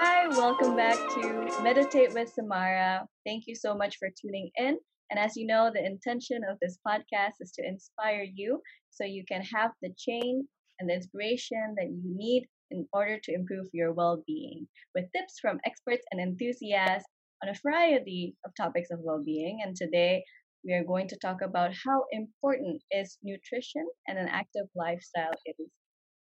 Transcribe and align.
Hi, 0.00 0.28
welcome 0.28 0.76
back 0.76 0.96
to 0.96 1.62
Meditate 1.62 2.14
with 2.14 2.30
Samara. 2.30 3.06
Thank 3.26 3.44
you 3.46 3.54
so 3.54 3.74
much 3.74 3.96
for 3.98 4.08
tuning 4.08 4.50
in. 4.56 4.78
And 5.10 5.18
as 5.18 5.36
you 5.36 5.46
know, 5.46 5.70
the 5.72 5.84
intention 5.84 6.40
of 6.50 6.58
this 6.60 6.78
podcast 6.86 7.34
is 7.40 7.52
to 7.52 7.66
inspire 7.66 8.24
you 8.34 8.62
so 8.90 9.04
you 9.04 9.24
can 9.28 9.42
have 9.42 9.72
the 9.82 9.90
change 9.98 10.46
and 10.80 10.88
the 10.88 10.94
inspiration 10.94 11.74
that 11.76 11.88
you 11.90 12.00
need 12.04 12.46
in 12.70 12.86
order 12.92 13.18
to 13.22 13.34
improve 13.34 13.66
your 13.72 13.92
well 13.92 14.22
being 14.26 14.66
with 14.94 15.04
tips 15.14 15.38
from 15.40 15.60
experts 15.66 16.04
and 16.10 16.20
enthusiasts 16.20 17.08
on 17.42 17.50
a 17.50 17.54
variety 17.62 18.34
of 18.44 18.52
topics 18.56 18.90
of 18.90 19.00
well 19.02 19.22
being. 19.24 19.60
And 19.64 19.76
today 19.76 20.24
we 20.64 20.72
are 20.72 20.84
going 20.84 21.08
to 21.08 21.18
talk 21.18 21.42
about 21.42 21.72
how 21.84 22.04
important 22.12 22.82
is 22.90 23.18
nutrition 23.22 23.86
and 24.06 24.18
an 24.18 24.28
active 24.28 24.66
lifestyle 24.74 25.32
is 25.46 25.56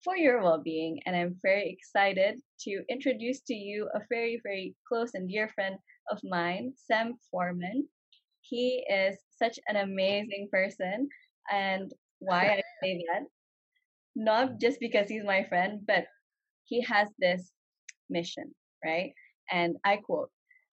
for 0.04 0.16
your 0.16 0.42
well 0.42 0.60
being. 0.62 1.00
And 1.06 1.16
I'm 1.16 1.36
very 1.42 1.70
excited 1.70 2.38
to 2.60 2.82
introduce 2.88 3.40
to 3.48 3.54
you 3.54 3.88
a 3.94 4.00
very, 4.10 4.40
very 4.44 4.76
close 4.86 5.14
and 5.14 5.28
dear 5.28 5.48
friend 5.48 5.76
of 6.10 6.20
mine, 6.22 6.74
Sam 6.76 7.14
Foreman. 7.30 7.88
He 8.42 8.84
is 8.90 9.16
such 9.38 9.58
an 9.68 9.76
amazing 9.76 10.48
person. 10.52 11.08
And 11.50 11.90
why 12.18 12.46
I 12.46 12.62
say 12.82 13.04
that, 13.12 13.24
not 14.14 14.60
just 14.60 14.78
because 14.78 15.08
he's 15.08 15.24
my 15.24 15.44
friend, 15.44 15.80
but 15.86 16.04
he 16.64 16.82
has 16.82 17.08
this 17.18 17.50
mission, 18.10 18.54
right? 18.84 19.12
And 19.50 19.76
I 19.84 19.96
quote, 19.96 20.30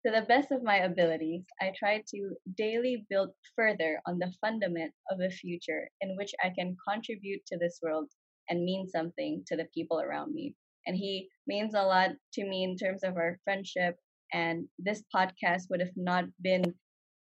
to 0.05 0.12
the 0.12 0.27
best 0.28 0.52
of 0.52 0.62
my 0.62 0.78
abilities, 0.78 1.45
I 1.62 1.72
try 1.78 2.02
to 2.14 2.36
daily 2.59 3.06
build 3.09 3.30
further 3.56 4.00
on 4.06 4.19
the 4.19 4.30
fundament 4.38 4.92
of 5.11 5.20
a 5.20 5.30
future 5.30 5.88
in 6.02 6.14
which 6.16 6.34
I 6.45 6.50
can 6.50 6.77
contribute 6.86 7.41
to 7.47 7.56
this 7.56 7.78
world 7.83 8.11
and 8.48 8.65
mean 8.65 8.89
something 8.89 9.43
to 9.47 9.57
the 9.57 9.66
people 9.75 10.01
around 10.01 10.33
me. 10.34 10.55
And 10.87 10.97
he 10.97 11.28
means 11.47 11.75
a 11.75 11.83
lot 11.83 12.11
to 12.34 12.45
me 12.45 12.64
in 12.64 12.77
terms 12.77 13.03
of 13.03 13.17
our 13.17 13.39
friendship. 13.45 13.97
And 14.33 14.67
this 14.78 15.03
podcast 15.14 15.62
would 15.70 15.81
have 15.81 15.97
not 15.97 16.25
been 16.42 16.75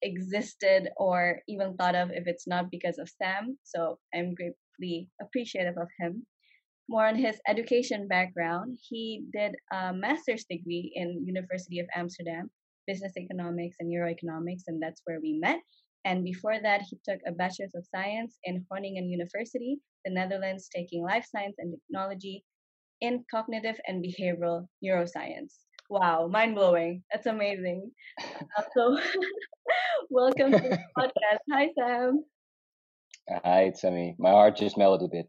existed 0.01 0.89
or 0.97 1.39
even 1.47 1.75
thought 1.75 1.95
of 1.95 2.11
if 2.11 2.27
it's 2.27 2.47
not 2.47 2.71
because 2.71 2.97
of 2.99 3.09
Sam. 3.09 3.57
So 3.63 3.99
I'm 4.13 4.33
greatly 4.35 5.09
appreciative 5.21 5.77
of 5.77 5.87
him. 5.99 6.25
More 6.89 7.05
on 7.05 7.15
his 7.15 7.39
education 7.47 8.07
background, 8.07 8.79
he 8.81 9.25
did 9.31 9.55
a 9.71 9.93
master's 9.93 10.45
degree 10.49 10.91
in 10.95 11.23
University 11.25 11.79
of 11.79 11.87
Amsterdam, 11.93 12.49
business 12.87 13.13
economics 13.15 13.77
and 13.79 13.91
neuroeconomics, 13.93 14.63
and 14.67 14.81
that's 14.81 15.01
where 15.05 15.19
we 15.21 15.37
met. 15.39 15.59
And 16.05 16.23
before 16.23 16.59
that, 16.61 16.81
he 16.89 16.97
took 17.07 17.19
a 17.27 17.31
bachelor's 17.31 17.75
of 17.75 17.85
science 17.93 18.37
in 18.43 18.65
Groningen 18.69 19.09
University, 19.09 19.79
the 20.05 20.11
Netherlands, 20.11 20.69
taking 20.73 21.03
life 21.03 21.25
science 21.29 21.55
and 21.57 21.73
technology 21.73 22.43
in 23.01 23.23
cognitive 23.29 23.79
and 23.87 24.03
behavioral 24.03 24.67
neuroscience. 24.83 25.53
Wow, 25.89 26.27
mind 26.31 26.55
blowing. 26.55 27.03
That's 27.11 27.25
amazing. 27.25 27.91
Uh, 28.19 28.63
so, 28.75 28.99
welcome 30.09 30.51
to 30.51 30.59
the 30.59 30.79
podcast. 30.97 31.39
Hi, 31.51 31.67
Sam. 31.77 32.23
Hi, 33.43 33.61
it's 33.63 33.81
Sammy. 33.81 34.15
My 34.19 34.31
heart 34.31 34.55
just 34.55 34.77
melted 34.77 35.09
a 35.09 35.11
bit. 35.11 35.25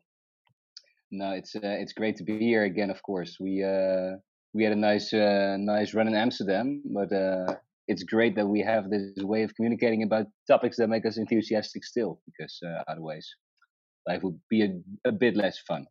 No, 1.10 1.32
it's 1.32 1.56
uh, 1.56 1.60
it's 1.62 1.92
great 1.92 2.16
to 2.16 2.24
be 2.24 2.38
here 2.38 2.64
again. 2.64 2.90
Of 2.90 3.02
course, 3.02 3.38
we 3.40 3.64
uh, 3.64 4.16
we 4.54 4.62
had 4.64 4.72
a 4.72 4.76
nice 4.76 5.12
uh, 5.12 5.56
nice 5.58 5.94
run 5.94 6.08
in 6.08 6.14
Amsterdam, 6.14 6.82
but 6.84 7.12
uh, 7.12 7.54
it's 7.90 8.04
great 8.04 8.34
that 8.36 8.46
we 8.46 8.60
have 8.72 8.84
this 8.88 9.24
way 9.32 9.42
of 9.42 9.54
communicating 9.56 10.02
about 10.04 10.26
topics 10.46 10.76
that 10.76 10.88
make 10.94 11.04
us 11.04 11.18
enthusiastic 11.18 11.82
still, 11.84 12.20
because 12.26 12.54
uh, 12.64 12.82
otherwise 12.90 13.26
life 14.06 14.22
would 14.22 14.38
be 14.48 14.62
a, 14.62 14.70
a 15.08 15.12
bit 15.12 15.34
less 15.36 15.58
fun. 15.68 15.84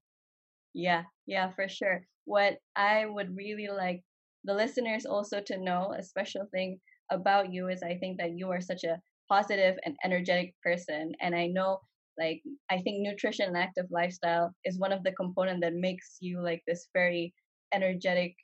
Yeah, 0.73 1.03
yeah, 1.27 1.51
for 1.55 1.67
sure. 1.67 2.05
What 2.23 2.53
I 2.75 3.05
would 3.05 3.35
really 3.35 3.67
like 3.67 4.01
the 4.45 4.53
listeners 4.53 5.05
also 5.05 5.41
to 5.41 5.63
know 5.67 5.93
a 5.97 6.01
special 6.01 6.45
thing 6.53 6.79
about 7.11 7.51
you 7.51 7.67
is 7.67 7.83
I 7.83 7.95
think 7.99 8.17
that 8.19 8.31
you 8.37 8.49
are 8.49 8.61
such 8.61 8.83
a 8.85 8.99
positive 9.27 9.75
and 9.83 9.95
energetic 10.05 10.55
person. 10.63 11.11
And 11.21 11.35
I 11.35 11.47
know 11.47 11.79
like 12.17 12.41
I 12.71 12.77
think 12.81 12.95
nutrition 12.99 13.47
and 13.47 13.57
active 13.57 13.87
lifestyle 13.91 14.53
is 14.63 14.79
one 14.79 14.93
of 14.93 15.03
the 15.03 15.11
component 15.13 15.59
that 15.63 15.73
makes 15.73 16.17
you 16.21 16.41
like 16.41 16.61
this 16.65 16.87
very 16.93 17.33
energetic 17.73 18.35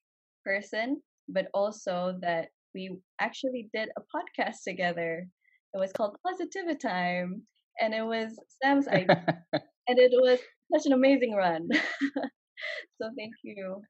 person, 0.44 1.02
but 1.30 1.48
also 1.54 2.18
that 2.22 2.50
we 2.76 2.96
actually 3.20 3.70
did 3.74 3.90
a 3.98 4.02
podcast 4.02 4.58
together. 4.68 5.26
It 5.74 5.80
was 5.80 5.94
called 5.94 6.18
Positivity 6.24 6.78
Time, 6.78 7.42
and 7.82 7.94
it 7.94 8.06
was 8.06 8.38
Sam's 8.62 8.88
idea, 8.88 9.44
and 9.88 9.98
it 9.98 10.12
was 10.14 10.40
such 10.74 10.86
an 10.86 10.94
amazing 10.94 11.34
run. 11.34 11.68
so 13.02 13.10
thank 13.18 13.34
you 13.44 13.82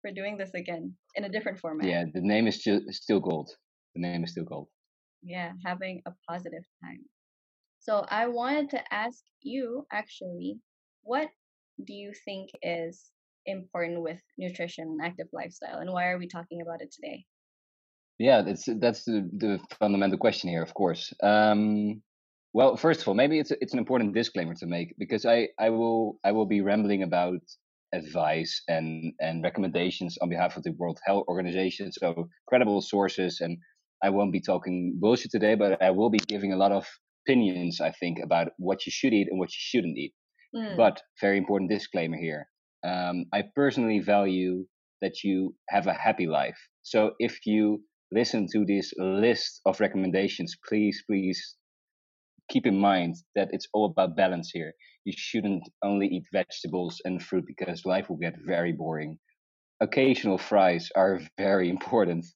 for 0.00 0.10
doing 0.10 0.38
this 0.38 0.52
again 0.54 0.94
in 1.14 1.24
a 1.24 1.28
different 1.28 1.60
format. 1.60 1.86
Yeah, 1.86 2.04
the 2.12 2.22
name 2.22 2.46
is 2.48 2.60
still 2.60 2.80
still 2.90 3.20
gold. 3.20 3.50
The 3.94 4.00
name 4.00 4.24
is 4.24 4.32
still 4.32 4.44
gold. 4.44 4.68
Yeah, 5.22 5.52
having 5.64 6.00
a 6.06 6.12
positive 6.28 6.64
time. 6.82 7.04
So 7.78 8.06
I 8.08 8.26
wanted 8.26 8.70
to 8.70 8.82
ask 8.92 9.22
you 9.42 9.86
actually, 9.92 10.58
what 11.02 11.28
do 11.84 11.92
you 11.92 12.12
think 12.24 12.50
is 12.62 13.10
important 13.46 14.02
with 14.02 14.20
nutrition 14.38 14.84
and 14.84 15.00
active 15.02 15.28
lifestyle, 15.32 15.78
and 15.80 15.92
why 15.92 16.08
are 16.08 16.18
we 16.18 16.26
talking 16.26 16.62
about 16.62 16.80
it 16.80 16.92
today? 16.92 17.24
Yeah, 18.20 18.42
that's 18.42 18.68
that's 18.80 19.04
the, 19.04 19.26
the 19.32 19.58
fundamental 19.78 20.18
question 20.18 20.50
here, 20.50 20.62
of 20.62 20.74
course. 20.74 21.10
Um, 21.22 22.02
well, 22.52 22.76
first 22.76 23.00
of 23.00 23.08
all, 23.08 23.14
maybe 23.14 23.38
it's 23.38 23.50
a, 23.50 23.56
it's 23.62 23.72
an 23.72 23.78
important 23.78 24.14
disclaimer 24.14 24.54
to 24.56 24.66
make 24.66 24.94
because 24.98 25.24
I 25.24 25.48
I 25.58 25.70
will 25.70 26.18
I 26.22 26.32
will 26.32 26.44
be 26.44 26.60
rambling 26.60 27.02
about 27.02 27.40
advice 27.94 28.62
and 28.68 29.14
and 29.20 29.42
recommendations 29.42 30.18
on 30.20 30.28
behalf 30.28 30.58
of 30.58 30.64
the 30.64 30.72
World 30.72 30.98
Health 31.06 31.24
Organization, 31.28 31.92
so 31.92 32.28
credible 32.46 32.82
sources, 32.82 33.40
and 33.40 33.56
I 34.04 34.10
won't 34.10 34.32
be 34.32 34.42
talking 34.42 34.98
bullshit 35.00 35.30
today, 35.30 35.54
but 35.54 35.82
I 35.82 35.90
will 35.90 36.10
be 36.10 36.18
giving 36.18 36.52
a 36.52 36.58
lot 36.58 36.72
of 36.72 36.86
opinions, 37.26 37.80
I 37.80 37.90
think, 37.90 38.18
about 38.22 38.48
what 38.58 38.84
you 38.84 38.92
should 38.92 39.14
eat 39.14 39.28
and 39.30 39.38
what 39.38 39.48
you 39.48 39.60
shouldn't 39.60 39.96
eat. 39.96 40.12
Mm. 40.54 40.76
But 40.76 41.00
very 41.22 41.38
important 41.38 41.70
disclaimer 41.70 42.18
here: 42.18 42.48
um, 42.84 43.24
I 43.32 43.44
personally 43.56 44.00
value 44.00 44.66
that 45.00 45.24
you 45.24 45.54
have 45.70 45.86
a 45.86 45.94
happy 45.94 46.26
life. 46.26 46.58
So 46.82 47.12
if 47.18 47.46
you 47.46 47.82
listen 48.12 48.46
to 48.52 48.64
this 48.64 48.92
list 48.98 49.60
of 49.66 49.80
recommendations, 49.80 50.56
please, 50.68 51.02
please 51.06 51.56
keep 52.48 52.66
in 52.66 52.78
mind 52.78 53.16
that 53.34 53.48
it's 53.52 53.68
all 53.72 53.86
about 53.86 54.16
balance 54.16 54.50
here. 54.52 54.72
You 55.04 55.12
shouldn't 55.16 55.62
only 55.82 56.08
eat 56.08 56.24
vegetables 56.32 57.00
and 57.04 57.22
fruit 57.22 57.44
because 57.46 57.86
life 57.86 58.10
will 58.10 58.18
get 58.18 58.34
very 58.44 58.72
boring. 58.72 59.18
Occasional 59.80 60.38
fries 60.38 60.90
are 60.94 61.20
very 61.38 61.70
important, 61.70 62.26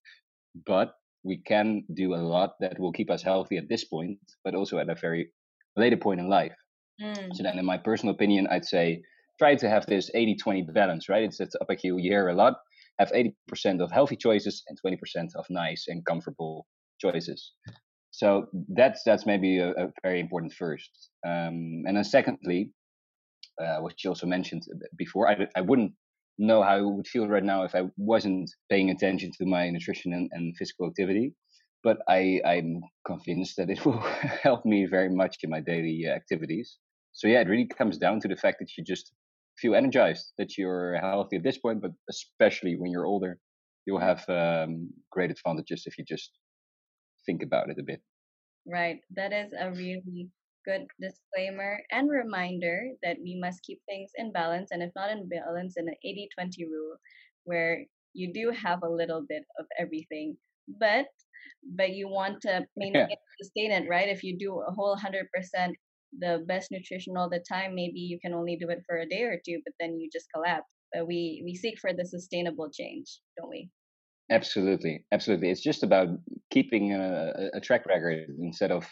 but 0.67 0.95
we 1.25 1.43
can 1.47 1.85
do 1.95 2.15
a 2.15 2.17
lot 2.17 2.51
that 2.61 2.79
will 2.79 2.93
keep 2.93 3.11
us 3.11 3.23
healthy 3.23 3.57
at 3.57 3.69
this 3.69 3.85
point, 3.85 4.19
but 4.45 4.55
also 4.55 4.79
at 4.79 4.89
a 4.89 4.95
very 4.95 5.31
later 5.77 5.97
point 5.97 6.21
in 6.21 6.29
life. 6.29 6.55
Mm. 7.03 7.35
So 7.35 7.43
then, 7.43 7.59
in 7.59 7.65
my 7.65 7.79
personal 7.79 8.15
opinion, 8.15 8.47
I'd 8.51 8.65
say 8.65 9.03
try 9.39 9.57
to 9.57 9.69
have 9.69 9.87
this 9.87 10.11
80-20 10.15 10.73
balance, 10.73 11.09
right? 11.09 11.25
It's, 11.25 11.41
it's 11.41 11.57
up 11.61 11.67
like 11.69 11.83
you 11.83 11.97
hear 11.97 12.29
a 12.29 12.35
lot. 12.35 12.55
Have 12.99 13.13
80% 13.13 13.83
of 13.83 13.91
healthy 13.91 14.17
choices 14.17 14.63
and 14.69 14.79
20% 14.85 14.99
of 15.37 15.47
nice 15.51 15.87
and 15.89 16.05
comfortable 16.07 16.67
choices. 17.01 17.53
So 18.11 18.47
that's 18.69 19.03
that's 19.05 19.27
maybe 19.27 19.59
a, 19.59 19.71
a 19.71 19.89
very 20.05 20.21
important 20.21 20.53
first. 20.53 20.91
Um, 21.27 21.83
and 21.87 21.97
then 21.97 22.05
secondly, 22.05 22.71
uh, 23.61 23.79
which 23.79 24.05
you 24.05 24.11
also 24.11 24.27
mentioned 24.27 24.63
before, 24.97 25.29
I, 25.29 25.47
I 25.57 25.63
wouldn't 25.63 25.93
know 26.39 26.63
how 26.63 26.77
I 26.77 26.81
would 26.81 27.07
feel 27.07 27.29
right 27.29 27.45
now 27.45 27.65
if 27.65 27.75
I 27.75 27.83
wasn't 27.97 28.51
paying 28.71 28.91
attention 28.91 29.31
to 29.39 29.47
my 29.47 29.71
nutrition 29.71 30.13
and, 30.13 30.29
and 30.33 30.57
physical 30.57 30.87
activity. 30.87 31.35
But 31.83 31.99
I, 32.09 32.41
I'm 32.47 32.83
convinced 33.07 33.57
that 33.57 33.71
it 33.71 33.85
will 33.87 34.01
help 34.43 34.65
me 34.65 34.87
very 34.87 35.11
much 35.11 35.37
in 35.43 35.51
my 35.51 35.61
daily 35.61 36.07
activities. 36.07 36.79
So 37.13 37.29
yeah, 37.29 37.41
it 37.41 37.49
really 37.49 37.67
comes 37.67 37.99
down 37.99 38.21
to 38.21 38.29
the 38.29 38.37
fact 38.37 38.59
that 38.61 38.69
you 38.77 38.85
just 38.85 39.13
feel 39.59 39.75
energized, 39.75 40.33
that 40.39 40.59
you're 40.59 40.97
healthy 40.97 41.37
at 41.37 41.43
this 41.43 41.59
point, 41.59 41.81
but 41.81 41.93
especially 42.11 42.77
when 42.77 42.91
you're 42.91 43.07
older, 43.07 43.39
you'll 43.87 44.01
have 44.01 44.29
um, 44.29 44.91
great 45.11 45.31
advantages 45.31 45.85
if 45.87 45.99
you 45.99 46.05
just 46.05 46.31
think 47.27 47.43
about 47.43 47.71
it 47.71 47.79
a 47.79 47.83
bit. 47.83 48.01
Right. 48.67 49.01
That 49.17 49.33
is 49.33 49.53
a 49.59 49.71
really 49.71 50.29
good 50.65 50.87
disclaimer 51.01 51.81
and 51.93 52.11
reminder 52.11 52.89
that 53.03 53.19
we 53.23 53.39
must 53.39 53.63
keep 53.63 53.81
things 53.87 54.11
in 54.17 54.33
balance 54.33 54.71
and 54.71 54.83
if 54.83 54.91
not 54.97 55.11
in 55.11 55.29
balance 55.29 55.75
in 55.77 55.87
an 55.89 55.95
80-20 56.05 56.49
rule 56.71 56.97
where 57.45 57.85
you 58.15 58.33
do 58.33 58.51
have 58.51 58.81
a 58.83 58.89
little 58.89 59.25
bit 59.29 59.43
of 59.59 59.67
everything 59.79 60.37
but 60.81 61.07
but 61.77 61.91
you 61.91 62.09
want 62.09 62.41
to 62.43 62.65
maintain 62.77 63.09
yeah. 63.11 63.17
sustain 63.43 63.73
it 63.73 63.89
right 63.89 64.09
if 64.09 64.25
you 64.25 64.39
do 64.39 64.63
a 64.67 64.73
whole 64.73 64.97
100% 64.97 65.73
the 66.21 66.45
best 66.47 66.71
nutrition 66.71 67.17
all 67.17 67.29
the 67.29 67.45
time 67.49 67.75
maybe 67.75 68.01
you 68.01 68.19
can 68.21 68.35
only 68.35 68.57
do 68.57 68.69
it 68.69 68.83
for 68.87 68.99
a 68.99 69.07
day 69.07 69.23
or 69.23 69.41
two 69.45 69.61
but 69.65 69.75
then 69.81 69.99
you 69.99 70.09
just 70.13 70.27
collapse 70.35 70.71
but 70.93 71.07
we 71.07 71.43
we 71.45 71.55
seek 71.55 71.79
for 71.79 71.93
the 71.93 72.05
sustainable 72.05 72.71
change 72.71 73.21
don't 73.37 73.51
we 73.51 73.71
Absolutely, 74.31 75.05
absolutely. 75.13 75.51
It's 75.51 75.61
just 75.61 75.83
about 75.83 76.09
keeping 76.51 76.95
a, 76.95 77.51
a, 77.53 77.61
track 77.61 77.85
record 77.87 78.27
instead 78.41 78.71
of 78.71 78.87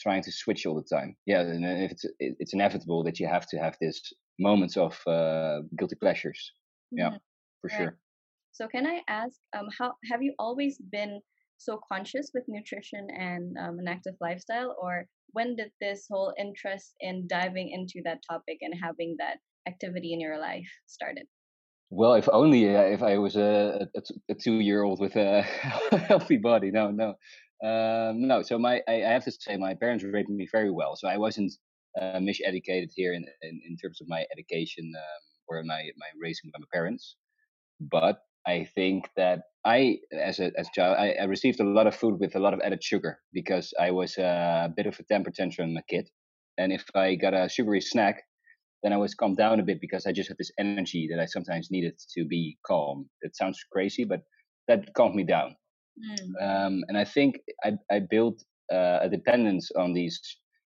trying 0.00 0.22
to 0.22 0.32
switch 0.32 0.64
all 0.64 0.74
the 0.74 0.96
time. 0.96 1.14
Yeah, 1.26 1.40
and 1.40 1.64
if 1.64 1.92
it's 1.92 2.06
it's 2.18 2.54
inevitable 2.54 3.04
that 3.04 3.20
you 3.20 3.26
have 3.26 3.46
to 3.48 3.58
have 3.58 3.76
this 3.80 4.00
moments 4.38 4.76
of 4.76 4.98
uh, 5.06 5.60
guilty 5.78 5.96
pleasures. 5.96 6.52
Yeah. 6.90 7.08
Mm-hmm. 7.08 7.16
for 7.60 7.68
right. 7.68 7.76
sure. 7.76 7.98
So 8.52 8.68
can 8.68 8.86
I 8.86 9.00
ask, 9.08 9.36
um, 9.56 9.68
how 9.78 9.94
have 10.10 10.22
you 10.22 10.34
always 10.38 10.78
been 10.90 11.20
so 11.64 11.80
conscious 11.90 12.30
with 12.34 12.44
nutrition 12.48 13.08
and 13.16 13.56
um, 13.58 13.78
an 13.78 13.88
active 13.88 14.14
lifestyle, 14.20 14.76
or 14.80 15.06
when 15.32 15.56
did 15.56 15.70
this 15.80 16.06
whole 16.10 16.32
interest 16.38 16.94
in 17.00 17.26
diving 17.26 17.70
into 17.70 18.02
that 18.04 18.20
topic 18.28 18.58
and 18.60 18.74
having 18.80 19.16
that 19.18 19.38
activity 19.66 20.12
in 20.12 20.20
your 20.20 20.38
life 20.38 20.68
started? 20.86 21.26
Well, 21.90 22.14
if 22.14 22.28
only 22.32 22.74
uh, 22.74 22.82
if 22.82 23.02
I 23.02 23.18
was 23.18 23.36
a, 23.36 23.86
a, 23.94 24.02
a 24.30 24.34
two-year-old 24.34 24.98
with 25.00 25.16
a 25.16 25.42
healthy 26.08 26.38
body. 26.38 26.70
No, 26.70 26.90
no, 26.90 27.10
um, 27.62 28.26
no. 28.26 28.42
So 28.42 28.58
my, 28.58 28.80
I, 28.88 29.04
I, 29.04 29.12
have 29.12 29.24
to 29.24 29.32
say, 29.32 29.56
my 29.56 29.74
parents 29.74 30.02
raised 30.02 30.30
me 30.30 30.48
very 30.50 30.70
well. 30.70 30.96
So 30.96 31.06
I 31.06 31.18
wasn't 31.18 31.52
uh, 32.00 32.18
miseducated 32.18 32.90
here 32.94 33.12
in, 33.12 33.24
in, 33.42 33.60
in 33.68 33.76
terms 33.76 34.00
of 34.00 34.08
my 34.08 34.24
education 34.32 34.90
um, 34.96 35.22
or 35.48 35.62
my 35.64 35.82
my 35.98 36.06
raising 36.18 36.50
by 36.50 36.60
my 36.60 36.66
parents. 36.72 37.16
But 37.78 38.22
I 38.46 38.66
think 38.74 39.08
that 39.16 39.40
I, 39.64 39.98
as 40.12 40.40
a 40.40 40.50
as 40.58 40.68
a 40.68 40.74
child, 40.74 40.96
I, 40.98 41.12
I, 41.20 41.24
received 41.24 41.60
a 41.60 41.64
lot 41.64 41.86
of 41.86 41.94
food 41.94 42.18
with 42.18 42.34
a 42.34 42.40
lot 42.40 42.54
of 42.54 42.60
added 42.64 42.82
sugar 42.82 43.20
because 43.32 43.72
I 43.78 43.92
was 43.92 44.18
a 44.18 44.72
bit 44.76 44.86
of 44.86 44.98
a 44.98 45.04
temper 45.04 45.30
tantrum 45.30 45.78
kid, 45.88 46.08
and 46.58 46.72
if 46.72 46.84
I 46.94 47.14
got 47.14 47.34
a 47.34 47.48
sugary 47.48 47.80
snack, 47.80 48.24
then 48.82 48.92
I 48.92 48.96
was 48.96 49.14
calmed 49.14 49.36
down 49.36 49.60
a 49.60 49.62
bit 49.62 49.80
because 49.80 50.06
I 50.06 50.12
just 50.12 50.28
had 50.28 50.38
this 50.38 50.50
energy 50.58 51.08
that 51.10 51.20
I 51.20 51.26
sometimes 51.26 51.70
needed 51.70 51.94
to 52.14 52.24
be 52.24 52.58
calm. 52.66 53.08
It 53.20 53.36
sounds 53.36 53.64
crazy, 53.70 54.04
but 54.04 54.22
that 54.66 54.92
calmed 54.94 55.14
me 55.14 55.24
down. 55.24 55.54
Mm. 55.98 56.42
Um, 56.42 56.84
and 56.88 56.98
I 56.98 57.04
think 57.04 57.38
I, 57.64 57.72
I 57.90 58.00
built 58.00 58.42
uh, 58.72 58.98
a 59.02 59.08
dependence 59.08 59.70
on 59.76 59.92
these 59.92 60.20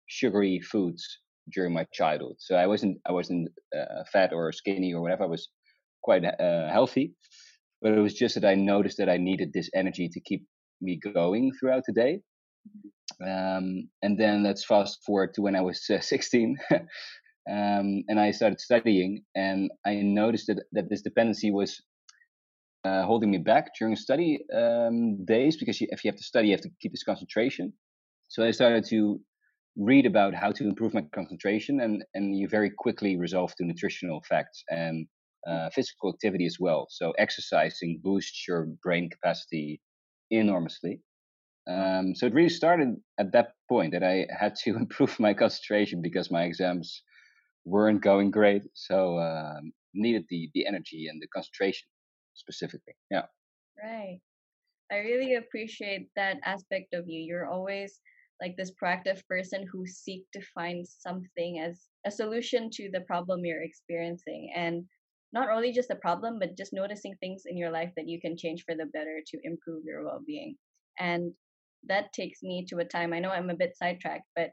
sugary 0.09 0.61
foods 0.61 1.05
during 1.53 1.73
my 1.73 1.87
childhood. 1.93 2.37
So 2.39 2.57
I 2.57 2.67
wasn't 2.67 2.99
I 3.07 3.13
wasn't 3.13 3.49
uh, 3.77 4.05
fat 4.13 4.33
or 4.33 4.53
skinny 4.53 4.95
or 4.95 5.03
whatever. 5.03 5.25
I 5.25 5.29
was 5.29 5.49
quite 6.03 6.25
uh, 6.25 6.71
healthy, 6.71 7.15
but 7.83 7.93
it 7.93 8.01
was 8.01 8.15
just 8.15 8.35
that 8.35 8.45
I 8.45 8.55
noticed 8.55 8.99
that 8.99 9.09
I 9.09 9.17
needed 9.17 9.53
this 9.53 9.71
energy 9.75 10.09
to 10.09 10.21
keep 10.21 10.47
me 10.81 10.99
going 11.15 11.53
throughout 11.59 11.85
the 11.87 11.93
day. 11.93 12.21
Um, 13.23 13.89
and 14.03 14.19
then 14.19 14.43
let's 14.43 14.65
fast 14.65 14.99
forward 15.05 15.35
to 15.35 15.43
when 15.43 15.57
I 15.57 15.61
was 15.61 15.85
uh, 15.91 16.01
16. 16.01 16.57
um, 16.73 18.05
and 18.09 18.19
I 18.19 18.31
started 18.31 18.61
studying, 18.61 19.23
and 19.35 19.71
I 19.87 19.97
noticed 19.97 20.49
that, 20.49 20.63
that 20.73 20.91
this 20.91 21.03
dependency 21.03 21.51
was 21.51 21.81
uh, 22.85 23.05
holding 23.05 23.31
me 23.31 23.39
back 23.39 23.71
during 23.79 23.97
study 23.97 24.39
um, 24.55 25.25
days 25.25 25.57
because 25.57 25.81
you, 25.81 25.89
if 25.91 26.05
you 26.05 26.11
have 26.11 26.19
to 26.19 26.25
study, 26.25 26.49
you 26.49 26.55
have 26.55 26.61
to 26.63 26.71
keep 26.81 26.93
this 26.93 27.03
concentration. 27.03 27.73
So 28.29 28.45
I 28.45 28.51
started 28.51 28.85
to 28.91 29.21
read 29.77 30.07
about 30.07 30.35
how 30.35 30.53
to 30.53 30.65
improve 30.65 30.95
my 30.95 31.05
concentration, 31.15 31.81
and 31.81 32.05
and 32.15 32.37
you 32.37 32.49
very 32.49 32.71
quickly 32.71 33.17
resolve 33.17 33.55
to 33.57 33.65
nutritional 33.65 34.21
effects 34.21 34.63
and 34.71 35.07
uh, 35.47 35.71
physical 35.71 36.13
activity 36.13 36.47
as 36.47 36.59
well. 36.59 36.87
So 36.91 37.13
exercising 37.19 38.01
boosts 38.03 38.47
your 38.49 38.67
brain 38.83 39.11
capacity 39.11 39.81
enormously. 40.31 41.01
Um, 41.69 42.15
so 42.15 42.27
it 42.27 42.35
really 42.35 42.49
started 42.49 42.97
at 43.19 43.33
that 43.33 43.53
point 43.69 43.93
that 43.93 44.03
I 44.03 44.27
had 44.31 44.55
to 44.65 44.77
improve 44.83 45.19
my 45.19 45.35
concentration 45.35 46.03
because 46.03 46.31
my 46.31 46.45
exams 46.45 47.03
weren't 47.65 48.03
going 48.03 48.31
great. 48.31 48.63
So 48.75 49.19
um, 49.19 49.73
needed 49.95 50.25
the 50.29 50.51
the 50.55 50.67
energy 50.67 51.07
and 51.09 51.21
the 51.21 51.29
concentration 51.29 51.89
specifically. 52.35 52.95
Yeah. 53.11 53.27
Right. 53.83 54.21
I 54.91 54.99
really 54.99 55.35
appreciate 55.35 56.09
that 56.15 56.39
aspect 56.45 56.95
of 56.95 57.09
you. 57.09 57.21
You're 57.21 57.49
always 57.49 58.01
like 58.41 58.57
this 58.57 58.73
proactive 58.81 59.27
person 59.27 59.67
who 59.71 59.87
seek 59.87 60.25
to 60.33 60.41
find 60.55 60.87
something 60.87 61.59
as 61.59 61.89
a 62.05 62.11
solution 62.11 62.71
to 62.71 62.91
the 62.93 63.01
problem 63.01 63.45
you're 63.45 63.63
experiencing 63.63 64.53
and 64.55 64.85
not 65.33 65.51
only 65.51 65.73
just 65.73 65.89
the 65.89 65.97
problem 65.97 66.39
but 66.39 66.57
just 66.57 66.73
noticing 66.73 67.15
things 67.17 67.43
in 67.47 67.57
your 67.57 67.71
life 67.71 67.91
that 67.97 68.09
you 68.09 68.21
can 68.21 68.37
change 68.37 68.65
for 68.65 68.75
the 68.75 68.87
better 68.87 69.21
to 69.27 69.39
improve 69.45 69.85
your 69.85 70.05
well-being 70.05 70.57
and 70.99 71.33
that 71.87 72.13
takes 72.13 72.43
me 72.43 72.65
to 72.67 72.79
a 72.79 72.85
time 72.85 73.13
i 73.13 73.19
know 73.19 73.31
i'm 73.31 73.51
a 73.51 73.57
bit 73.57 73.77
sidetracked 73.77 74.29
but 74.35 74.51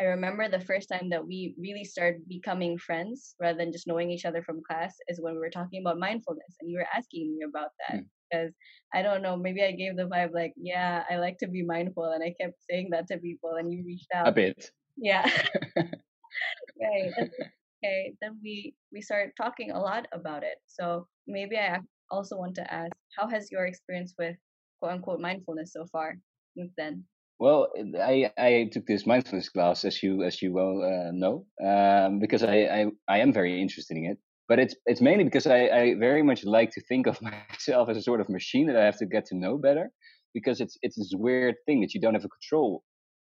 i 0.00 0.04
remember 0.04 0.48
the 0.48 0.60
first 0.60 0.88
time 0.88 1.10
that 1.10 1.26
we 1.26 1.54
really 1.58 1.84
started 1.84 2.20
becoming 2.28 2.78
friends 2.78 3.34
rather 3.40 3.58
than 3.58 3.72
just 3.72 3.86
knowing 3.86 4.10
each 4.10 4.24
other 4.24 4.42
from 4.42 4.62
class 4.68 4.94
is 5.08 5.20
when 5.20 5.34
we 5.34 5.40
were 5.40 5.50
talking 5.50 5.82
about 5.82 5.98
mindfulness 5.98 6.56
and 6.60 6.70
you 6.70 6.78
were 6.78 6.96
asking 6.96 7.36
me 7.36 7.44
about 7.48 7.70
that 7.88 8.00
mm 8.00 8.06
because 8.32 8.52
I 8.94 9.02
don't 9.02 9.22
know, 9.22 9.36
maybe 9.36 9.62
I 9.62 9.72
gave 9.72 9.96
the 9.96 10.04
vibe 10.04 10.32
like, 10.32 10.54
yeah, 10.56 11.04
I 11.10 11.16
like 11.16 11.38
to 11.38 11.48
be 11.48 11.62
mindful, 11.62 12.04
and 12.04 12.22
I 12.22 12.34
kept 12.40 12.54
saying 12.68 12.88
that 12.92 13.06
to 13.08 13.18
people, 13.18 13.56
and 13.58 13.72
you 13.72 13.84
reached 13.84 14.08
out 14.14 14.28
a 14.28 14.32
bit. 14.32 14.70
Yeah. 14.96 15.22
right. 15.76 17.12
Okay. 17.82 18.14
Then 18.20 18.38
we 18.42 18.74
we 18.92 19.00
started 19.00 19.32
talking 19.36 19.70
a 19.72 19.80
lot 19.80 20.06
about 20.12 20.42
it. 20.42 20.58
So 20.66 21.06
maybe 21.26 21.56
I 21.56 21.78
also 22.10 22.36
want 22.36 22.54
to 22.56 22.72
ask, 22.72 22.92
how 23.16 23.28
has 23.28 23.50
your 23.50 23.66
experience 23.66 24.14
with 24.18 24.36
quote 24.80 24.92
unquote 24.92 25.20
mindfulness 25.20 25.72
so 25.72 25.86
far 25.90 26.14
since 26.56 26.72
then? 26.76 27.04
Well, 27.38 27.68
I, 28.00 28.30
I 28.38 28.68
took 28.70 28.86
this 28.86 29.04
mindfulness 29.04 29.48
class, 29.48 29.84
as 29.84 30.00
you 30.02 30.22
as 30.22 30.40
you 30.40 30.52
well 30.52 30.80
uh, 30.82 31.10
know, 31.12 31.46
um, 31.66 32.20
because 32.20 32.44
I, 32.44 32.56
I 32.78 32.86
I 33.08 33.18
am 33.18 33.32
very 33.32 33.60
interested 33.60 33.96
in 33.96 34.06
it 34.06 34.18
but 34.52 34.58
it's 34.58 34.74
it's 34.84 35.00
mainly 35.00 35.24
because 35.24 35.46
I, 35.46 35.60
I 35.68 35.94
very 35.98 36.22
much 36.22 36.44
like 36.44 36.70
to 36.72 36.82
think 36.82 37.06
of 37.06 37.20
myself 37.30 37.88
as 37.88 37.96
a 37.96 38.02
sort 38.02 38.20
of 38.20 38.28
machine 38.28 38.66
that 38.66 38.76
I 38.76 38.84
have 38.84 38.98
to 38.98 39.06
get 39.06 39.24
to 39.26 39.36
know 39.36 39.56
better 39.56 39.90
because 40.34 40.60
it's 40.60 40.76
it's 40.82 40.98
this 40.98 41.12
weird 41.14 41.54
thing 41.64 41.80
that 41.80 41.94
you 41.94 42.00
don't 42.02 42.14
have 42.14 42.24
a 42.24 42.28
control 42.28 42.82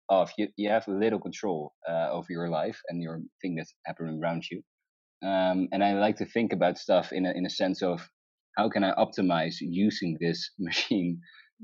of. 0.08 0.30
You 0.38 0.48
you 0.56 0.70
have 0.70 0.86
little 0.88 1.20
control 1.20 1.72
uh, 1.88 2.08
over 2.10 2.26
your 2.30 2.48
life 2.48 2.78
and 2.88 3.02
your 3.02 3.20
thing 3.40 3.56
that's 3.56 3.74
happening 3.86 4.20
around 4.22 4.44
you. 4.50 4.62
Um, 5.26 5.68
and 5.72 5.82
I 5.82 5.94
like 5.94 6.16
to 6.16 6.26
think 6.26 6.52
about 6.52 6.78
stuff 6.78 7.12
in 7.12 7.26
a 7.26 7.32
in 7.32 7.46
a 7.46 7.50
sense 7.50 7.82
of 7.82 8.08
how 8.56 8.68
can 8.68 8.84
I 8.84 8.92
optimize 8.92 9.56
using 9.60 10.16
this 10.20 10.50
machine 10.58 11.20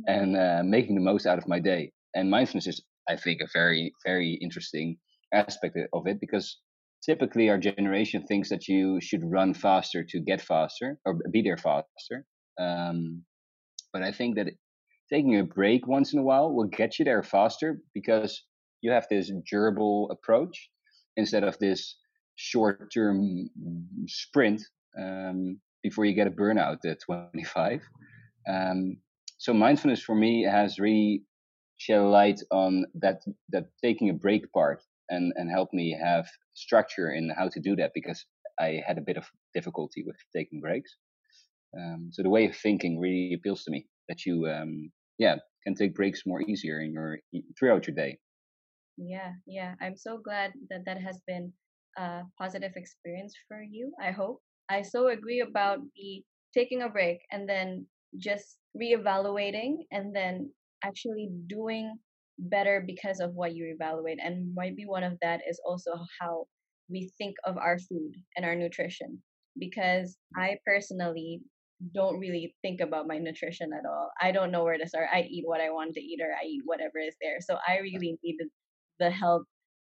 mm-hmm. 0.08 0.20
and 0.20 0.36
uh, 0.36 0.62
making 0.64 0.94
the 0.94 1.02
most 1.10 1.26
out 1.26 1.38
of 1.38 1.48
my 1.48 1.60
day. 1.60 1.92
And 2.14 2.30
mindfulness 2.30 2.66
is, 2.66 2.82
I 3.08 3.16
think, 3.16 3.40
a 3.40 3.48
very 3.52 3.92
very 4.04 4.38
interesting 4.40 4.96
aspect 5.32 5.78
of 5.92 6.06
it 6.06 6.18
because 6.20 6.58
typically 7.04 7.48
our 7.48 7.58
generation 7.58 8.24
thinks 8.26 8.48
that 8.50 8.68
you 8.68 9.00
should 9.00 9.22
run 9.24 9.54
faster 9.54 10.04
to 10.08 10.20
get 10.20 10.40
faster 10.40 10.98
or 11.06 11.18
be 11.30 11.42
there 11.42 11.56
faster. 11.56 12.26
Um, 12.60 13.24
but 13.92 14.02
I 14.02 14.12
think 14.12 14.36
that 14.36 14.48
taking 15.12 15.38
a 15.38 15.44
break 15.44 15.86
once 15.86 16.12
in 16.12 16.18
a 16.18 16.22
while 16.22 16.52
will 16.52 16.66
get 16.68 16.98
you 16.98 17.04
there 17.04 17.22
faster 17.22 17.80
because 17.94 18.42
you 18.80 18.90
have 18.90 19.06
this 19.10 19.30
durable 19.50 20.08
approach 20.10 20.70
instead 21.16 21.44
of 21.44 21.58
this 21.58 21.96
short 22.36 22.92
term 22.92 23.50
sprint 24.06 24.62
um, 24.98 25.58
before 25.82 26.04
you 26.04 26.14
get 26.14 26.26
a 26.26 26.30
burnout 26.30 26.78
at 26.84 27.00
25. 27.04 27.82
Um, 28.48 28.96
so 29.38 29.52
mindfulness 29.52 30.02
for 30.02 30.14
me 30.14 30.44
has 30.44 30.78
really 30.78 31.24
shed 31.78 31.98
a 31.98 32.04
light 32.04 32.40
on 32.50 32.84
that 32.94 33.22
that 33.50 33.66
taking 33.82 34.10
a 34.10 34.14
break 34.14 34.50
part 34.52 34.82
and 35.08 35.32
and 35.36 35.50
help 35.50 35.70
me 35.72 35.96
have 36.00 36.26
structure 36.54 37.10
in 37.12 37.30
how 37.36 37.48
to 37.48 37.60
do 37.60 37.74
that 37.76 37.92
because 37.94 38.24
I 38.58 38.82
had 38.86 38.98
a 38.98 39.02
bit 39.02 39.16
of 39.16 39.24
difficulty 39.54 40.04
with 40.06 40.16
taking 40.36 40.60
breaks. 40.60 40.94
Um, 41.76 42.10
so 42.12 42.22
the 42.22 42.30
way 42.30 42.46
of 42.46 42.56
thinking 42.56 42.98
really 42.98 43.34
appeals 43.34 43.64
to 43.64 43.70
me 43.70 43.86
that 44.08 44.26
you, 44.26 44.46
um, 44.46 44.90
yeah, 45.20 45.36
can 45.64 45.74
take 45.74 45.94
breaks 45.94 46.22
more 46.26 46.40
easier 46.40 46.80
in 46.80 46.92
your 46.92 47.18
throughout 47.58 47.86
your 47.86 47.94
day. 47.94 48.18
Yeah, 48.96 49.32
yeah. 49.46 49.74
I'm 49.80 49.96
so 49.96 50.18
glad 50.18 50.52
that 50.70 50.84
that 50.86 50.98
has 50.98 51.20
been 51.26 51.52
a 51.98 52.22
positive 52.38 52.72
experience 52.74 53.34
for 53.46 53.62
you. 53.62 53.92
I 54.02 54.10
hope. 54.12 54.40
I 54.70 54.80
so 54.80 55.08
agree 55.08 55.40
about 55.40 55.78
the 55.94 56.24
taking 56.54 56.82
a 56.82 56.88
break 56.88 57.18
and 57.30 57.46
then 57.46 57.86
just 58.16 58.58
reevaluating 58.80 59.84
and 59.92 60.16
then 60.16 60.50
actually 60.82 61.28
doing 61.46 61.94
better 62.38 62.82
because 62.86 63.20
of 63.20 63.34
what 63.34 63.54
you 63.54 63.66
evaluate 63.74 64.18
and 64.24 64.48
maybe 64.56 64.84
one 64.86 65.04
of 65.04 65.18
that 65.20 65.40
is 65.48 65.60
also 65.66 65.92
how 66.18 66.46
we 66.88 67.10
think 67.18 67.36
of 67.44 67.58
our 67.58 67.78
food 67.78 68.12
and 68.36 68.46
our 68.46 68.56
nutrition 68.56 69.18
because 69.58 70.16
mm. 70.36 70.42
i 70.42 70.56
personally 70.66 71.40
don't 71.94 72.18
really 72.18 72.54
think 72.62 72.80
about 72.80 73.06
my 73.06 73.18
nutrition 73.18 73.70
at 73.72 73.88
all. 73.88 74.10
I 74.20 74.32
don't 74.32 74.50
know 74.50 74.64
where 74.64 74.78
to 74.78 74.86
start. 74.86 75.08
I 75.12 75.22
eat 75.22 75.44
what 75.46 75.60
i 75.60 75.70
want 75.70 75.94
to 75.94 76.00
eat 76.00 76.20
or 76.22 76.32
i 76.32 76.46
eat 76.46 76.62
whatever 76.64 76.98
is 76.98 77.14
there. 77.20 77.38
So 77.40 77.56
i 77.66 77.78
really 77.78 78.18
needed 78.22 78.48
the 78.98 79.10
help 79.10 79.44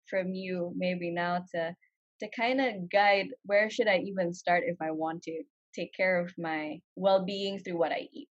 from 0.08 0.34
you 0.34 0.72
maybe 0.76 1.10
now 1.10 1.40
to 1.54 1.74
to 2.20 2.28
kind 2.36 2.60
of 2.60 2.90
guide 2.90 3.28
where 3.44 3.70
should 3.70 3.88
i 3.88 3.98
even 3.98 4.34
start 4.34 4.62
if 4.66 4.76
i 4.82 4.90
want 4.90 5.22
to 5.22 5.42
take 5.74 5.90
care 5.96 6.20
of 6.20 6.30
my 6.38 6.78
well-being 6.94 7.58
through 7.58 7.78
what 7.78 7.92
i 7.92 8.08
eat. 8.12 8.28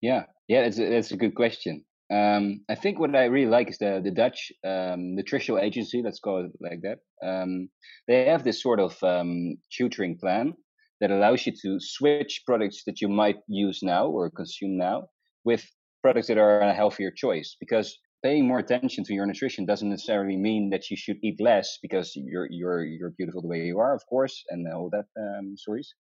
Yeah. 0.00 0.24
Yeah 0.48 0.62
that's 0.62 0.78
a, 0.78 0.88
that's 0.88 1.10
a 1.10 1.16
good 1.16 1.34
question. 1.34 1.84
Um, 2.08 2.60
I 2.68 2.76
think 2.76 3.00
what 3.00 3.16
I 3.16 3.24
really 3.24 3.50
like 3.50 3.68
is 3.68 3.78
the 3.78 4.00
the 4.02 4.12
Dutch 4.12 4.52
um, 4.64 5.16
nutritional 5.16 5.60
agency. 5.60 6.02
Let's 6.04 6.20
call 6.20 6.44
it 6.44 6.52
like 6.60 6.80
that. 6.82 6.98
Um, 7.26 7.68
they 8.06 8.26
have 8.26 8.44
this 8.44 8.62
sort 8.62 8.78
of 8.78 8.96
um, 9.02 9.56
tutoring 9.76 10.16
plan 10.16 10.54
that 11.00 11.10
allows 11.10 11.46
you 11.46 11.52
to 11.62 11.78
switch 11.78 12.42
products 12.46 12.84
that 12.84 13.00
you 13.00 13.08
might 13.08 13.38
use 13.48 13.82
now 13.82 14.06
or 14.06 14.30
consume 14.30 14.76
now 14.76 15.06
with 15.44 15.64
products 16.02 16.28
that 16.28 16.38
are 16.38 16.60
a 16.60 16.74
healthier 16.74 17.10
choice. 17.10 17.56
Because 17.60 17.98
paying 18.22 18.46
more 18.46 18.58
attention 18.58 19.04
to 19.04 19.14
your 19.14 19.26
nutrition 19.26 19.66
doesn't 19.66 19.90
necessarily 19.90 20.36
mean 20.36 20.70
that 20.70 20.90
you 20.90 20.96
should 20.96 21.18
eat 21.22 21.40
less 21.40 21.78
because 21.82 22.12
you're 22.14 22.48
you're 22.50 22.84
you're 22.84 23.14
beautiful 23.18 23.42
the 23.42 23.48
way 23.48 23.60
you 23.66 23.78
are, 23.78 23.94
of 23.94 24.04
course, 24.06 24.42
and 24.50 24.66
all 24.72 24.90
that 24.90 25.06
um, 25.18 25.56
stories. 25.56 25.94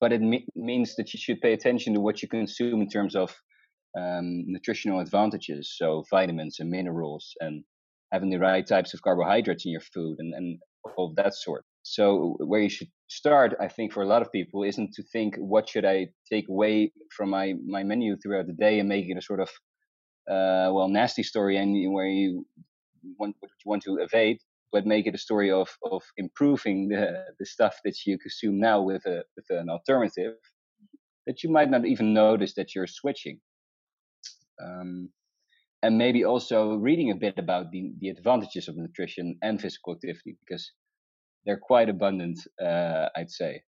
but 0.00 0.12
it 0.12 0.20
me- 0.20 0.46
means 0.54 0.94
that 0.96 1.12
you 1.12 1.18
should 1.18 1.40
pay 1.40 1.52
attention 1.52 1.94
to 1.94 2.00
what 2.00 2.22
you 2.22 2.28
consume 2.28 2.80
in 2.82 2.88
terms 2.88 3.14
of 3.16 3.34
um, 3.98 4.44
nutritional 4.46 5.00
advantages, 5.00 5.74
so 5.78 6.04
vitamins 6.10 6.60
and 6.60 6.70
minerals, 6.70 7.34
and 7.40 7.64
having 8.12 8.30
the 8.30 8.38
right 8.38 8.66
types 8.66 8.92
of 8.94 9.02
carbohydrates 9.02 9.64
in 9.64 9.72
your 9.72 9.80
food, 9.94 10.16
and, 10.18 10.34
and 10.34 10.58
all 10.96 11.08
of 11.08 11.16
that 11.16 11.34
sort. 11.34 11.64
So 11.88 12.34
where 12.40 12.60
you 12.60 12.68
should 12.68 12.90
start, 13.06 13.54
I 13.60 13.68
think, 13.68 13.92
for 13.92 14.02
a 14.02 14.08
lot 14.08 14.20
of 14.20 14.32
people, 14.32 14.64
isn't 14.64 14.92
to 14.94 15.04
think 15.04 15.36
what 15.36 15.68
should 15.68 15.84
I 15.84 16.08
take 16.28 16.48
away 16.48 16.92
from 17.16 17.30
my 17.30 17.54
my 17.64 17.84
menu 17.84 18.16
throughout 18.16 18.48
the 18.48 18.58
day 18.66 18.80
and 18.80 18.88
make 18.88 19.06
it 19.08 19.16
a 19.16 19.22
sort 19.22 19.38
of 19.38 19.50
uh, 20.28 20.68
well 20.74 20.88
nasty 20.88 21.22
story 21.22 21.56
and 21.56 21.70
where 21.94 22.08
you 22.08 22.44
want 23.20 23.36
what 23.38 23.52
you 23.64 23.70
want 23.70 23.82
to 23.84 23.98
evade, 23.98 24.38
but 24.72 24.84
make 24.84 25.06
it 25.06 25.14
a 25.14 25.26
story 25.28 25.52
of 25.52 25.68
of 25.92 26.02
improving 26.16 26.88
the 26.88 27.04
the 27.38 27.46
stuff 27.46 27.76
that 27.84 27.96
you 28.04 28.18
consume 28.18 28.58
now 28.58 28.82
with 28.82 29.06
a 29.06 29.22
with 29.36 29.46
an 29.50 29.68
alternative 29.70 30.34
that 31.26 31.44
you 31.44 31.50
might 31.50 31.70
not 31.70 31.86
even 31.86 32.12
notice 32.12 32.54
that 32.54 32.74
you're 32.74 32.88
switching. 33.00 33.38
Um, 34.60 35.10
and 35.84 35.98
maybe 35.98 36.24
also 36.24 36.74
reading 36.74 37.12
a 37.12 37.20
bit 37.26 37.38
about 37.38 37.70
the, 37.70 37.92
the 38.00 38.08
advantages 38.08 38.66
of 38.66 38.76
nutrition 38.76 39.38
and 39.40 39.60
physical 39.60 39.94
activity 39.94 40.36
because 40.40 40.72
they're 41.46 41.62
quite 41.62 41.88
abundant, 41.88 42.38
uh, 42.60 43.08
I'd 43.16 43.30
say. 43.30 43.62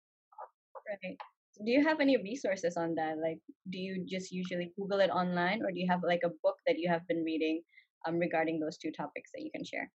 Right. 0.89 1.19
Do 1.65 1.71
you 1.71 1.85
have 1.85 2.01
any 2.01 2.17
resources 2.17 2.77
on 2.77 2.95
that? 2.95 3.19
Like, 3.19 3.39
do 3.71 3.79
you 3.79 4.05
just 4.09 4.33
usually 4.33 4.73
Google 4.77 5.01
it 5.01 5.11
online, 5.11 5.63
or 5.63 5.71
do 5.71 5.79
you 5.79 5.89
have 5.91 6.01
like 6.03 6.23
a 6.25 6.31
book 6.43 6.57
that 6.67 6.79
you 6.79 6.89
have 6.89 7.07
been 7.07 7.23
reading 7.25 7.63
um, 8.07 8.19
regarding 8.19 8.59
those 8.61 8.79
two 8.79 8.91
topics 8.91 9.31
that 9.35 9.43
you 9.43 9.51
can 9.55 9.65
share? 9.65 9.91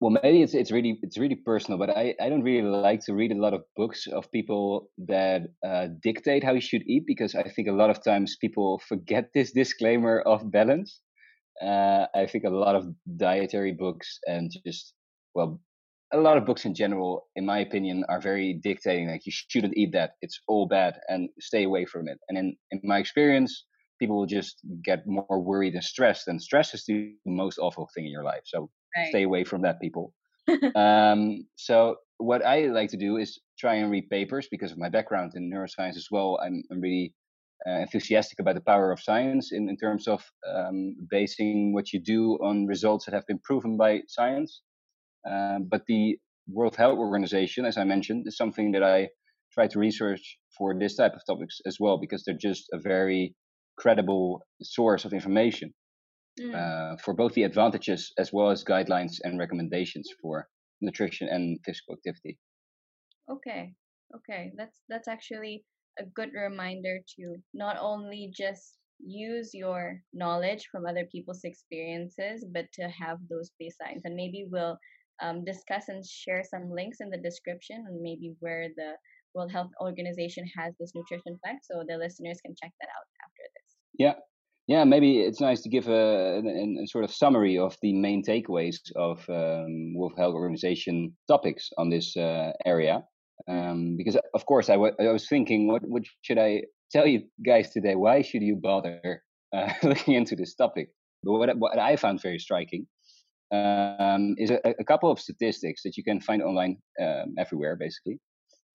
Well, 0.00 0.16
maybe 0.22 0.42
it's 0.42 0.54
it's 0.54 0.70
really 0.70 0.98
it's 1.02 1.18
really 1.18 1.36
personal, 1.36 1.78
but 1.78 1.90
I, 1.90 2.14
I 2.20 2.28
don't 2.30 2.42
really 2.42 2.66
like 2.66 3.00
to 3.04 3.12
read 3.12 3.32
a 3.32 3.40
lot 3.40 3.52
of 3.52 3.62
books 3.76 4.06
of 4.06 4.30
people 4.32 4.88
that 5.06 5.42
uh, 5.66 5.88
dictate 6.02 6.42
how 6.42 6.52
you 6.52 6.60
should 6.60 6.82
eat 6.86 7.04
because 7.06 7.34
I 7.34 7.42
think 7.42 7.68
a 7.68 7.72
lot 7.72 7.90
of 7.90 8.02
times 8.02 8.38
people 8.40 8.80
forget 8.88 9.28
this 9.34 9.52
disclaimer 9.52 10.20
of 10.22 10.50
balance. 10.50 11.00
Uh, 11.62 12.06
I 12.14 12.26
think 12.26 12.44
a 12.44 12.50
lot 12.50 12.76
of 12.76 12.88
dietary 13.18 13.72
books 13.72 14.18
and 14.26 14.50
just 14.66 14.94
well 15.34 15.60
a 16.12 16.18
lot 16.18 16.36
of 16.36 16.44
books 16.44 16.64
in 16.64 16.74
general, 16.74 17.28
in 17.36 17.46
my 17.46 17.60
opinion, 17.60 18.04
are 18.08 18.20
very 18.20 18.54
dictating. 18.62 19.08
Like 19.08 19.26
you 19.26 19.32
shouldn't 19.32 19.76
eat 19.76 19.92
that; 19.92 20.12
it's 20.22 20.40
all 20.48 20.66
bad, 20.66 20.98
and 21.08 21.28
stay 21.40 21.64
away 21.64 21.84
from 21.84 22.08
it. 22.08 22.18
And 22.28 22.38
in 22.38 22.56
in 22.70 22.80
my 22.84 22.98
experience, 22.98 23.64
people 24.00 24.16
will 24.16 24.26
just 24.26 24.60
get 24.82 25.06
more 25.06 25.40
worried 25.40 25.74
and 25.74 25.84
stressed. 25.84 26.26
And 26.26 26.42
stress 26.42 26.74
is 26.74 26.84
the 26.86 27.14
most 27.26 27.58
awful 27.58 27.88
thing 27.94 28.06
in 28.06 28.10
your 28.10 28.24
life. 28.24 28.42
So 28.44 28.70
right. 28.96 29.08
stay 29.10 29.22
away 29.22 29.44
from 29.44 29.62
that, 29.62 29.80
people. 29.80 30.14
um, 30.74 31.46
so 31.56 31.96
what 32.16 32.44
I 32.44 32.66
like 32.66 32.90
to 32.90 32.96
do 32.96 33.18
is 33.18 33.38
try 33.58 33.74
and 33.74 33.90
read 33.90 34.08
papers 34.10 34.48
because 34.50 34.72
of 34.72 34.78
my 34.78 34.88
background 34.88 35.32
in 35.36 35.50
neuroscience 35.50 35.96
as 35.96 36.08
well. 36.10 36.40
I'm, 36.42 36.62
I'm 36.72 36.80
really 36.80 37.14
uh, 37.68 37.80
enthusiastic 37.80 38.40
about 38.40 38.54
the 38.54 38.62
power 38.62 38.90
of 38.90 39.00
science 39.00 39.52
in, 39.52 39.68
in 39.68 39.76
terms 39.76 40.08
of 40.08 40.24
um, 40.48 40.96
basing 41.10 41.74
what 41.74 41.92
you 41.92 42.00
do 42.00 42.38
on 42.42 42.66
results 42.66 43.04
that 43.04 43.14
have 43.14 43.26
been 43.26 43.40
proven 43.44 43.76
by 43.76 44.00
science. 44.08 44.62
Um, 45.28 45.68
but 45.70 45.82
the 45.86 46.18
World 46.48 46.76
Health 46.76 46.98
Organization, 46.98 47.64
as 47.64 47.76
I 47.76 47.84
mentioned, 47.84 48.26
is 48.26 48.36
something 48.36 48.72
that 48.72 48.82
I 48.82 49.08
try 49.52 49.66
to 49.68 49.78
research 49.78 50.38
for 50.56 50.78
this 50.78 50.96
type 50.96 51.14
of 51.14 51.22
topics 51.26 51.60
as 51.66 51.78
well, 51.80 51.98
because 51.98 52.24
they're 52.24 52.36
just 52.36 52.68
a 52.72 52.78
very 52.78 53.34
credible 53.76 54.42
source 54.62 55.04
of 55.04 55.12
information 55.12 55.72
mm. 56.40 56.54
uh, 56.54 56.96
for 57.04 57.14
both 57.14 57.34
the 57.34 57.44
advantages 57.44 58.12
as 58.18 58.32
well 58.32 58.50
as 58.50 58.64
guidelines 58.64 59.14
and 59.22 59.38
recommendations 59.38 60.08
for 60.20 60.46
nutrition 60.80 61.28
and 61.28 61.58
physical 61.64 61.94
activity. 61.94 62.38
Okay, 63.30 63.72
okay, 64.16 64.52
that's 64.56 64.80
that's 64.88 65.08
actually 65.08 65.64
a 65.98 66.04
good 66.04 66.30
reminder 66.34 66.98
to 67.16 67.36
not 67.54 67.76
only 67.80 68.32
just 68.36 68.76
use 69.02 69.50
your 69.54 70.00
knowledge 70.12 70.68
from 70.70 70.86
other 70.86 71.06
people's 71.10 71.44
experiences, 71.44 72.44
but 72.52 72.66
to 72.74 72.82
have 72.82 73.18
those 73.28 73.50
baselines. 73.60 74.02
And 74.04 74.14
maybe 74.14 74.46
we'll 74.50 74.78
um, 75.22 75.44
discuss 75.44 75.88
and 75.88 76.04
share 76.04 76.42
some 76.42 76.70
links 76.70 76.98
in 77.00 77.10
the 77.10 77.18
description 77.18 77.84
and 77.88 78.00
maybe 78.00 78.34
where 78.40 78.68
the 78.76 78.92
World 79.34 79.52
Health 79.52 79.70
Organization 79.80 80.44
has 80.56 80.74
this 80.78 80.92
nutrition 80.94 81.38
fact 81.44 81.66
so 81.70 81.84
the 81.86 81.96
listeners 81.96 82.40
can 82.44 82.54
check 82.60 82.72
that 82.80 82.88
out 82.88 83.06
after 83.24 83.42
this. 83.54 83.76
Yeah. 83.98 84.14
Yeah, 84.66 84.84
maybe 84.84 85.18
it's 85.18 85.40
nice 85.40 85.62
to 85.62 85.68
give 85.68 85.88
a, 85.88 86.42
a, 86.44 86.82
a 86.82 86.86
sort 86.86 87.02
of 87.02 87.12
summary 87.12 87.58
of 87.58 87.76
the 87.82 87.92
main 87.92 88.22
takeaways 88.22 88.76
of 88.94 89.18
um, 89.28 89.94
World 89.96 90.14
Health 90.16 90.34
Organization 90.34 91.16
topics 91.26 91.70
on 91.76 91.90
this 91.90 92.16
uh, 92.16 92.52
area. 92.64 93.02
Mm-hmm. 93.48 93.70
Um, 93.70 93.96
because, 93.96 94.16
of 94.32 94.46
course, 94.46 94.68
I, 94.68 94.74
w- 94.74 94.94
I 95.00 95.10
was 95.10 95.28
thinking, 95.28 95.66
what, 95.66 95.82
what 95.84 96.04
should 96.22 96.38
I 96.38 96.62
tell 96.92 97.06
you 97.06 97.22
guys 97.44 97.70
today? 97.70 97.96
Why 97.96 98.22
should 98.22 98.42
you 98.42 98.54
bother 98.54 99.24
uh, 99.52 99.72
looking 99.82 100.14
into 100.14 100.36
this 100.36 100.54
topic? 100.54 100.90
But 101.24 101.32
what, 101.32 101.58
what 101.58 101.78
I 101.78 101.96
found 101.96 102.22
very 102.22 102.38
striking 102.38 102.86
um, 103.52 104.34
is 104.38 104.50
a, 104.50 104.60
a, 104.78 104.84
couple 104.84 105.10
of 105.10 105.18
statistics 105.18 105.82
that 105.82 105.96
you 105.96 106.04
can 106.04 106.20
find 106.20 106.42
online 106.42 106.76
um, 107.02 107.34
everywhere, 107.38 107.76
basically. 107.76 108.18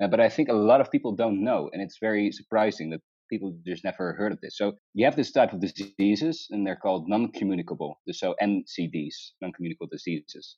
Uh, 0.01 0.07
but 0.07 0.19
I 0.19 0.27
think 0.27 0.49
a 0.49 0.53
lot 0.53 0.81
of 0.81 0.91
people 0.91 1.13
don't 1.13 1.43
know, 1.43 1.69
and 1.71 1.81
it's 1.81 1.97
very 2.01 2.31
surprising 2.31 2.89
that 2.89 2.99
people 3.29 3.57
just 3.65 3.83
never 3.83 4.13
heard 4.13 4.31
of 4.31 4.41
this. 4.41 4.57
So 4.57 4.73
you 4.93 5.05
have 5.05 5.15
this 5.15 5.31
type 5.31 5.53
of 5.53 5.61
diseases, 5.61 6.47
and 6.51 6.67
they're 6.67 6.75
called 6.75 7.07
non-communicable, 7.07 7.95
so 8.11 8.35
NCDs, 8.41 9.15
non-communicable 9.41 9.87
diseases. 9.91 10.57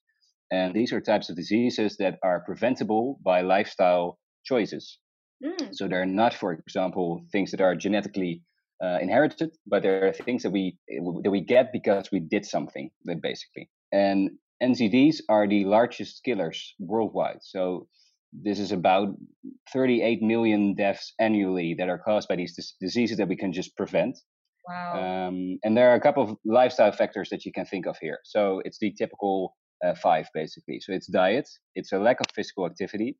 And 0.52 0.74
these 0.74 0.92
are 0.94 1.02
types 1.02 1.30
of 1.30 1.36
diseases 1.36 1.98
that 1.98 2.18
are 2.24 2.40
preventable 2.40 3.20
by 3.24 3.42
lifestyle 3.42 4.18
choices. 4.46 5.00
Mm. 5.44 5.76
So 5.76 5.88
they're 5.88 6.06
not, 6.06 6.34
for 6.34 6.54
example, 6.54 7.22
things 7.32 7.52
that 7.52 7.62
are 7.62 7.76
genetically 7.76 8.42
uh, 8.84 8.98
inherited, 9.02 9.52
but 9.68 9.84
there 9.84 10.08
are 10.08 10.14
things 10.14 10.44
that 10.44 10.52
we 10.52 10.78
that 11.24 11.32
we 11.32 11.42
get 11.42 11.72
because 11.72 12.10
we 12.12 12.20
did 12.20 12.46
something, 12.46 12.90
basically. 13.22 13.70
And 13.92 14.32
NCDs 14.62 15.18
are 15.30 15.48
the 15.48 15.66
largest 15.66 16.24
killers 16.24 16.74
worldwide. 16.80 17.40
So 17.42 17.88
this 18.34 18.60
is 18.60 18.72
about 18.72 19.10
38 19.72 20.22
million 20.22 20.76
deaths 20.76 21.14
annually 21.20 21.76
that 21.78 21.90
are 21.90 21.98
caused 21.98 22.28
by 22.28 22.36
these 22.36 22.56
dis- 22.56 22.76
diseases 22.80 23.18
that 23.18 23.28
we 23.28 23.36
can 23.36 23.54
just 23.54 23.76
prevent. 23.76 24.18
Wow. 24.68 25.28
Um, 25.28 25.60
and 25.64 25.78
there 25.78 25.92
are 25.92 25.96
a 25.96 26.02
couple 26.02 26.24
of 26.24 26.38
lifestyle 26.44 26.92
factors 26.92 27.30
that 27.30 27.46
you 27.46 27.52
can 27.54 27.66
think 27.66 27.86
of 27.86 27.98
here. 28.02 28.20
So 28.26 28.62
it's 28.66 28.80
the 28.80 28.94
typical 28.98 29.56
uh, 29.86 29.96
five, 29.96 30.28
basically. 30.34 30.80
So 30.82 30.92
it's 30.92 31.08
diet, 31.08 31.48
it's 31.76 31.94
a 31.94 32.00
lack 32.00 32.20
of 32.20 32.26
physical 32.36 32.66
activity, 32.66 33.16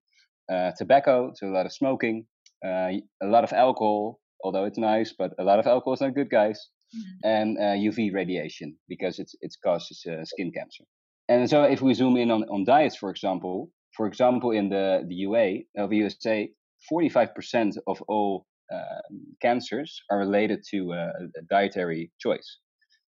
uh, 0.52 0.72
tobacco, 0.78 1.32
so 1.36 1.48
a 1.48 1.54
lot 1.54 1.66
of 1.66 1.72
smoking, 1.72 2.26
uh, 2.66 2.90
a 3.24 3.28
lot 3.28 3.44
of 3.44 3.54
alcohol, 3.54 4.20
although 4.44 4.66
it's 4.66 4.78
nice, 4.78 5.14
but 5.18 5.32
a 5.40 5.44
lot 5.44 5.60
of 5.60 5.68
alcohol 5.68 5.94
is 5.94 6.02
not 6.02 6.16
good, 6.16 6.30
guys 6.30 6.68
mm-hmm. 6.96 7.28
and 7.28 7.58
uh, 7.58 7.76
UV 7.90 8.14
radiation 8.14 8.76
because 8.88 9.20
it's 9.20 9.36
it 9.42 9.56
causes 9.64 10.06
uh, 10.06 10.24
skin 10.26 10.52
cancer. 10.52 10.84
And 11.30 11.50
so 11.50 11.64
if 11.64 11.82
we 11.82 11.94
zoom 11.94 12.16
in 12.18 12.32
on, 12.32 12.44
on 12.44 12.64
diets, 12.64 12.96
for 12.96 13.10
example, 13.10 13.70
for 13.96 14.08
example, 14.08 14.52
in 14.52 14.70
the, 14.70 15.04
the 15.08 15.16
UA 15.16 15.48
of 15.78 15.92
USA, 15.92 16.50
45% 16.92 17.78
of 17.88 18.02
all 18.08 18.46
um, 18.74 19.36
cancers 19.42 20.02
are 20.12 20.20
related 20.20 20.64
to 20.72 20.94
uh, 20.94 21.12
a 21.38 21.42
dietary 21.50 22.12
choice. 22.20 22.60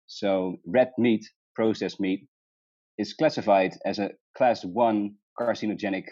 So 0.08 0.58
red 0.66 0.92
meat, 0.98 1.24
processed 1.56 2.00
meat, 2.00 2.28
is 2.98 3.14
classified 3.14 3.74
as 3.86 4.00
a 4.00 4.12
class 4.36 4.66
one 4.66 5.16
carcinogenic 5.40 6.06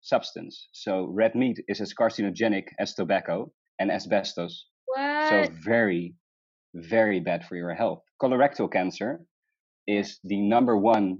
substance. 0.00 0.68
So 0.72 1.04
red 1.04 1.34
meat 1.34 1.62
is 1.68 1.80
as 1.80 1.94
carcinogenic 1.94 2.64
as 2.78 2.94
tobacco 2.94 3.52
and 3.78 3.90
asbestos. 3.90 4.66
What? 4.86 5.28
So 5.28 5.52
very, 5.64 6.14
very 6.74 7.20
bad 7.20 7.44
for 7.44 7.56
your 7.56 7.74
health. 7.74 8.02
Colorectal 8.20 8.70
cancer 8.70 9.20
is 9.86 10.18
the 10.24 10.40
number 10.40 10.76
one 10.76 11.18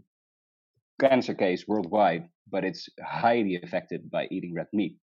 cancer 1.00 1.34
case 1.34 1.64
worldwide, 1.66 2.28
but 2.50 2.64
it's 2.64 2.88
highly 3.04 3.60
affected 3.62 4.10
by 4.10 4.26
eating 4.30 4.54
red 4.54 4.66
meat. 4.72 4.96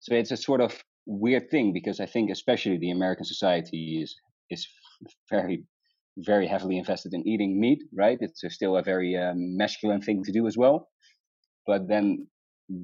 So 0.00 0.14
it's 0.14 0.30
a 0.30 0.36
sort 0.36 0.60
of 0.60 0.82
weird 1.06 1.50
thing 1.50 1.72
because 1.72 2.00
I 2.00 2.06
think 2.06 2.30
especially 2.30 2.78
the 2.78 2.90
American 2.90 3.24
society 3.24 4.00
is 4.02 4.14
is 4.50 4.66
very 5.30 5.64
very 6.18 6.46
heavily 6.46 6.76
invested 6.76 7.14
in 7.14 7.26
eating 7.26 7.58
meat, 7.58 7.82
right? 7.96 8.18
It's 8.20 8.42
still 8.54 8.76
a 8.76 8.82
very 8.82 9.16
um, 9.16 9.56
masculine 9.56 10.02
thing 10.02 10.22
to 10.24 10.32
do 10.32 10.46
as 10.46 10.56
well. 10.58 10.88
But 11.66 11.88
then 11.88 12.26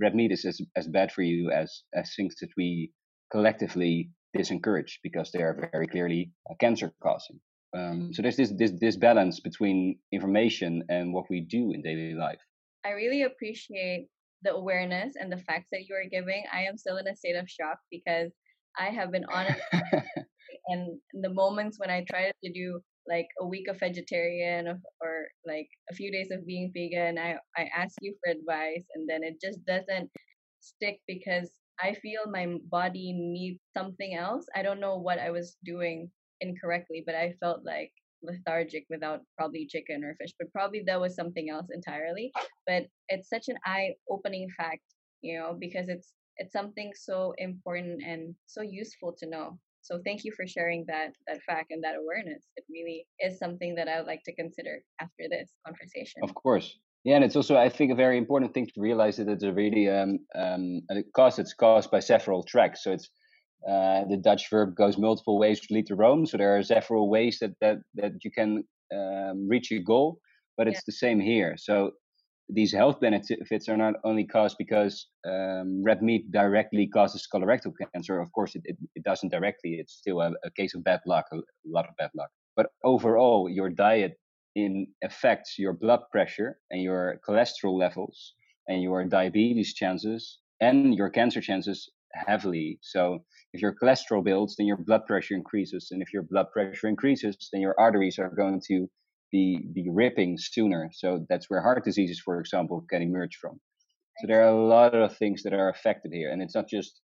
red 0.00 0.14
meat 0.14 0.32
is 0.32 0.44
as, 0.44 0.60
as 0.76 0.88
bad 0.88 1.12
for 1.12 1.22
you 1.22 1.50
as 1.50 1.82
as 1.94 2.14
things 2.14 2.37
that 2.40 2.50
we 2.56 2.92
collectively 3.30 4.10
disencouraged 4.38 4.99
because 5.02 5.30
they 5.30 5.42
are 5.42 5.68
very 5.73 5.87
clearly 5.87 6.30
cancer 6.61 6.92
causing. 7.02 7.40
Um, 7.76 8.12
so 8.14 8.23
there's 8.23 8.37
this, 8.37 8.52
this 8.57 8.73
this 8.80 8.97
balance 8.97 9.40
between 9.40 9.99
information 10.11 10.85
and 10.88 11.12
what 11.12 11.26
we 11.28 11.40
do 11.40 11.73
in 11.73 11.83
daily 11.83 12.14
life. 12.14 12.40
I 12.85 12.90
really 12.90 13.23
appreciate 13.25 14.09
the 14.42 14.54
awareness 14.54 15.16
and 15.21 15.30
the 15.30 15.37
facts 15.37 15.68
that 15.73 15.87
you 15.87 15.95
are 15.95 16.09
giving. 16.09 16.45
I 16.52 16.62
am 16.62 16.78
still 16.78 16.97
in 16.97 17.09
a 17.09 17.16
state 17.16 17.37
of 17.37 17.50
shock 17.50 17.78
because 17.90 18.33
I 18.78 18.87
have 18.87 19.12
been 19.12 19.26
on 19.26 19.47
and 20.68 20.99
the 21.12 21.28
moments 21.28 21.78
when 21.78 21.90
I 21.90 22.04
tried 22.11 22.33
to 22.45 22.52
do 22.52 22.80
like 23.07 23.28
a 23.40 23.47
week 23.47 23.68
of 23.68 23.80
vegetarian 23.80 24.68
or, 24.68 24.80
or 25.02 25.26
like 25.47 25.68
a 25.90 25.95
few 25.95 26.12
days 26.12 26.28
of 26.30 26.47
being 26.47 26.71
vegan, 26.73 27.18
I 27.18 27.37
I 27.57 27.68
ask 27.76 27.97
you 28.00 28.14
for 28.23 28.33
advice 28.33 28.87
and 28.95 29.09
then 29.09 29.23
it 29.23 29.40
just 29.40 29.64
doesn't 29.66 30.11
stick 30.61 31.00
because 31.07 31.50
I 31.80 31.94
feel 31.94 32.23
my 32.30 32.56
body 32.70 33.12
needs 33.12 33.61
something 33.76 34.14
else. 34.14 34.47
I 34.54 34.62
don't 34.62 34.80
know 34.80 34.97
what 34.97 35.18
I 35.18 35.30
was 35.30 35.56
doing 35.64 36.11
incorrectly, 36.40 37.02
but 37.06 37.14
I 37.14 37.35
felt 37.40 37.64
like 37.64 37.92
lethargic 38.23 38.85
without 38.90 39.20
probably 39.37 39.66
chicken 39.66 40.04
or 40.04 40.14
fish, 40.20 40.32
but 40.38 40.52
probably 40.52 40.82
that 40.87 41.00
was 41.00 41.14
something 41.14 41.50
else 41.50 41.66
entirely. 41.73 42.32
But 42.66 42.87
it's 43.08 43.28
such 43.28 43.49
an 43.49 43.56
eye-opening 43.64 44.49
fact, 44.56 44.82
you 45.23 45.38
know, 45.38 45.56
because 45.58 45.88
it's 45.88 46.12
it's 46.37 46.52
something 46.52 46.92
so 46.94 47.35
important 47.38 48.00
and 48.04 48.35
so 48.47 48.62
useful 48.62 49.14
to 49.18 49.28
know. 49.28 49.58
So 49.82 50.00
thank 50.04 50.25
you 50.25 50.32
for 50.37 50.47
sharing 50.47 50.85
that 50.87 51.12
that 51.26 51.42
fact 51.42 51.70
and 51.70 51.82
that 51.82 51.97
awareness. 51.97 52.44
It 52.56 52.64
really 52.70 53.06
is 53.20 53.38
something 53.38 53.75
that 53.76 53.88
I 53.88 53.99
would 53.99 54.06
like 54.06 54.23
to 54.25 54.35
consider 54.35 54.82
after 55.00 55.25
this 55.30 55.50
conversation. 55.66 56.23
Of 56.23 56.35
course. 56.35 56.78
Yeah, 57.09 57.17
and 57.17 57.25
it's 57.25 57.37
also 57.37 57.57
I 57.57 57.71
think 57.71 57.91
a 57.91 57.95
very 57.95 58.19
important 58.19 58.53
thing 58.53 58.67
to 58.67 58.83
realize 58.83 59.17
that 59.17 59.29
it's 59.29 59.43
a 59.43 59.50
really 59.50 59.88
um 59.88 60.19
um 60.35 60.83
cause 61.17 61.38
it's 61.38 61.55
caused 61.55 61.91
by 61.91 62.00
several 62.00 62.43
tracks. 62.43 62.85
So 62.85 62.93
it's 62.93 63.09
uh, 63.67 64.05
the 64.11 64.21
Dutch 64.23 64.50
verb 64.50 64.77
goes 64.77 64.99
multiple 64.99 65.38
ways 65.38 65.59
to 65.61 65.73
lead 65.73 65.87
to 65.87 65.95
Rome. 65.95 66.27
So 66.27 66.37
there 66.37 66.55
are 66.55 66.62
several 66.62 67.09
ways 67.09 67.38
that 67.41 67.53
that 67.62 67.79
that 67.95 68.12
you 68.25 68.31
can 68.31 68.62
um, 68.95 69.49
reach 69.49 69.71
your 69.71 69.81
goal, 69.83 70.19
but 70.59 70.69
it's 70.69 70.81
yeah. 70.81 70.88
the 70.88 70.99
same 71.05 71.19
here. 71.19 71.55
So 71.57 71.93
these 72.50 72.75
health 72.75 73.00
benefits 73.00 73.71
are 73.71 73.79
not 73.79 73.95
only 74.05 74.27
caused 74.27 74.57
because 74.59 75.09
um, 75.27 75.83
red 75.83 76.03
meat 76.03 76.31
directly 76.31 76.88
causes 76.88 77.27
colorectal 77.35 77.73
cancer. 77.95 78.21
Of 78.21 78.31
course, 78.33 78.55
it, 78.55 78.62
it, 78.67 78.77
it 78.95 79.03
doesn't 79.03 79.33
directly. 79.33 79.79
It's 79.81 79.95
still 79.95 80.21
a, 80.21 80.33
a, 80.45 80.50
case 80.59 80.75
of 80.75 80.85
bad 80.85 81.00
luck, 81.07 81.25
a 81.33 81.38
lot 81.65 81.87
of 81.88 81.97
bad 81.97 82.11
luck. 82.15 82.29
But 82.55 82.67
overall, 82.85 83.49
your 83.50 83.71
diet 83.71 84.12
in 84.55 84.87
affects 85.02 85.59
your 85.59 85.73
blood 85.73 86.00
pressure 86.11 86.59
and 86.71 86.83
your 86.83 87.21
cholesterol 87.26 87.78
levels 87.78 88.35
and 88.69 88.83
your 88.83 89.05
diabetes 89.05 89.75
chances 89.75 90.38
and 90.61 90.95
your 90.95 91.11
cancer 91.11 91.40
chances 91.40 91.90
heavily. 92.12 92.78
So 92.83 93.25
if 93.52 93.62
your 93.62 93.75
cholesterol 93.75 94.25
builds, 94.25 94.57
then 94.57 94.67
your 94.67 94.76
blood 94.76 95.07
pressure 95.07 95.35
increases, 95.35 95.88
and 95.90 96.02
if 96.02 96.12
your 96.12 96.23
blood 96.23 96.47
pressure 96.52 96.88
increases, 96.88 97.37
then 97.52 97.61
your 97.61 97.75
arteries 97.78 98.19
are 98.19 98.31
going 98.31 98.61
to 98.69 98.88
be 99.31 99.61
be 99.75 99.88
ripping 99.90 100.38
sooner. 100.38 100.90
So 100.93 101.26
that's 101.28 101.50
where 101.50 101.62
heart 101.62 101.85
diseases, 101.85 102.21
for 102.21 102.40
example, 102.40 102.85
can 102.90 103.02
emerge 103.02 103.37
from. 103.37 103.61
So 104.21 104.26
there 104.26 104.43
are 104.43 104.49
a 104.49 104.67
lot 104.67 104.95
of 104.95 105.17
things 105.17 105.43
that 105.43 105.52
are 105.52 105.69
affected 105.69 106.12
here, 106.12 106.31
and 106.31 106.43
it's 106.43 106.55
not 106.55 106.69
just 106.69 107.00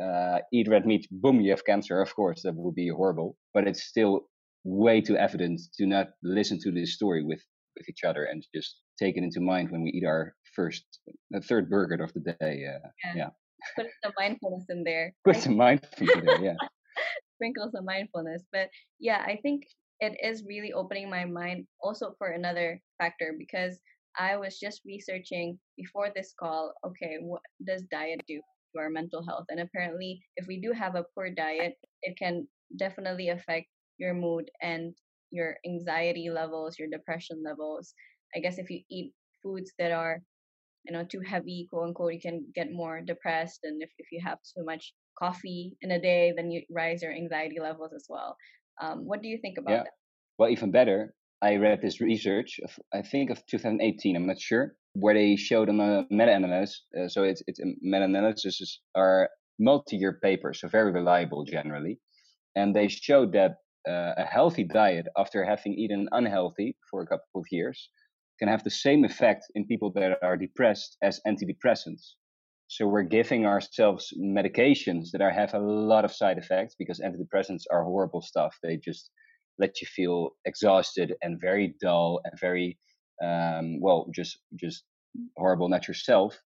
uh, 0.00 0.38
eat 0.52 0.68
red 0.68 0.86
meat, 0.86 1.06
boom, 1.10 1.40
you 1.40 1.50
have 1.50 1.64
cancer. 1.64 2.00
Of 2.00 2.14
course, 2.14 2.42
that 2.42 2.54
would 2.54 2.74
be 2.74 2.88
horrible, 2.88 3.36
but 3.54 3.66
it's 3.66 3.84
still 3.84 4.28
way 4.68 5.00
too 5.00 5.16
evident 5.16 5.60
to 5.76 5.86
not 5.86 6.08
listen 6.22 6.58
to 6.62 6.70
this 6.70 6.94
story 6.94 7.24
with 7.24 7.42
with 7.76 7.88
each 7.88 8.04
other 8.04 8.24
and 8.24 8.44
just 8.54 8.80
take 8.98 9.16
it 9.16 9.22
into 9.22 9.40
mind 9.40 9.70
when 9.70 9.82
we 9.82 9.90
eat 9.90 10.04
our 10.04 10.34
first, 10.56 10.84
the 11.30 11.40
third 11.40 11.70
burger 11.70 12.02
of 12.02 12.12
the 12.12 12.20
day. 12.40 12.66
Uh, 12.66 12.88
yeah. 13.04 13.12
yeah 13.14 13.28
put 13.76 13.86
some 14.02 14.12
mindfulness 14.18 14.64
in 14.68 14.84
there. 14.84 15.14
Put 15.24 15.36
some 15.36 15.56
mindfulness 15.56 16.16
in 16.16 16.24
there, 16.24 16.42
yeah. 16.42 16.56
Sprinkle 17.36 17.70
some 17.72 17.84
mindfulness. 17.84 18.42
But 18.52 18.68
yeah, 18.98 19.22
I 19.26 19.38
think 19.42 19.64
it 20.00 20.16
is 20.22 20.44
really 20.46 20.72
opening 20.72 21.10
my 21.10 21.24
mind 21.24 21.66
also 21.82 22.14
for 22.18 22.28
another 22.28 22.80
factor 22.98 23.34
because 23.38 23.78
I 24.18 24.36
was 24.36 24.58
just 24.58 24.82
researching 24.84 25.58
before 25.76 26.10
this 26.14 26.34
call, 26.38 26.72
okay, 26.86 27.18
what 27.20 27.42
does 27.64 27.82
diet 27.90 28.20
do 28.26 28.40
to 28.74 28.80
our 28.80 28.90
mental 28.90 29.24
health? 29.24 29.46
And 29.48 29.60
apparently, 29.60 30.20
if 30.36 30.46
we 30.46 30.60
do 30.60 30.72
have 30.72 30.94
a 30.94 31.04
poor 31.14 31.30
diet, 31.30 31.74
it 32.02 32.16
can 32.18 32.46
definitely 32.76 33.28
affect 33.28 33.66
your 33.98 34.14
mood 34.14 34.50
and 34.62 34.94
your 35.30 35.56
anxiety 35.66 36.30
levels, 36.30 36.78
your 36.78 36.88
depression 36.88 37.42
levels. 37.44 37.94
I 38.34 38.40
guess 38.40 38.58
if 38.58 38.70
you 38.70 38.80
eat 38.90 39.12
foods 39.42 39.72
that 39.78 39.92
are 39.92 40.22
you 40.84 40.92
know 40.92 41.04
too 41.04 41.20
heavy 41.20 41.66
quote 41.70 41.88
unquote 41.88 42.14
you 42.14 42.20
can 42.20 42.44
get 42.54 42.72
more 42.72 43.00
depressed 43.00 43.60
and 43.64 43.82
if, 43.82 43.90
if 43.98 44.06
you 44.10 44.20
have 44.24 44.38
too 44.56 44.64
much 44.64 44.94
coffee 45.18 45.76
in 45.82 45.92
a 45.92 46.00
day 46.00 46.32
then 46.36 46.50
you 46.50 46.62
rise 46.70 47.02
your 47.02 47.12
anxiety 47.12 47.58
levels 47.60 47.92
as 47.94 48.06
well 48.08 48.36
um, 48.80 49.06
what 49.06 49.22
do 49.22 49.28
you 49.28 49.38
think 49.38 49.58
about 49.58 49.72
yeah. 49.72 49.82
that 49.82 49.92
well 50.38 50.48
even 50.48 50.70
better 50.70 51.14
i 51.42 51.56
read 51.56 51.80
this 51.82 52.00
research 52.00 52.60
of, 52.64 52.70
i 52.94 53.02
think 53.02 53.30
of 53.30 53.44
2018 53.46 54.16
i'm 54.16 54.26
not 54.26 54.40
sure 54.40 54.74
where 54.94 55.14
they 55.14 55.36
showed 55.36 55.68
on 55.68 55.80
a 55.80 56.04
meta-analysis 56.10 56.82
uh, 56.98 57.08
so 57.08 57.22
it's, 57.22 57.42
it's 57.46 57.60
meta-analysis 57.80 58.80
are 58.94 59.28
multi-year 59.58 60.18
papers 60.22 60.60
so 60.60 60.68
very 60.68 60.92
reliable 60.92 61.44
generally 61.44 61.98
and 62.56 62.74
they 62.74 62.88
showed 62.88 63.32
that 63.32 63.56
uh, 63.88 64.14
a 64.16 64.24
healthy 64.24 64.64
diet 64.64 65.06
after 65.16 65.44
having 65.44 65.74
eaten 65.74 66.08
unhealthy 66.12 66.76
for 66.90 67.02
a 67.02 67.06
couple 67.06 67.40
of 67.40 67.46
years 67.50 67.90
can 68.38 68.48
have 68.48 68.62
the 68.62 68.70
same 68.70 69.04
effect 69.04 69.44
in 69.54 69.66
people 69.66 69.90
that 69.92 70.18
are 70.22 70.36
depressed 70.36 70.96
as 71.02 71.20
antidepressants. 71.26 72.14
So 72.68 72.86
we're 72.86 73.02
giving 73.02 73.46
ourselves 73.46 74.12
medications 74.20 75.10
that 75.12 75.22
are, 75.22 75.30
have 75.30 75.54
a 75.54 75.58
lot 75.58 76.04
of 76.04 76.12
side 76.12 76.38
effects 76.38 76.76
because 76.78 77.00
antidepressants 77.00 77.62
are 77.72 77.82
horrible 77.82 78.20
stuff. 78.20 78.54
They 78.62 78.76
just 78.76 79.10
let 79.58 79.80
you 79.80 79.88
feel 79.88 80.30
exhausted 80.44 81.14
and 81.22 81.40
very 81.40 81.74
dull 81.80 82.20
and 82.24 82.38
very 82.38 82.78
um, 83.22 83.80
well, 83.80 84.06
just 84.14 84.38
just 84.54 84.84
horrible, 85.36 85.68
not 85.68 85.88
yourself. 85.88 86.38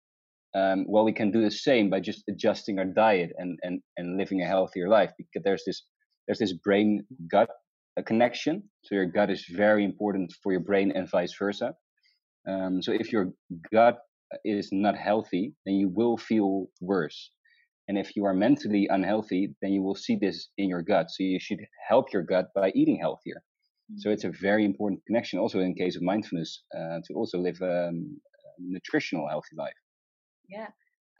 Um, 0.54 0.84
well, 0.88 1.04
we 1.04 1.12
can 1.12 1.30
do 1.30 1.42
the 1.42 1.50
same 1.50 1.90
by 1.90 2.00
just 2.00 2.24
adjusting 2.28 2.78
our 2.78 2.84
diet 2.84 3.32
and 3.36 3.58
and 3.62 3.80
and 3.96 4.16
living 4.16 4.42
a 4.42 4.46
healthier 4.46 4.88
life 4.88 5.12
because 5.18 5.42
there's 5.44 5.64
this 5.66 5.82
there's 6.26 6.38
this 6.38 6.52
brain 6.52 7.04
gut 7.30 7.50
connection. 8.06 8.62
So 8.84 8.94
your 8.94 9.06
gut 9.06 9.30
is 9.30 9.44
very 9.50 9.84
important 9.84 10.32
for 10.42 10.52
your 10.52 10.60
brain 10.60 10.92
and 10.94 11.10
vice 11.10 11.34
versa. 11.38 11.74
Um, 12.48 12.82
so 12.82 12.92
if 12.92 13.12
your 13.12 13.32
gut 13.72 13.98
is 14.44 14.70
not 14.72 14.96
healthy, 14.96 15.54
then 15.66 15.74
you 15.74 15.88
will 15.88 16.16
feel 16.16 16.66
worse. 16.80 17.30
And 17.88 17.98
if 17.98 18.16
you 18.16 18.24
are 18.24 18.34
mentally 18.34 18.88
unhealthy, 18.90 19.54
then 19.60 19.72
you 19.72 19.82
will 19.82 19.94
see 19.94 20.16
this 20.16 20.48
in 20.56 20.68
your 20.68 20.82
gut. 20.82 21.10
So 21.10 21.24
you 21.24 21.38
should 21.40 21.60
help 21.88 22.12
your 22.12 22.22
gut 22.22 22.46
by 22.54 22.70
eating 22.74 22.98
healthier. 22.98 23.42
So 23.98 24.10
it's 24.10 24.24
a 24.24 24.30
very 24.30 24.64
important 24.64 25.02
connection, 25.06 25.38
also 25.38 25.60
in 25.60 25.74
case 25.74 25.96
of 25.96 26.02
mindfulness, 26.02 26.62
uh, 26.74 27.00
to 27.06 27.14
also 27.14 27.38
live 27.38 27.60
um, 27.60 28.20
a 28.32 28.50
nutritional, 28.58 29.28
healthy 29.28 29.54
life. 29.56 29.74
Yeah, 30.48 30.68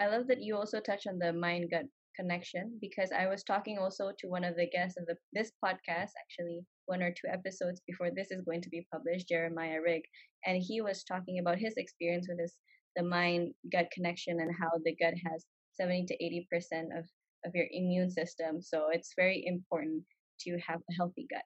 I 0.00 0.06
love 0.06 0.26
that 0.28 0.40
you 0.40 0.56
also 0.56 0.80
touch 0.80 1.06
on 1.06 1.18
the 1.18 1.32
mind 1.32 1.70
gut 1.70 1.84
connection 2.16 2.78
because 2.80 3.10
I 3.12 3.26
was 3.26 3.42
talking 3.42 3.78
also 3.78 4.12
to 4.18 4.28
one 4.28 4.44
of 4.44 4.56
the 4.56 4.68
guests 4.68 4.98
of 4.98 5.06
the, 5.06 5.16
this 5.32 5.52
podcast, 5.64 6.10
actually, 6.20 6.64
one 6.86 7.02
or 7.02 7.10
two 7.10 7.28
episodes 7.30 7.80
before 7.86 8.10
this 8.10 8.30
is 8.30 8.42
going 8.42 8.62
to 8.62 8.70
be 8.70 8.86
published, 8.92 9.28
Jeremiah 9.28 9.80
Rigg, 9.84 10.02
and 10.46 10.62
he 10.62 10.80
was 10.80 11.04
talking 11.04 11.38
about 11.38 11.58
his 11.58 11.74
experience 11.76 12.26
with 12.28 12.38
this 12.38 12.56
the 12.96 13.02
mind 13.02 13.54
gut 13.72 13.88
connection 13.90 14.38
and 14.40 14.50
how 14.60 14.70
the 14.84 14.94
gut 14.96 15.14
has 15.24 15.46
70 15.80 16.04
to 16.06 16.24
80 16.24 16.46
percent 16.50 16.88
of 16.96 17.06
of 17.44 17.54
your 17.54 17.66
immune 17.70 18.10
system. 18.10 18.62
So 18.62 18.88
it's 18.92 19.14
very 19.16 19.44
important 19.46 20.04
to 20.40 20.58
have 20.66 20.80
a 20.80 20.94
healthy 20.94 21.26
gut. 21.30 21.42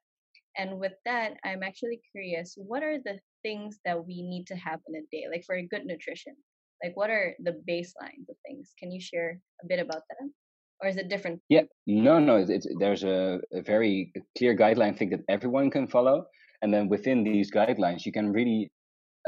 And 0.59 0.79
with 0.79 0.93
that, 1.05 1.35
I'm 1.45 1.63
actually 1.63 2.01
curious, 2.13 2.55
what 2.57 2.83
are 2.83 2.99
the 2.99 3.19
things 3.43 3.79
that 3.85 4.07
we 4.07 4.23
need 4.23 4.47
to 4.49 4.57
have 4.57 4.81
in 4.89 4.97
a 4.97 5.05
day, 5.13 5.25
like 5.31 5.45
for 5.45 5.57
a 5.57 5.67
good 5.67 5.85
nutrition? 5.85 6.35
Like, 6.83 6.97
what 6.97 7.11
are 7.11 7.35
the 7.43 7.63
baselines 7.69 8.29
of 8.29 8.37
things? 8.47 8.73
Can 8.79 8.91
you 8.91 9.01
share 9.01 9.39
a 9.63 9.67
bit 9.67 9.81
about 9.81 10.03
that? 10.09 10.29
Or 10.81 10.89
is 10.89 10.97
it 10.97 11.09
different? 11.09 11.41
Yeah, 11.49 11.63
no, 11.87 12.19
no. 12.19 12.37
It's, 12.37 12.51
it's 12.51 12.67
there's 12.79 13.05
a, 13.05 13.41
a, 13.53 13.63
very 13.63 14.13
clear 14.37 14.57
guideline 14.57 14.97
thing 14.97 15.11
that 15.11 15.21
everyone 15.29 15.71
can 15.71 15.87
follow, 15.87 16.27
and 16.63 16.73
then 16.73 16.89
within 16.89 17.25
these 17.25 17.51
guidelines, 17.51 18.05
you 18.05 18.13
can 18.13 18.33
really 18.33 18.71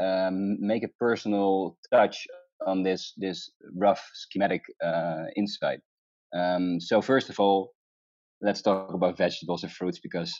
um, 0.01 0.57
make 0.59 0.83
a 0.83 0.89
personal 0.99 1.77
touch 1.91 2.27
on 2.67 2.83
this 2.83 3.13
this 3.17 3.51
rough 3.75 4.03
schematic 4.13 4.63
uh, 4.83 5.25
insight. 5.35 5.79
Um, 6.35 6.79
so 6.79 7.01
first 7.01 7.29
of 7.29 7.39
all, 7.39 7.71
let's 8.41 8.61
talk 8.61 8.93
about 8.93 9.17
vegetables 9.17 9.63
and 9.63 9.71
fruits 9.71 9.99
because 9.99 10.33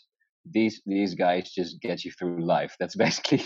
these 0.46 0.82
these 0.86 1.16
guys 1.16 1.52
just 1.52 1.82
get 1.82 2.06
you 2.06 2.12
through 2.12 2.46
life. 2.46 2.76
That's 2.80 2.96
basically 3.06 3.44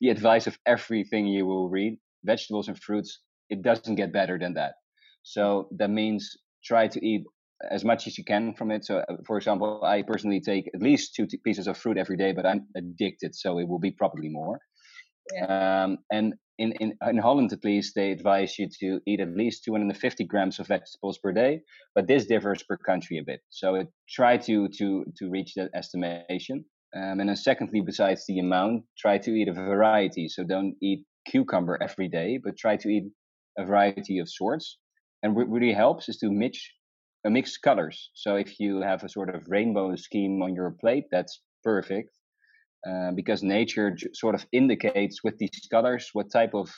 the 0.00 0.10
advice 0.10 0.46
of 0.46 0.58
everything 0.66 1.26
you 1.26 1.46
will 1.46 1.68
read. 1.68 1.98
Vegetables 2.24 2.68
and 2.68 2.78
fruits. 2.78 3.20
It 3.48 3.62
doesn't 3.62 3.94
get 3.94 4.12
better 4.12 4.38
than 4.38 4.54
that. 4.54 4.74
So 5.22 5.68
that 5.78 5.90
means 5.90 6.36
try 6.66 6.88
to 6.88 7.06
eat 7.06 7.24
as 7.70 7.84
much 7.84 8.06
as 8.06 8.18
you 8.18 8.24
can 8.24 8.54
from 8.54 8.70
it. 8.70 8.84
So, 8.84 8.98
uh, 8.98 9.16
for 9.26 9.36
example, 9.36 9.82
I 9.84 10.02
personally 10.02 10.40
take 10.40 10.70
at 10.74 10.82
least 10.82 11.14
two 11.14 11.26
t- 11.26 11.40
pieces 11.42 11.66
of 11.66 11.78
fruit 11.78 11.96
every 11.96 12.16
day, 12.16 12.32
but 12.32 12.46
I'm 12.46 12.66
addicted, 12.76 13.34
so 13.34 13.58
it 13.58 13.68
will 13.68 13.78
be 13.78 13.90
probably 13.90 14.28
more. 14.28 14.60
Um, 15.48 15.98
and 16.10 16.34
in, 16.58 16.72
in, 16.72 16.96
in 17.06 17.18
Holland, 17.18 17.52
at 17.52 17.64
least, 17.64 17.94
they 17.94 18.12
advise 18.12 18.58
you 18.58 18.68
to 18.80 19.00
eat 19.06 19.20
at 19.20 19.36
least 19.36 19.64
250 19.64 20.24
grams 20.24 20.58
of 20.58 20.68
vegetables 20.68 21.18
per 21.18 21.32
day, 21.32 21.60
but 21.94 22.06
this 22.06 22.26
differs 22.26 22.62
per 22.62 22.76
country 22.76 23.18
a 23.18 23.24
bit. 23.24 23.40
So 23.50 23.74
it, 23.74 23.88
try 24.08 24.36
to 24.38 24.68
to 24.68 25.04
to 25.18 25.30
reach 25.30 25.54
that 25.54 25.70
estimation. 25.74 26.64
Um, 26.94 27.20
and 27.20 27.28
then, 27.28 27.36
secondly, 27.36 27.80
besides 27.80 28.24
the 28.26 28.38
amount, 28.38 28.84
try 28.96 29.18
to 29.18 29.30
eat 29.32 29.48
a 29.48 29.52
variety. 29.52 30.28
So 30.28 30.44
don't 30.44 30.76
eat 30.80 31.04
cucumber 31.28 31.78
every 31.82 32.08
day, 32.08 32.38
but 32.42 32.56
try 32.56 32.76
to 32.76 32.88
eat 32.88 33.04
a 33.58 33.64
variety 33.66 34.18
of 34.18 34.28
sorts. 34.30 34.78
And 35.26 35.34
what 35.34 35.50
really 35.50 35.72
helps 35.72 36.08
is 36.08 36.18
to 36.18 36.30
mix 36.30 36.56
uh, 37.26 37.30
mix 37.30 37.56
colors. 37.56 38.10
So 38.14 38.36
if 38.36 38.60
you 38.60 38.80
have 38.80 39.02
a 39.02 39.08
sort 39.08 39.34
of 39.34 39.42
rainbow 39.48 39.96
scheme 39.96 40.40
on 40.40 40.54
your 40.54 40.70
plate, 40.80 41.06
that's 41.10 41.40
perfect. 41.64 42.10
Uh, 42.88 43.10
because 43.10 43.42
nature 43.42 43.96
sort 44.14 44.36
of 44.36 44.46
indicates 44.52 45.24
with 45.24 45.36
these 45.38 45.66
colors 45.68 46.10
what 46.12 46.30
type 46.30 46.54
of 46.54 46.68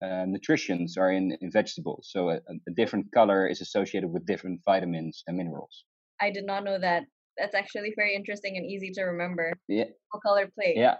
uh, 0.00 0.24
nutritions 0.28 0.96
are 0.96 1.10
in, 1.10 1.36
in 1.40 1.50
vegetables. 1.50 2.10
So 2.12 2.30
a, 2.30 2.36
a, 2.36 2.72
different 2.76 3.06
color 3.12 3.48
is 3.48 3.60
associated 3.60 4.08
with 4.12 4.24
different 4.26 4.60
vitamins 4.64 5.24
and 5.26 5.36
minerals. 5.36 5.84
I 6.20 6.30
did 6.30 6.46
not 6.46 6.62
know 6.62 6.78
that. 6.78 7.02
That's 7.36 7.56
actually 7.56 7.94
very 7.96 8.14
interesting 8.14 8.56
and 8.58 8.64
easy 8.64 8.92
to 8.92 9.02
remember. 9.02 9.52
Yeah. 9.66 9.90
All 10.14 10.20
color 10.20 10.46
plate. 10.54 10.76
Yeah. 10.76 10.98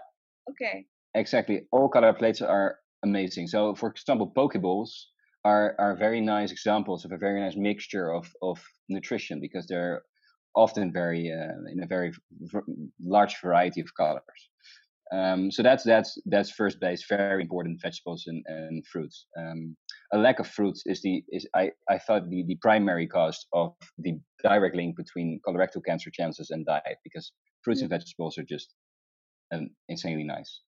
Okay. 0.51 0.85
Exactly. 1.15 1.61
All 1.71 1.87
color 1.87 2.11
plates 2.11 2.41
are 2.41 2.79
amazing. 3.05 3.47
So, 3.47 3.73
for 3.75 3.87
example, 3.89 4.27
poke 4.35 4.59
bowls 4.61 5.07
are 5.45 5.75
are 5.79 5.95
very 5.95 6.21
nice 6.21 6.51
examples 6.51 7.05
of 7.05 7.11
a 7.11 7.17
very 7.17 7.39
nice 7.41 7.55
mixture 7.55 8.13
of 8.13 8.27
of 8.41 8.59
nutrition 8.89 9.39
because 9.39 9.67
they're 9.67 10.01
often 10.55 10.91
very 10.91 11.31
uh, 11.31 11.71
in 11.71 11.83
a 11.83 11.87
very 11.87 12.11
large 12.99 13.37
variety 13.41 13.81
of 13.81 13.93
colors. 13.95 14.49
Um, 15.11 15.49
so 15.49 15.63
that's 15.63 15.83
that's 15.83 16.21
that's 16.25 16.51
first 16.51 16.79
base, 16.79 17.03
very 17.09 17.41
important 17.41 17.81
vegetables 17.81 18.25
and, 18.27 18.43
and 18.47 18.85
fruits. 18.85 19.25
Um, 19.39 19.75
a 20.13 20.17
lack 20.17 20.39
of 20.39 20.47
fruits 20.47 20.83
is 20.85 21.01
the 21.01 21.23
is 21.29 21.47
I, 21.55 21.71
I 21.89 21.97
thought 21.97 22.29
the, 22.29 22.43
the 22.47 22.57
primary 22.61 23.07
cause 23.07 23.47
of 23.53 23.73
the 23.97 24.19
direct 24.43 24.75
link 24.75 24.95
between 24.95 25.39
colorectal 25.47 25.83
cancer 25.83 26.11
chances 26.11 26.51
and 26.51 26.65
diet 26.65 26.97
because 27.03 27.31
fruits 27.63 27.81
and 27.81 27.89
vegetables 27.89 28.37
are 28.37 28.43
just 28.43 28.75
um, 29.51 29.69
insanely 29.87 30.23
nice. 30.23 30.61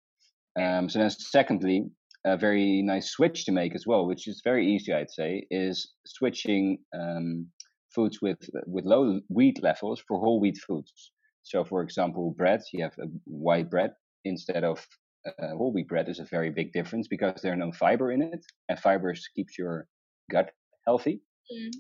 Um, 0.60 0.90
so 0.90 1.00
then 1.00 1.12
secondly, 1.12 1.86
a 2.26 2.38
very 2.38 2.82
nice 2.82 3.12
switch 3.12 3.46
to 3.46 3.52
make 3.52 3.76
as 3.76 3.86
well, 3.88 4.06
which 4.06 4.28
is 4.28 4.42
very 4.44 4.68
easy, 4.68 4.94
I'd 4.94 5.10
say, 5.10 5.48
is 5.50 5.94
switching 6.06 6.80
um, 6.94 7.48
foods 7.94 8.22
with 8.22 8.40
with 8.66 8.86
low 8.86 9.20
wheat 9.30 9.62
levels 9.64 10.02
for 10.08 10.20
whole 10.20 10.40
wheat 10.40 10.58
foods. 10.68 11.12
So, 11.44 11.64
for 11.64 11.82
example, 11.82 12.36
bread, 12.38 12.62
you 12.74 12.84
have 12.84 12.98
a 13.00 13.08
white 13.26 13.70
bread 13.70 13.92
instead 14.26 14.64
of 14.64 14.86
uh, 15.26 15.56
whole 15.58 15.74
wheat 15.74 15.88
bread 15.88 16.10
is 16.10 16.20
a 16.20 16.26
very 16.26 16.52
big 16.52 16.72
difference 16.74 17.08
because 17.08 17.42
there's 17.42 17.58
no 17.58 17.72
fiber 17.72 18.12
in 18.12 18.22
it, 18.22 18.46
and 18.70 18.80
fibers 18.80 19.28
keeps 19.36 19.58
your 19.58 19.88
gut 20.30 20.52
healthy. 20.86 21.22
Mm, 21.52 21.72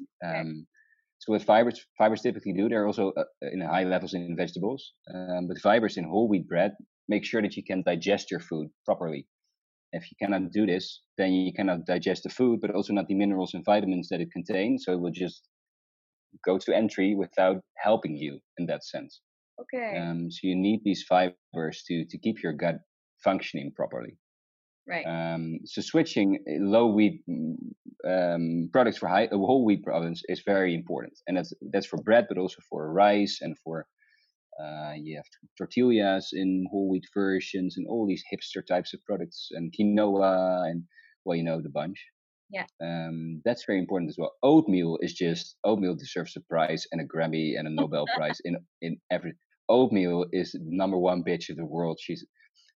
um, 0.42 0.68
so 1.20 1.34
what 1.34 1.44
fibers 1.44 1.80
fibers 1.98 2.22
typically 2.22 2.54
do, 2.54 2.68
they're 2.68 2.88
also 2.88 3.12
uh, 3.12 3.24
in 3.42 3.62
high 3.62 3.84
levels 3.84 4.16
in 4.16 4.36
vegetables, 4.36 4.94
um, 5.14 5.48
but 5.48 5.60
fibers 5.60 5.98
in 5.98 6.04
whole 6.04 6.28
wheat 6.28 6.48
bread 6.48 6.74
make 7.08 7.26
sure 7.26 7.42
that 7.42 7.56
you 7.56 7.64
can 7.64 7.84
digest 7.84 8.32
your 8.32 8.40
food 8.40 8.70
properly. 8.86 9.28
If 9.94 10.10
you 10.10 10.16
cannot 10.22 10.52
do 10.52 10.66
this, 10.66 11.02
then 11.18 11.34
you 11.34 11.54
cannot 11.54 11.86
digest 11.86 12.24
the 12.24 12.30
food, 12.30 12.62
but 12.62 12.72
also 12.72 12.94
not 12.94 13.08
the 13.08 13.16
minerals 13.16 13.54
and 13.54 13.66
vitamins 13.66 14.10
that 14.10 14.22
it 14.22 14.32
contains. 14.32 14.86
So 14.86 14.94
it 14.94 15.00
will 15.02 15.12
just 15.12 15.48
go 16.46 16.58
to 16.58 16.76
entry 16.76 17.16
without 17.16 17.62
helping 17.78 18.16
you 18.16 18.40
in 18.58 18.66
that 18.68 18.84
sense. 18.86 19.22
Okay. 19.62 19.98
Um, 19.98 20.32
so 20.32 20.40
you 20.44 20.56
need 20.56 20.82
these 20.84 21.04
fibers 21.04 21.84
to 21.88 22.06
to 22.06 22.18
keep 22.18 22.42
your 22.42 22.54
gut 22.54 22.80
functioning 23.24 23.72
properly. 23.76 24.18
Right. 24.88 25.06
Um, 25.06 25.60
so 25.66 25.82
switching 25.82 26.40
eh, 26.48 26.58
low 26.60 26.88
wheat 26.88 27.24
um, 28.08 28.70
products 28.74 28.98
for 28.98 29.08
high, 29.08 29.28
whole 29.32 29.64
wheat 29.64 29.84
products 29.84 30.24
is 30.28 30.42
very 30.46 30.74
important, 30.74 31.14
and 31.28 31.38
that's 31.38 31.54
that's 31.72 31.86
for 31.86 31.98
bread, 32.02 32.26
but 32.28 32.38
also 32.38 32.58
for 32.70 32.92
rice 32.92 33.40
and 33.42 33.58
for 33.60 33.86
uh, 34.60 34.94
you 34.96 35.16
have 35.16 35.26
tortillas 35.58 36.30
in 36.34 36.66
whole 36.70 36.90
wheat 36.90 37.06
versions 37.14 37.78
and 37.78 37.88
all 37.88 38.08
these 38.08 38.24
hipster 38.32 38.66
types 38.66 38.94
of 38.94 39.04
products 39.04 39.50
and 39.52 39.74
quinoa 39.78 40.70
and 40.70 40.84
well, 41.26 41.38
you 41.38 41.44
know 41.44 41.62
the 41.62 41.70
bunch. 41.70 42.04
Yeah. 42.50 42.66
Um, 42.84 43.42
that's 43.46 43.64
very 43.66 43.80
important 43.80 44.10
as 44.10 44.18
well. 44.18 44.34
Oatmeal 44.44 44.98
is 45.02 45.14
just 45.14 45.56
oatmeal 45.64 45.96
deserves 45.96 46.36
a 46.36 46.42
prize 46.42 46.86
and 46.92 47.00
a 47.00 47.06
Grammy 47.06 47.58
and 47.58 47.68
a 47.68 47.72
Nobel 47.72 48.06
Prize 48.16 48.42
in 48.44 48.58
in 48.82 48.98
every. 49.10 49.34
Oatmeal 49.70 50.26
is 50.34 50.54
number 50.60 50.98
one 50.98 51.24
bitch 51.24 51.50
of 51.50 51.56
the 51.56 51.66
world. 51.66 51.98
She's 52.02 52.26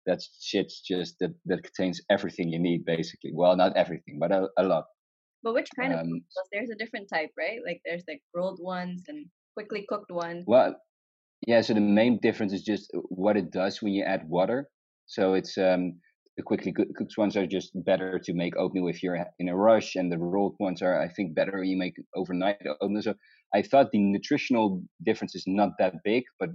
that 0.06 0.20
shit's 0.40 0.80
just 0.80 1.16
that 1.18 1.34
that 1.46 1.64
contains 1.64 2.00
everything 2.08 2.50
you 2.50 2.60
need 2.60 2.84
basically. 2.84 3.32
Well, 3.34 3.56
not 3.56 3.76
everything, 3.76 4.18
but 4.20 4.30
a, 4.30 4.48
a 4.58 4.62
lot. 4.62 4.84
But 5.42 5.54
which 5.54 5.68
kind 5.76 5.92
um, 5.92 6.00
of 6.00 6.44
there's 6.52 6.70
a 6.70 6.76
different 6.76 7.08
type, 7.12 7.30
right? 7.36 7.58
Like 7.66 7.80
there's 7.84 8.04
like 8.06 8.22
rolled 8.34 8.60
ones 8.62 9.02
and 9.08 9.26
quickly 9.54 9.84
cooked 9.88 10.12
ones. 10.12 10.44
Well, 10.46 10.76
yeah. 11.46 11.60
So 11.60 11.74
the 11.74 11.80
main 11.80 12.18
difference 12.20 12.52
is 12.52 12.62
just 12.62 12.90
what 13.08 13.36
it 13.36 13.50
does 13.50 13.82
when 13.82 13.92
you 13.92 14.04
add 14.04 14.28
water. 14.28 14.68
So 15.06 15.34
it's 15.34 15.58
um 15.58 16.00
the 16.36 16.42
quickly 16.42 16.72
cooked 16.72 17.16
ones 17.16 17.36
are 17.36 17.46
just 17.46 17.70
better 17.84 18.18
to 18.18 18.34
make 18.34 18.56
oatmeal 18.56 18.88
if 18.88 19.02
you're 19.02 19.24
in 19.38 19.48
a 19.48 19.56
rush, 19.56 19.94
and 19.94 20.10
the 20.10 20.18
rolled 20.18 20.56
ones 20.58 20.82
are, 20.82 21.00
I 21.00 21.08
think, 21.08 21.34
better 21.34 21.62
you 21.62 21.76
make 21.76 21.94
overnight 22.16 22.56
oatmeal. 22.80 23.02
So 23.02 23.14
I 23.54 23.62
thought 23.62 23.92
the 23.92 24.00
nutritional 24.00 24.82
difference 25.04 25.36
is 25.36 25.44
not 25.46 25.70
that 25.78 25.94
big, 26.04 26.24
but 26.40 26.50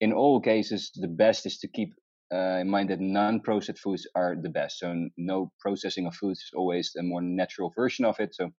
in 0.00 0.12
all 0.12 0.40
cases, 0.40 0.90
the 0.96 1.06
best 1.06 1.46
is 1.46 1.58
to 1.58 1.68
keep 1.68 1.94
uh, 2.34 2.58
in 2.60 2.68
mind 2.68 2.90
that 2.90 3.00
non-processed 3.00 3.78
foods 3.78 4.08
are 4.16 4.34
the 4.42 4.50
best. 4.50 4.80
So 4.80 5.08
no 5.16 5.52
processing 5.60 6.06
of 6.06 6.16
foods 6.16 6.40
is 6.40 6.50
always 6.56 6.92
a 6.98 7.02
more 7.04 7.22
natural 7.22 7.72
version 7.76 8.04
of 8.04 8.18
it. 8.18 8.34
So 8.34 8.50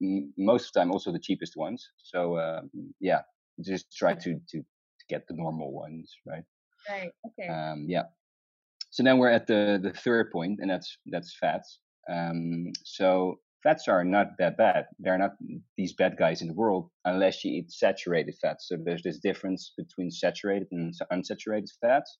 most 0.00 0.66
of 0.66 0.72
the 0.72 0.80
time, 0.80 0.90
also 0.90 1.12
the 1.12 1.20
cheapest 1.20 1.56
ones. 1.56 1.88
So 1.98 2.34
uh, 2.34 2.62
yeah, 3.00 3.20
just 3.64 3.94
try 3.96 4.14
to 4.14 4.40
to 4.50 4.62
get 5.08 5.26
the 5.28 5.34
normal 5.34 5.72
ones, 5.72 6.14
right? 6.26 6.44
Right. 6.88 7.10
Okay. 7.26 7.48
Um, 7.48 7.86
yeah. 7.88 8.04
So 8.90 9.02
then 9.02 9.18
we're 9.18 9.30
at 9.30 9.46
the 9.46 9.78
the 9.82 9.92
third 9.92 10.30
point, 10.30 10.60
and 10.60 10.70
that's 10.70 10.98
that's 11.06 11.36
fats. 11.38 11.80
Um, 12.10 12.72
so 12.84 13.38
fats 13.62 13.88
are 13.88 14.04
not 14.04 14.28
that 14.38 14.56
bad. 14.56 14.86
They're 14.98 15.18
not 15.18 15.32
these 15.76 15.92
bad 15.92 16.16
guys 16.16 16.40
in 16.40 16.48
the 16.48 16.54
world 16.54 16.90
unless 17.04 17.44
you 17.44 17.52
eat 17.52 17.70
saturated 17.70 18.36
fats. 18.40 18.68
So 18.68 18.76
there's 18.82 19.02
this 19.02 19.18
difference 19.18 19.72
between 19.76 20.10
saturated 20.10 20.68
and 20.72 20.94
unsaturated 21.12 21.68
fats. 21.80 22.18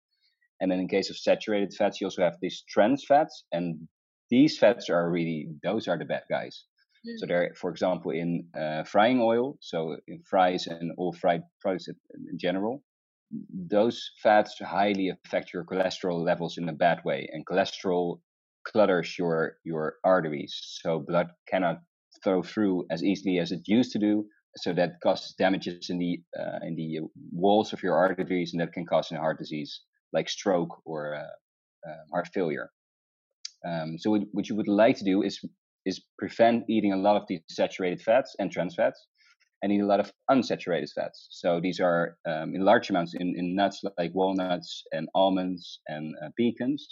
And 0.60 0.70
then 0.70 0.80
in 0.80 0.88
case 0.88 1.08
of 1.08 1.16
saturated 1.16 1.72
fats, 1.72 2.00
you 2.00 2.06
also 2.06 2.22
have 2.22 2.36
these 2.40 2.64
trans 2.68 3.04
fats, 3.04 3.44
and 3.52 3.88
these 4.28 4.58
fats 4.58 4.90
are 4.90 5.10
really 5.10 5.48
those 5.62 5.88
are 5.88 5.96
the 5.98 6.04
bad 6.04 6.24
guys. 6.28 6.64
Mm. 7.06 7.18
So 7.18 7.26
they're, 7.26 7.54
for 7.56 7.70
example, 7.70 8.10
in 8.10 8.48
uh, 8.58 8.84
frying 8.84 9.20
oil, 9.20 9.56
so 9.60 9.96
in 10.06 10.22
fries 10.28 10.66
and 10.66 10.92
all 10.98 11.12
fried 11.12 11.42
products 11.60 11.88
in 11.88 12.38
general, 12.38 12.82
those 13.70 14.10
fats 14.22 14.58
highly 14.58 15.10
affect 15.10 15.52
your 15.52 15.64
cholesterol 15.64 16.24
levels 16.24 16.56
in 16.58 16.68
a 16.68 16.72
bad 16.72 17.00
way, 17.04 17.28
and 17.32 17.44
cholesterol 17.46 18.20
clutters 18.66 19.16
your 19.18 19.56
your 19.64 19.96
arteries, 20.04 20.58
so 20.82 21.00
blood 21.00 21.28
cannot 21.48 21.78
flow 22.22 22.42
through 22.42 22.86
as 22.90 23.02
easily 23.02 23.38
as 23.38 23.52
it 23.52 23.60
used 23.66 23.92
to 23.92 23.98
do. 23.98 24.26
So 24.56 24.72
that 24.72 25.00
causes 25.02 25.34
damages 25.38 25.90
in 25.90 25.98
the 25.98 26.20
uh, 26.38 26.58
in 26.62 26.74
the 26.74 27.00
walls 27.32 27.72
of 27.72 27.82
your 27.82 27.96
arteries, 27.96 28.52
and 28.52 28.60
that 28.60 28.72
can 28.72 28.86
cause 28.86 29.10
heart 29.10 29.38
disease 29.38 29.82
like 30.12 30.28
stroke 30.28 30.80
or 30.84 31.14
uh, 31.14 31.88
uh, 31.88 32.02
heart 32.12 32.28
failure. 32.32 32.70
Um, 33.66 33.98
so 33.98 34.10
what, 34.10 34.22
what, 34.32 34.48
you 34.48 34.56
would 34.56 34.68
like 34.68 34.96
to 34.98 35.04
do 35.04 35.22
is 35.22 35.40
is 35.88 36.00
prevent 36.18 36.64
eating 36.68 36.92
a 36.92 36.96
lot 37.06 37.16
of 37.16 37.24
these 37.28 37.40
saturated 37.50 38.00
fats 38.02 38.36
and 38.38 38.50
trans 38.50 38.74
fats, 38.74 39.06
and 39.62 39.72
eat 39.72 39.80
a 39.80 39.86
lot 39.86 40.00
of 40.00 40.12
unsaturated 40.30 40.90
fats. 40.94 41.28
So 41.30 41.60
these 41.60 41.80
are 41.80 42.16
um, 42.30 42.54
in 42.54 42.62
large 42.70 42.90
amounts 42.90 43.14
in, 43.14 43.28
in 43.36 43.54
nuts 43.54 43.82
like 43.98 44.14
walnuts 44.14 44.84
and 44.92 45.08
almonds 45.14 45.80
and 45.88 46.14
uh, 46.22 46.28
pecans, 46.36 46.82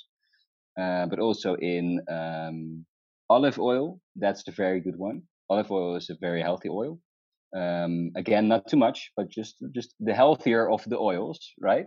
uh, 0.80 1.06
but 1.06 1.20
also 1.20 1.54
in 1.56 2.00
um, 2.11 2.85
olive 3.28 3.59
oil. 3.59 4.00
That's 4.16 4.42
the 4.42 4.52
very 4.52 4.80
good 4.80 4.98
one. 4.98 5.22
Olive 5.48 5.70
oil 5.70 5.96
is 5.96 6.11
a 6.11 6.16
very 6.20 6.42
healthy 6.42 6.68
oil. 6.68 6.98
Um, 7.56 8.11
again, 8.16 8.48
not 8.48 8.66
too 8.66 8.76
much, 8.76 9.12
but 9.16 9.28
just 9.30 9.54
just 9.72 9.94
the 10.00 10.14
healthier 10.14 10.68
of 10.70 10.82
the 10.90 10.98
oils, 10.98 11.38
right? 11.61 11.87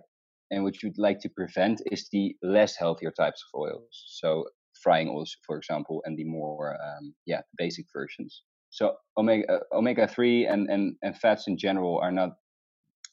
and 0.52 0.64
what 0.64 0.82
you'd 0.82 0.98
like 0.98 1.20
to 1.20 1.30
prevent 1.30 1.82
is 1.92 2.08
the 2.12 2.36
less 2.42 2.76
healthier 2.76 3.12
types 3.12 3.44
of 3.44 3.60
oils. 3.60 4.04
So 4.08 4.46
frying 4.82 5.10
oils, 5.10 5.36
for 5.46 5.58
example, 5.58 6.02
and 6.06 6.18
the 6.18 6.24
more 6.24 6.78
um, 6.82 7.14
yeah 7.26 7.42
basic 7.58 7.86
versions. 7.94 8.44
So 8.70 8.96
omega 9.18 9.52
uh, 9.52 9.60
omega 9.74 10.08
three 10.08 10.46
and, 10.46 10.70
and 10.70 10.96
and 11.02 11.18
fats 11.18 11.48
in 11.48 11.58
general 11.58 12.00
are 12.00 12.12
not 12.12 12.32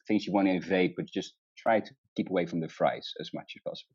things 0.06 0.26
you 0.26 0.32
want 0.32 0.48
to 0.48 0.54
evade, 0.54 0.94
but 0.96 1.06
just 1.06 1.34
try 1.56 1.80
to 1.80 1.90
keep 2.16 2.30
away 2.30 2.46
from 2.46 2.60
the 2.60 2.68
fries 2.68 3.12
as 3.20 3.30
much 3.34 3.52
as 3.56 3.62
possible. 3.64 3.94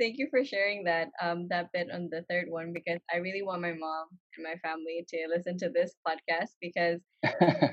Thank 0.00 0.16
you 0.18 0.26
for 0.30 0.44
sharing 0.44 0.84
that 0.84 1.08
um 1.20 1.46
that 1.50 1.68
bit 1.72 1.88
on 1.92 2.08
the 2.10 2.24
third 2.28 2.46
one 2.48 2.72
because 2.72 3.00
I 3.12 3.18
really 3.18 3.42
want 3.42 3.62
my 3.62 3.72
mom 3.72 4.06
and 4.36 4.44
my 4.44 4.56
family 4.62 5.04
to 5.08 5.18
listen 5.28 5.56
to 5.58 5.70
this 5.70 5.94
podcast 6.06 6.56
because 6.60 7.00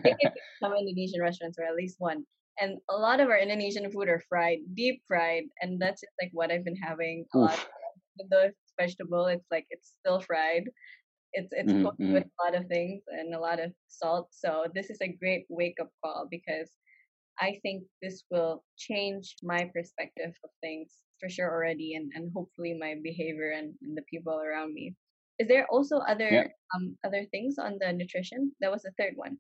they 0.04 0.16
can 0.22 0.32
some 0.64 0.74
Indonesian 0.74 1.22
restaurants 1.22 1.58
or 1.58 1.66
at 1.66 1.76
least 1.76 1.96
one 2.00 2.26
and 2.60 2.78
a 2.90 2.96
lot 2.96 3.20
of 3.20 3.30
our 3.30 3.38
Indonesian 3.38 3.90
food 3.92 4.10
are 4.10 4.22
fried, 4.28 4.60
deep 4.74 5.02
fried, 5.08 5.44
and 5.62 5.82
that's 5.82 6.02
just 6.02 6.14
like 6.22 6.30
what 6.34 6.52
I've 6.52 6.66
been 6.66 6.76
having 6.76 7.26
a 7.34 7.38
Oof. 7.38 7.50
lot. 7.50 7.60
Even 8.20 8.30
though 8.30 8.50
vegetable, 8.80 9.26
it's 9.26 9.46
like 9.52 9.66
it's 9.70 9.96
still 10.00 10.20
fried. 10.20 10.64
It's 11.34 11.50
it's 11.52 11.72
mm-hmm. 11.72 11.86
cooked 11.86 12.00
with 12.00 12.24
mm-hmm. 12.24 12.40
a 12.40 12.44
lot 12.44 12.56
of 12.60 12.68
things 12.68 13.04
and 13.08 13.36
a 13.36 13.40
lot 13.40 13.60
of 13.60 13.72
salt. 13.88 14.30
So 14.32 14.66
this 14.74 14.90
is 14.90 14.98
a 15.02 15.16
great 15.20 15.46
wake 15.50 15.78
up 15.80 15.90
call 16.04 16.28
because 16.30 16.70
I 17.40 17.60
think 17.62 17.84
this 18.02 18.24
will 18.32 18.64
change 18.78 19.36
my 19.44 19.70
perspective 19.74 20.34
of 20.44 20.50
things 20.62 20.92
for 21.20 21.30
sure 21.30 21.52
already, 21.52 21.96
and 21.96 22.12
and 22.16 22.32
hopefully 22.34 22.76
my 22.80 22.96
behavior 23.04 23.52
and, 23.52 23.74
and 23.82 23.98
the 23.98 24.04
people 24.10 24.34
around 24.34 24.74
me. 24.74 24.96
Is 25.40 25.48
there 25.48 25.68
also 25.72 26.00
other 26.00 26.30
yeah. 26.30 26.48
um 26.76 26.98
other 27.06 27.26
things 27.32 27.56
on 27.58 27.78
the 27.80 27.94
nutrition? 27.94 28.52
That 28.62 28.72
was 28.72 28.84
the 28.84 28.94
third 29.00 29.14
one 29.16 29.38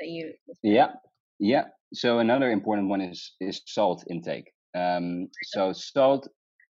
that 0.00 0.08
you. 0.08 0.32
Yeah. 0.62 0.92
Yeah. 1.38 1.64
So 1.92 2.20
another 2.20 2.50
important 2.50 2.88
one 2.88 3.00
is 3.00 3.34
is 3.40 3.60
salt 3.66 4.04
intake. 4.08 4.50
Um, 4.74 5.28
so 5.52 5.72
salt, 5.72 6.28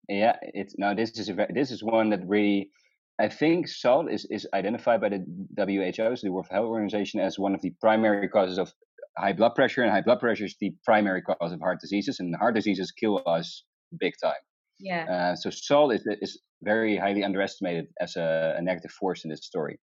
yeah, 0.09 0.35
it's 0.41 0.75
now 0.77 0.93
this 0.93 1.17
is 1.17 1.29
a 1.29 1.47
this 1.53 1.71
is 1.71 1.83
one 1.83 2.09
that 2.09 2.27
really 2.27 2.71
I 3.19 3.27
think 3.27 3.67
salt 3.67 4.09
is, 4.09 4.25
is 4.29 4.47
identified 4.53 5.01
by 5.01 5.09
the 5.09 5.25
WHO, 5.57 6.15
so 6.15 6.27
the 6.27 6.31
World 6.31 6.47
Health 6.49 6.65
Organization, 6.67 7.19
as 7.19 7.37
one 7.37 7.53
of 7.53 7.61
the 7.61 7.73
primary 7.81 8.29
causes 8.29 8.57
of 8.57 8.71
high 9.17 9.33
blood 9.33 9.55
pressure, 9.55 9.83
and 9.83 9.91
high 9.91 10.01
blood 10.01 10.19
pressure 10.19 10.45
is 10.45 10.55
the 10.61 10.73
primary 10.85 11.21
cause 11.21 11.51
of 11.51 11.59
heart 11.59 11.79
diseases, 11.81 12.19
and 12.19 12.33
heart 12.37 12.55
diseases 12.55 12.91
kill 12.91 13.21
us 13.25 13.63
big 13.99 14.13
time. 14.23 14.41
Yeah. 14.79 15.05
Uh, 15.11 15.35
so 15.35 15.49
salt 15.49 15.93
is, 15.93 16.07
is 16.21 16.39
very 16.63 16.95
highly 16.95 17.23
underestimated 17.23 17.87
as 17.99 18.15
a, 18.15 18.55
a 18.57 18.61
negative 18.61 18.91
force 18.91 19.25
in 19.25 19.29
this 19.29 19.45
story. 19.45 19.77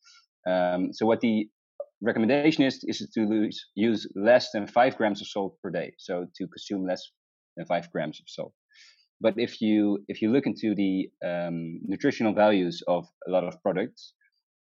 Um, 0.47 0.93
so 0.93 1.07
what 1.07 1.19
the 1.21 1.47
recommendation 2.01 2.63
is 2.63 2.83
is 2.83 2.99
to 3.15 3.21
lose, 3.21 3.65
use 3.73 4.07
less 4.15 4.51
than 4.53 4.67
five 4.67 4.95
grams 4.95 5.21
of 5.21 5.27
salt 5.27 5.55
per 5.63 5.71
day. 5.71 5.93
So 5.97 6.27
to 6.35 6.47
consume 6.47 6.85
less 6.85 7.01
than 7.57 7.65
five 7.65 7.91
grams 7.91 8.19
of 8.19 8.25
salt. 8.27 8.53
But 9.21 9.35
if 9.37 9.61
you 9.61 10.03
if 10.07 10.21
you 10.21 10.31
look 10.31 10.45
into 10.45 10.75
the 10.75 11.09
um, 11.25 11.79
nutritional 11.83 12.33
values 12.33 12.83
of 12.87 13.07
a 13.27 13.31
lot 13.31 13.43
of 13.43 13.61
products, 13.61 14.13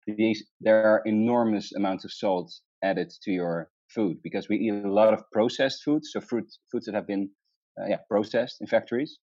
these, 0.07 0.45
there 0.61 0.83
are 0.83 1.01
enormous 1.05 1.73
amounts 1.73 2.05
of 2.05 2.11
salt 2.11 2.53
added 2.83 3.11
to 3.23 3.31
your 3.31 3.69
food 3.89 4.17
because 4.23 4.49
we 4.49 4.57
eat 4.57 4.85
a 4.85 4.91
lot 4.91 5.13
of 5.13 5.23
processed 5.31 5.83
foods, 5.83 6.11
so 6.11 6.21
fruit, 6.21 6.47
foods 6.71 6.85
that 6.85 6.95
have 6.95 7.07
been 7.07 7.29
uh, 7.79 7.87
yeah 7.87 7.97
processed 8.09 8.57
in 8.61 8.67
factories. 8.67 9.19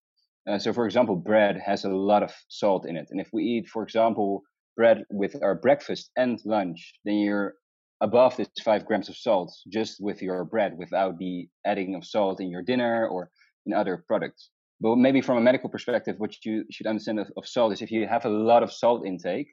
Uh, 0.49 0.59
so, 0.59 0.73
for 0.73 0.85
example, 0.85 1.17
bread 1.17 1.59
has 1.65 1.85
a 1.85 1.89
lot 1.89 2.23
of 2.23 2.33
salt 2.49 2.87
in 2.87 2.97
it, 2.97 3.09
and 3.11 3.21
if 3.21 3.31
we 3.33 3.43
eat, 3.43 3.69
for 3.69 3.83
example, 3.83 4.43
bread 4.77 5.05
with 5.11 5.43
our 5.43 5.55
breakfast 5.55 6.11
and 6.17 6.39
lunch, 6.45 6.95
then 7.05 7.15
you're 7.15 7.55
above 8.01 8.37
this 8.37 8.49
five 8.63 8.85
grams 8.85 9.09
of 9.09 9.17
salt 9.17 9.55
just 9.73 9.97
with 10.01 10.21
your 10.21 10.45
bread 10.45 10.77
without 10.77 11.17
the 11.19 11.49
adding 11.65 11.95
of 11.95 12.05
salt 12.05 12.41
in 12.41 12.51
your 12.51 12.63
dinner 12.63 13.07
or 13.07 13.31
in 13.67 13.73
other 13.73 14.05
products. 14.07 14.51
But 14.85 14.99
maybe 14.99 15.23
from 15.23 15.39
a 15.39 15.41
medical 15.41 15.71
perspective, 15.71 16.17
what 16.19 16.37
you 16.45 16.63
should 16.71 16.87
understand 16.87 17.19
of, 17.19 17.29
of 17.39 17.49
salt 17.49 17.73
is 17.73 17.81
if 17.81 17.91
you 17.91 18.07
have 18.07 18.27
a 18.27 18.29
lot 18.29 18.63
of 18.63 18.71
salt 18.71 19.07
intake, 19.07 19.47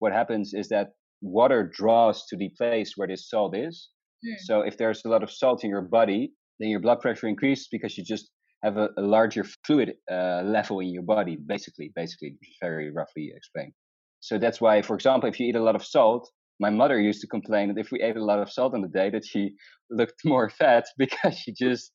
what 0.00 0.12
happens 0.12 0.54
is 0.54 0.68
that 0.70 0.88
water 1.20 1.70
draws 1.72 2.26
to 2.26 2.36
the 2.36 2.50
place 2.58 2.94
where 2.96 3.06
this 3.06 3.30
salt 3.30 3.56
is. 3.56 3.90
Mm. 4.26 4.40
So 4.40 4.62
if 4.62 4.76
there's 4.76 5.04
a 5.04 5.08
lot 5.08 5.22
of 5.22 5.30
salt 5.30 5.62
in 5.62 5.70
your 5.70 5.82
body, 5.82 6.32
then 6.58 6.68
your 6.68 6.80
blood 6.80 7.00
pressure 7.00 7.28
increases 7.28 7.68
because 7.70 7.96
you 7.96 8.02
just 8.02 8.28
have 8.64 8.76
a, 8.76 8.88
a 8.98 9.02
larger 9.02 9.44
fluid 9.64 9.92
uh, 10.10 10.42
level 10.44 10.80
in 10.80 10.88
your 10.88 11.04
body, 11.04 11.38
basically, 11.46 11.92
basically, 11.94 12.36
very 12.60 12.90
roughly 12.90 13.30
explained. 13.36 13.74
So 14.18 14.36
that's 14.36 14.60
why, 14.60 14.82
for 14.82 14.96
example, 14.96 15.28
if 15.28 15.38
you 15.38 15.46
eat 15.46 15.54
a 15.54 15.62
lot 15.62 15.76
of 15.76 15.84
salt, 15.84 16.28
my 16.58 16.70
mother 16.70 17.00
used 17.00 17.20
to 17.20 17.28
complain 17.28 17.68
that 17.68 17.78
if 17.78 17.92
we 17.92 18.02
ate 18.02 18.16
a 18.16 18.24
lot 18.24 18.40
of 18.40 18.50
salt 18.50 18.74
on 18.74 18.82
the 18.82 18.88
day, 18.88 19.10
that 19.10 19.24
she 19.24 19.54
looked 19.90 20.22
more 20.24 20.50
fat 20.50 20.86
because 20.98 21.38
she 21.38 21.52
just 21.52 21.92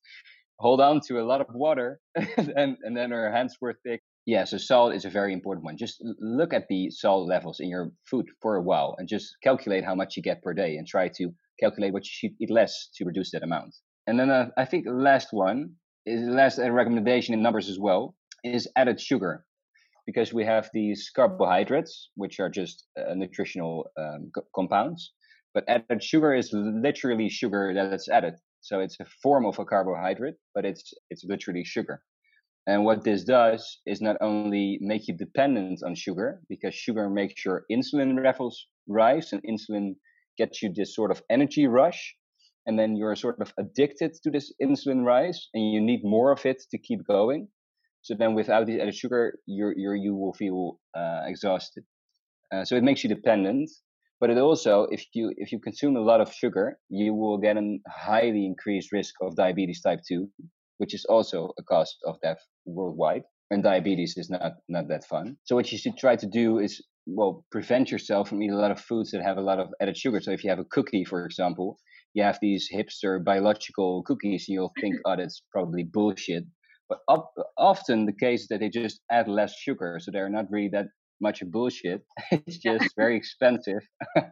hold 0.58 0.80
on 0.80 1.00
to 1.06 1.20
a 1.20 1.24
lot 1.24 1.40
of 1.40 1.46
water 1.54 2.00
and, 2.36 2.76
and 2.82 2.96
then 2.96 3.10
her 3.10 3.32
hands 3.32 3.56
were 3.60 3.78
thick. 3.84 4.02
Yeah, 4.26 4.44
so 4.44 4.58
salt 4.58 4.94
is 4.94 5.04
a 5.04 5.10
very 5.10 5.32
important 5.32 5.64
one. 5.64 5.78
Just 5.78 6.04
look 6.20 6.52
at 6.52 6.66
the 6.68 6.90
salt 6.90 7.28
levels 7.28 7.60
in 7.60 7.68
your 7.68 7.90
food 8.10 8.26
for 8.42 8.56
a 8.56 8.62
while 8.62 8.94
and 8.98 9.08
just 9.08 9.36
calculate 9.42 9.84
how 9.84 9.94
much 9.94 10.16
you 10.16 10.22
get 10.22 10.42
per 10.42 10.52
day 10.52 10.76
and 10.76 10.86
try 10.86 11.08
to 11.16 11.30
calculate 11.58 11.92
what 11.92 12.04
you 12.04 12.10
should 12.12 12.32
eat 12.40 12.50
less 12.50 12.90
to 12.96 13.04
reduce 13.04 13.30
that 13.32 13.42
amount. 13.42 13.74
And 14.06 14.18
then 14.18 14.30
uh, 14.30 14.48
I 14.56 14.64
think 14.64 14.84
the 14.84 14.92
last 14.92 15.28
one 15.32 15.70
is 16.04 16.26
the 16.26 16.32
last 16.32 16.58
recommendation 16.58 17.34
in 17.34 17.42
numbers 17.42 17.68
as 17.68 17.78
well 17.78 18.14
is 18.44 18.68
added 18.76 19.00
sugar 19.00 19.44
because 20.06 20.32
we 20.32 20.44
have 20.44 20.70
these 20.72 21.10
carbohydrates, 21.14 22.10
which 22.14 22.40
are 22.40 22.48
just 22.48 22.86
uh, 22.98 23.14
nutritional 23.14 23.90
um, 23.98 24.30
co- 24.34 24.46
compounds. 24.54 25.12
But 25.52 25.64
added 25.68 26.02
sugar 26.02 26.34
is 26.34 26.50
literally 26.52 27.28
sugar 27.28 27.72
that 27.74 27.92
is 27.92 28.08
added. 28.08 28.34
So 28.60 28.80
it's 28.80 28.98
a 29.00 29.06
form 29.22 29.46
of 29.46 29.58
a 29.58 29.64
carbohydrate, 29.64 30.36
but 30.54 30.64
it's 30.64 30.92
it's 31.10 31.24
literally 31.24 31.64
sugar. 31.64 32.02
And 32.66 32.84
what 32.84 33.02
this 33.02 33.24
does 33.24 33.80
is 33.86 34.02
not 34.02 34.16
only 34.20 34.78
make 34.82 35.08
you 35.08 35.16
dependent 35.16 35.80
on 35.82 35.94
sugar, 35.94 36.42
because 36.50 36.74
sugar 36.74 37.08
makes 37.08 37.44
your 37.44 37.64
insulin 37.70 38.22
levels 38.22 38.66
rise, 38.86 39.32
and 39.32 39.42
insulin 39.42 39.94
gets 40.36 40.62
you 40.62 40.70
this 40.72 40.94
sort 40.94 41.10
of 41.10 41.22
energy 41.30 41.66
rush, 41.66 42.14
and 42.66 42.78
then 42.78 42.94
you're 42.94 43.16
sort 43.16 43.40
of 43.40 43.54
addicted 43.58 44.12
to 44.22 44.30
this 44.30 44.52
insulin 44.62 45.04
rise, 45.04 45.48
and 45.54 45.72
you 45.72 45.80
need 45.80 46.00
more 46.04 46.30
of 46.30 46.44
it 46.44 46.62
to 46.70 46.78
keep 46.78 47.06
going. 47.06 47.48
So 48.02 48.14
then, 48.14 48.34
without 48.34 48.66
the 48.66 48.80
added 48.80 48.94
sugar, 48.94 49.38
you 49.46 49.72
you 49.76 50.14
will 50.14 50.34
feel 50.34 50.78
uh, 50.94 51.22
exhausted. 51.26 51.84
Uh, 52.52 52.64
so 52.64 52.76
it 52.76 52.84
makes 52.84 53.02
you 53.02 53.08
dependent, 53.08 53.70
but 54.20 54.30
it 54.30 54.38
also, 54.38 54.86
if 54.90 55.04
you 55.14 55.32
if 55.36 55.52
you 55.52 55.60
consume 55.60 55.96
a 55.96 56.00
lot 56.00 56.20
of 56.20 56.32
sugar, 56.32 56.78
you 56.88 57.14
will 57.14 57.38
get 57.38 57.56
a 57.56 57.78
highly 57.88 58.46
increased 58.46 58.92
risk 58.92 59.14
of 59.20 59.36
diabetes 59.36 59.80
type 59.80 60.00
two, 60.06 60.28
which 60.78 60.94
is 60.94 61.04
also 61.04 61.52
a 61.58 61.62
cause 61.62 61.96
of 62.04 62.20
death 62.22 62.40
worldwide. 62.66 63.22
And 63.50 63.62
diabetes 63.62 64.16
is 64.16 64.28
not 64.28 64.52
not 64.68 64.88
that 64.88 65.04
fun. 65.04 65.36
So 65.44 65.54
what 65.56 65.70
you 65.72 65.78
should 65.78 65.96
try 65.96 66.16
to 66.16 66.26
do 66.26 66.58
is 66.58 66.82
well 67.06 67.44
prevent 67.50 67.90
yourself 67.90 68.28
from 68.28 68.42
eating 68.42 68.56
a 68.56 68.60
lot 68.60 68.70
of 68.70 68.80
foods 68.80 69.10
that 69.12 69.22
have 69.22 69.38
a 69.38 69.48
lot 69.50 69.58
of 69.58 69.68
added 69.80 69.96
sugar. 69.96 70.20
So 70.20 70.32
if 70.32 70.44
you 70.44 70.50
have 70.50 70.58
a 70.58 70.70
cookie, 70.70 71.04
for 71.04 71.24
example, 71.24 71.78
you 72.14 72.22
have 72.22 72.38
these 72.42 72.68
hipster 72.74 73.22
biological 73.24 74.02
cookies, 74.02 74.46
and 74.48 74.54
you'll 74.54 74.72
think, 74.80 74.96
oh, 75.06 75.16
that's 75.16 75.42
probably 75.52 75.84
bullshit. 75.84 76.44
But 76.88 76.98
often 77.58 78.06
the 78.06 78.12
case 78.12 78.42
is 78.42 78.48
that 78.48 78.60
they 78.60 78.70
just 78.70 79.00
add 79.10 79.28
less 79.28 79.54
sugar, 79.54 79.98
so 80.00 80.10
they're 80.10 80.30
not 80.30 80.50
really 80.50 80.70
that 80.72 80.86
much 81.20 81.42
bullshit. 81.50 82.02
it's 82.30 82.58
just 82.58 82.94
very 82.96 83.16
expensive. 83.16 83.82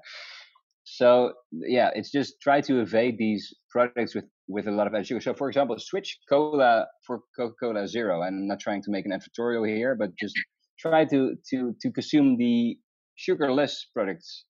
so 0.85 1.33
yeah, 1.53 1.91
it's 1.95 2.11
just 2.11 2.35
try 2.43 2.61
to 2.63 2.81
evade 2.81 3.19
these 3.19 3.55
products 3.71 4.15
with 4.15 4.25
with 4.49 4.69
a 4.69 4.71
lot 4.71 4.87
of 4.87 5.07
sugar. 5.07 5.21
So 5.21 5.35
for 5.35 5.49
example, 5.49 5.77
switch 5.79 6.19
cola 6.29 6.87
for 7.07 7.21
Coca-Cola 7.37 7.89
Zero. 7.89 8.23
And 8.23 8.43
I'm 8.43 8.47
not 8.47 8.61
trying 8.61 8.83
to 8.83 8.91
make 8.91 9.05
an 9.05 9.13
editorial 9.13 9.65
here, 9.65 9.97
but 9.97 10.11
just 10.19 10.35
try 10.79 11.05
to 11.07 11.35
to 11.51 11.75
to 11.81 11.91
consume 11.91 12.37
the 12.37 12.77
sugarless 13.17 13.87
products. 13.93 14.45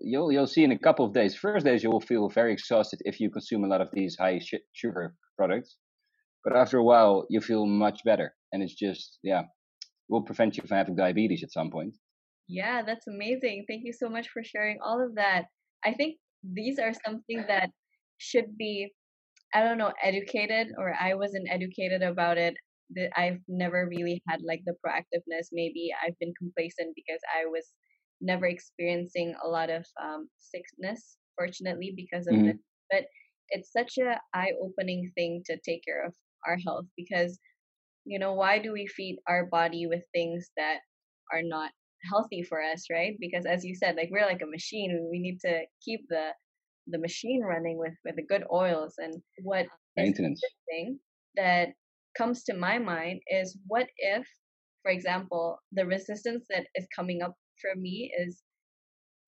You'll 0.00 0.30
you'll 0.32 0.46
see 0.46 0.64
in 0.64 0.72
a 0.72 0.78
couple 0.78 1.04
of 1.04 1.12
days. 1.12 1.34
First 1.34 1.64
days 1.64 1.82
you 1.82 1.90
will 1.90 2.00
feel 2.00 2.28
very 2.28 2.52
exhausted 2.52 3.00
if 3.04 3.20
you 3.20 3.30
consume 3.30 3.64
a 3.64 3.68
lot 3.68 3.80
of 3.80 3.88
these 3.92 4.16
high 4.18 4.40
sugar 4.72 5.14
products, 5.36 5.76
but 6.44 6.56
after 6.56 6.78
a 6.78 6.84
while 6.84 7.26
you 7.30 7.40
feel 7.40 7.66
much 7.66 8.00
better, 8.04 8.34
and 8.52 8.62
it's 8.62 8.74
just 8.74 9.18
yeah 9.22 9.42
will 10.10 10.22
prevent 10.22 10.56
you 10.56 10.62
from 10.66 10.76
having 10.76 10.96
diabetes 10.96 11.42
at 11.42 11.52
some 11.52 11.70
point. 11.70 11.94
Yeah, 12.48 12.82
that's 12.82 13.06
amazing. 13.06 13.64
Thank 13.68 13.84
you 13.84 13.92
so 13.92 14.08
much 14.08 14.28
for 14.28 14.42
sharing 14.42 14.78
all 14.84 15.00
of 15.00 15.14
that. 15.14 15.44
I 15.84 15.94
think 15.94 16.16
these 16.42 16.78
are 16.78 16.92
something 17.06 17.44
that 17.46 17.70
should 18.18 18.58
be, 18.58 18.92
I 19.54 19.62
don't 19.62 19.78
know, 19.78 19.92
educated, 20.02 20.68
or 20.76 20.94
I 21.00 21.14
wasn't 21.14 21.48
educated 21.50 22.02
about 22.02 22.38
it. 22.38 22.54
That 22.96 23.10
I've 23.16 23.38
never 23.46 23.86
really 23.88 24.20
had 24.28 24.40
like 24.42 24.62
the 24.66 24.74
proactiveness. 24.84 25.46
Maybe 25.52 25.90
I've 26.04 26.18
been 26.18 26.34
complacent 26.36 26.92
because 26.96 27.20
I 27.32 27.46
was 27.46 27.66
never 28.20 28.46
experiencing 28.46 29.34
a 29.44 29.48
lot 29.48 29.70
of 29.70 29.86
um, 30.02 30.28
sickness, 30.38 31.16
fortunately, 31.38 31.94
because 31.96 32.26
of 32.26 32.34
mm-hmm. 32.34 32.48
it. 32.48 32.56
But 32.90 33.04
it's 33.50 33.72
such 33.72 33.98
a 33.98 34.20
eye-opening 34.34 35.12
thing 35.14 35.42
to 35.46 35.56
take 35.64 35.84
care 35.84 36.04
of 36.04 36.12
our 36.46 36.56
health 36.66 36.86
because 36.96 37.38
you 38.04 38.18
know 38.18 38.34
why 38.34 38.58
do 38.58 38.72
we 38.72 38.86
feed 38.86 39.18
our 39.28 39.46
body 39.46 39.86
with 39.86 40.02
things 40.12 40.50
that 40.56 40.78
are 41.32 41.42
not 41.42 41.70
healthy 42.10 42.42
for 42.42 42.62
us 42.62 42.86
right? 42.90 43.16
Because 43.20 43.46
as 43.46 43.64
you 43.64 43.74
said 43.74 43.96
like 43.96 44.08
we're 44.10 44.26
like 44.26 44.42
a 44.42 44.50
machine 44.50 45.08
we 45.10 45.18
need 45.18 45.38
to 45.40 45.62
keep 45.84 46.00
the 46.08 46.30
the 46.86 46.98
machine 46.98 47.42
running 47.42 47.78
with 47.78 47.94
with 48.04 48.16
the 48.16 48.26
good 48.26 48.44
oils 48.52 48.94
and 48.98 49.14
what 49.42 49.66
maintenance. 49.96 50.40
thing 50.68 50.98
that 51.36 51.68
comes 52.16 52.42
to 52.44 52.54
my 52.54 52.78
mind 52.78 53.20
is 53.28 53.56
what 53.66 53.86
if 53.98 54.26
for 54.82 54.90
example 54.90 55.58
the 55.72 55.86
resistance 55.86 56.46
that 56.50 56.66
is 56.74 56.86
coming 56.96 57.22
up 57.22 57.34
for 57.60 57.78
me 57.78 58.10
is 58.18 58.42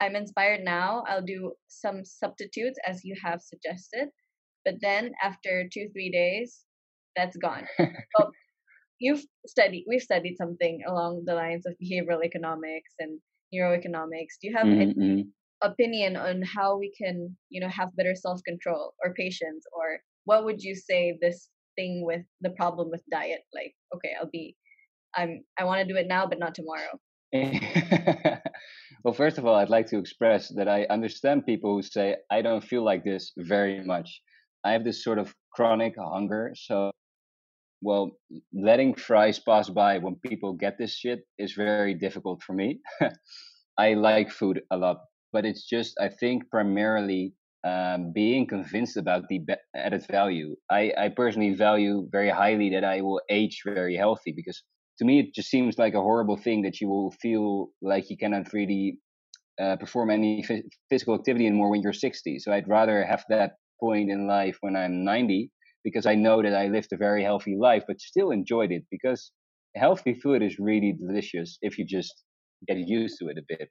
i'm 0.01 0.17
inspired 0.17 0.65
now 0.65 1.05
i'll 1.07 1.23
do 1.23 1.53
some 1.69 2.05
substitutes 2.05 2.79
as 2.85 3.05
you 3.05 3.15
have 3.23 3.41
suggested 3.41 4.09
but 4.65 4.75
then 4.81 5.13
after 5.23 5.69
two 5.73 5.89
three 5.93 6.11
days 6.11 6.65
that's 7.17 7.37
gone. 7.37 7.67
Well, 8.19 8.31
you've 9.03 9.25
studied 9.47 9.85
we've 9.89 10.09
studied 10.11 10.37
something 10.37 10.81
along 10.87 11.25
the 11.27 11.35
lines 11.35 11.67
of 11.67 11.75
behavioral 11.83 12.25
economics 12.25 12.95
and 13.01 13.19
neuroeconomics 13.55 14.39
do 14.41 14.49
you 14.49 14.57
have 14.57 14.67
mm-hmm. 14.67 14.81
any 14.81 14.95
mm-hmm. 14.95 15.69
opinion 15.71 16.17
on 16.17 16.41
how 16.43 16.79
we 16.79 16.93
can 16.97 17.37
you 17.51 17.61
know 17.61 17.69
have 17.69 17.95
better 17.97 18.15
self-control 18.15 18.95
or 19.05 19.15
patience 19.15 19.65
or 19.73 19.99
what 20.25 20.45
would 20.45 20.63
you 20.63 20.75
say 20.75 21.19
this 21.21 21.49
thing 21.77 22.05
with 22.07 22.23
the 22.41 22.51
problem 22.51 22.91
with 22.91 23.03
diet 23.11 23.43
like 23.53 23.75
okay 23.95 24.13
i'll 24.19 24.31
be 24.33 24.57
i'm 25.17 25.43
i 25.59 25.65
want 25.65 25.81
to 25.81 25.93
do 25.93 25.99
it 25.99 26.07
now 26.07 26.25
but 26.27 26.39
not 26.39 26.55
tomorrow 26.55 26.95
well 29.05 29.15
first 29.15 29.39
of 29.39 29.47
all 29.47 29.57
i'd 29.57 29.71
like 29.71 29.87
to 29.87 29.99
express 29.99 30.49
that 30.55 30.69
i 30.69 30.87
understand 30.91 31.45
people 31.45 31.75
who 31.75 31.83
say 31.83 32.15
i 32.31 32.41
don't 32.43 32.63
feel 32.63 32.85
like 32.85 33.03
this 33.05 33.33
very 33.39 33.83
much 33.85 34.21
i 34.65 34.73
have 34.73 34.85
this 34.85 35.03
sort 35.03 35.19
of 35.19 35.35
chronic 35.55 35.95
hunger 35.99 36.53
so 36.55 36.93
well, 37.83 38.13
letting 38.55 38.95
fries 38.95 39.39
pass 39.39 39.69
by 39.69 39.99
when 39.99 40.17
people 40.17 40.55
get 40.55 40.79
this 40.79 40.95
shit 40.95 41.21
is 41.39 41.53
very 41.53 41.95
difficult 41.95 42.43
for 42.43 42.55
me. 42.55 42.81
I 43.79 43.95
like 43.95 44.31
food 44.31 44.63
a 44.71 44.77
lot, 44.77 44.99
but 45.33 45.45
it's 45.45 45.69
just, 45.69 45.95
I 46.01 46.09
think, 46.09 46.49
primarily 46.51 47.35
um, 47.65 48.13
being 48.15 48.47
convinced 48.47 48.97
about 48.97 49.25
the 49.29 49.41
added 49.77 50.07
value. 50.11 50.57
I, 50.71 50.93
I 50.97 51.09
personally 51.09 51.55
value 51.55 52.09
very 52.11 52.31
highly 52.31 52.71
that 52.71 52.85
I 52.85 53.01
will 53.01 53.21
age 53.31 53.63
very 53.65 53.97
healthy 53.97 54.33
because 54.35 54.63
to 54.99 55.05
me 55.05 55.21
it 55.21 55.35
just 55.35 55.51
seems 55.51 55.79
like 55.79 55.95
a 55.95 56.01
horrible 56.01 56.37
thing 56.37 56.63
that 56.63 56.81
you 56.81 56.89
will 56.89 57.13
feel 57.21 57.69
like 57.81 58.11
you 58.11 58.17
cannot 58.17 58.53
really 58.53 58.99
uh, 59.61 59.77
perform 59.77 60.11
any 60.11 60.45
physical 60.91 61.15
activity 61.15 61.47
anymore 61.47 61.71
when 61.71 61.83
you're 61.83 61.93
60 61.93 62.39
so 62.39 62.53
i'd 62.53 62.69
rather 62.69 63.05
have 63.05 63.25
that 63.29 63.53
point 63.81 64.11
in 64.11 64.27
life 64.27 64.57
when 64.61 64.77
i'm 64.77 65.05
90 65.05 65.51
because 65.85 66.07
i 66.07 66.15
know 66.15 66.43
that 66.43 66.55
i 66.55 66.67
lived 66.67 66.93
a 66.93 66.97
very 66.97 67.23
healthy 67.23 67.57
life 67.57 67.85
but 67.87 68.01
still 68.01 68.31
enjoyed 68.31 68.73
it 68.73 68.85
because 68.91 69.33
healthy 69.77 70.15
food 70.15 70.43
is 70.43 70.59
really 70.59 70.93
delicious 70.93 71.59
if 71.63 71.79
you 71.79 71.85
just 71.85 72.13
get 72.69 72.79
used 72.79 73.19
to 73.19 73.29
it 73.29 73.39
a 73.39 73.43
bit 73.49 73.69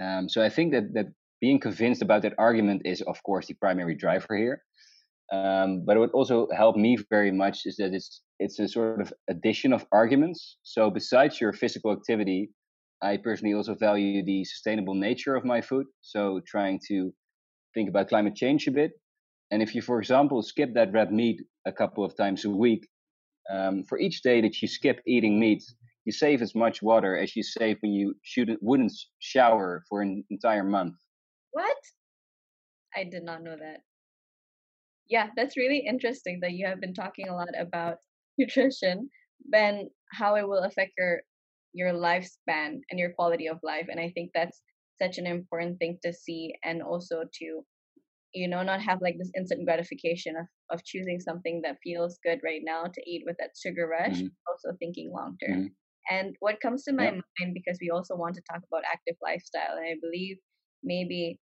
um, 0.00 0.28
so 0.28 0.42
i 0.42 0.48
think 0.48 0.72
that 0.72 0.92
that 0.94 1.06
being 1.40 1.60
convinced 1.60 2.02
about 2.02 2.22
that 2.22 2.34
argument 2.38 2.82
is 2.84 3.00
of 3.02 3.22
course 3.22 3.46
the 3.46 3.54
primary 3.54 3.94
driver 3.94 4.36
here 4.36 4.62
um, 5.32 5.84
but 5.84 5.98
what 5.98 6.10
also 6.12 6.48
helped 6.56 6.78
me 6.78 6.96
very 7.10 7.30
much 7.30 7.66
is 7.66 7.76
that 7.76 7.92
it's 7.92 8.22
it's 8.38 8.58
a 8.58 8.68
sort 8.68 9.00
of 9.00 9.12
addition 9.28 9.72
of 9.72 9.84
arguments. 9.92 10.58
So 10.62 10.90
besides 10.90 11.40
your 11.40 11.52
physical 11.52 11.92
activity, 11.92 12.50
I 13.02 13.16
personally 13.18 13.54
also 13.54 13.74
value 13.74 14.24
the 14.24 14.44
sustainable 14.44 14.94
nature 14.94 15.34
of 15.34 15.44
my 15.44 15.60
food. 15.60 15.86
So 16.00 16.40
trying 16.46 16.80
to 16.88 17.12
think 17.74 17.88
about 17.88 18.08
climate 18.08 18.36
change 18.36 18.66
a 18.68 18.70
bit. 18.70 18.92
And 19.50 19.62
if 19.62 19.74
you, 19.74 19.82
for 19.82 19.98
example, 19.98 20.42
skip 20.42 20.74
that 20.74 20.92
red 20.92 21.12
meat 21.12 21.40
a 21.66 21.72
couple 21.72 22.04
of 22.04 22.16
times 22.16 22.44
a 22.44 22.50
week, 22.50 22.86
um, 23.50 23.82
for 23.84 23.98
each 23.98 24.22
day 24.22 24.40
that 24.42 24.60
you 24.60 24.68
skip 24.68 25.00
eating 25.06 25.40
meat, 25.40 25.64
you 26.04 26.12
save 26.12 26.42
as 26.42 26.54
much 26.54 26.82
water 26.82 27.16
as 27.16 27.34
you 27.34 27.42
save 27.42 27.78
when 27.80 27.92
you 27.92 28.14
shouldn't, 28.22 28.62
wouldn't 28.62 28.92
shower 29.20 29.82
for 29.88 30.02
an 30.02 30.24
entire 30.30 30.64
month. 30.64 30.94
What? 31.52 31.76
I 32.94 33.04
did 33.04 33.24
not 33.24 33.42
know 33.42 33.56
that 33.56 33.80
yeah, 35.08 35.28
that's 35.36 35.56
really 35.56 35.78
interesting 35.78 36.40
that 36.42 36.52
you 36.52 36.66
have 36.66 36.80
been 36.80 36.94
talking 36.94 37.28
a 37.28 37.34
lot 37.34 37.48
about 37.58 37.96
nutrition 38.38 39.10
and 39.52 39.88
how 40.12 40.36
it 40.36 40.46
will 40.46 40.64
affect 40.64 40.92
your 40.98 41.20
your 41.74 41.92
lifespan 41.92 42.80
and 42.90 42.98
your 42.98 43.10
quality 43.10 43.46
of 43.46 43.58
life. 43.62 43.86
And 43.90 44.00
I 44.00 44.10
think 44.10 44.30
that's 44.34 44.62
such 45.00 45.18
an 45.18 45.26
important 45.26 45.78
thing 45.78 45.98
to 46.02 46.12
see 46.12 46.54
and 46.64 46.82
also 46.82 47.24
to 47.40 47.62
you 48.34 48.48
know 48.48 48.62
not 48.62 48.80
have 48.80 49.00
like 49.00 49.16
this 49.18 49.30
instant 49.36 49.64
gratification 49.64 50.34
of, 50.36 50.46
of 50.70 50.84
choosing 50.84 51.20
something 51.20 51.60
that 51.64 51.78
feels 51.82 52.18
good 52.24 52.40
right 52.44 52.62
now 52.64 52.84
to 52.84 53.02
eat 53.06 53.22
with 53.26 53.36
that 53.38 53.50
sugar 53.60 53.88
rush 53.88 54.18
mm-hmm. 54.18 54.26
also 54.48 54.76
thinking 54.78 55.10
long 55.14 55.36
term 55.44 55.58
mm-hmm. 55.58 56.14
and 56.16 56.36
what 56.40 56.60
comes 56.60 56.84
to 56.84 56.92
my 56.92 57.04
yeah. 57.04 57.10
mind 57.10 57.54
because 57.54 57.78
we 57.80 57.90
also 57.90 58.16
want 58.16 58.34
to 58.34 58.42
talk 58.50 58.62
about 58.70 58.82
active 58.90 59.16
lifestyle 59.22 59.76
and 59.76 59.86
i 59.86 59.94
believe 60.02 60.36
maybe 60.82 61.38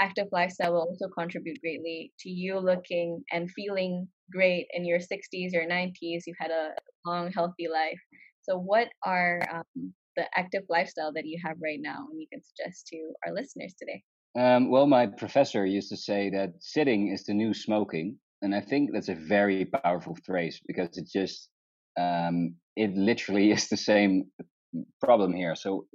active 0.00 0.28
lifestyle 0.32 0.72
will 0.72 0.88
also 0.88 1.08
contribute 1.08 1.60
greatly 1.60 2.12
to 2.20 2.30
you 2.30 2.58
looking 2.58 3.22
and 3.32 3.50
feeling 3.50 4.08
great 4.30 4.66
in 4.72 4.84
your 4.84 4.98
60s 4.98 5.54
or 5.54 5.66
90s. 5.66 6.22
You've 6.26 6.36
had 6.38 6.50
a 6.50 6.70
long, 7.06 7.32
healthy 7.32 7.68
life. 7.72 7.98
So, 8.42 8.58
what 8.58 8.88
are 9.04 9.42
um, 9.52 9.92
the 10.16 10.24
active 10.36 10.62
lifestyle 10.68 11.12
that 11.14 11.26
you 11.26 11.40
have 11.44 11.56
right 11.62 11.80
now 11.80 12.06
and 12.10 12.20
you 12.20 12.26
can 12.32 12.42
suggest 12.42 12.86
to 12.88 13.12
our 13.26 13.34
listeners 13.34 13.74
today? 13.78 14.02
Um, 14.38 14.70
well, 14.70 14.86
my 14.86 15.06
professor 15.06 15.66
used 15.66 15.88
to 15.88 15.96
say 15.96 16.30
that 16.30 16.52
sitting 16.60 17.08
is 17.08 17.24
the 17.24 17.34
new 17.34 17.52
smoking. 17.52 18.18
And 18.40 18.54
I 18.54 18.60
think 18.60 18.90
that's 18.92 19.08
a 19.08 19.14
very 19.14 19.64
powerful 19.64 20.16
phrase 20.24 20.60
because 20.64 20.96
it 20.96 21.08
just, 21.12 21.48
um, 21.98 22.54
it 22.76 22.94
literally 22.94 23.50
is 23.56 23.68
the 23.68 23.76
same 23.76 24.30
problem 25.02 25.34
here. 25.34 25.56
So, 25.56 25.86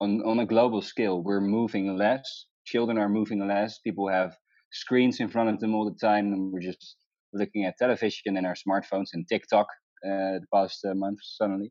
on, 0.00 0.20
on 0.26 0.40
a 0.40 0.46
global 0.46 0.82
scale, 0.82 1.22
we're 1.22 1.40
moving 1.40 1.96
less 1.96 2.46
children 2.64 2.98
are 2.98 3.08
moving 3.08 3.46
less. 3.46 3.78
People 3.78 4.08
have 4.08 4.36
screens 4.72 5.20
in 5.20 5.28
front 5.28 5.50
of 5.50 5.60
them 5.60 5.74
all 5.74 5.84
the 5.84 5.98
time, 5.98 6.32
and 6.32 6.52
we're 6.52 6.60
just 6.60 6.96
looking 7.32 7.64
at 7.64 7.76
television 7.78 8.36
and 8.36 8.46
our 8.46 8.54
smartphones 8.54 9.08
and 9.12 9.26
TikTok 9.28 9.66
uh, 10.06 10.40
the 10.40 10.46
past 10.52 10.84
uh, 10.84 10.94
month 10.94 11.18
suddenly. 11.22 11.70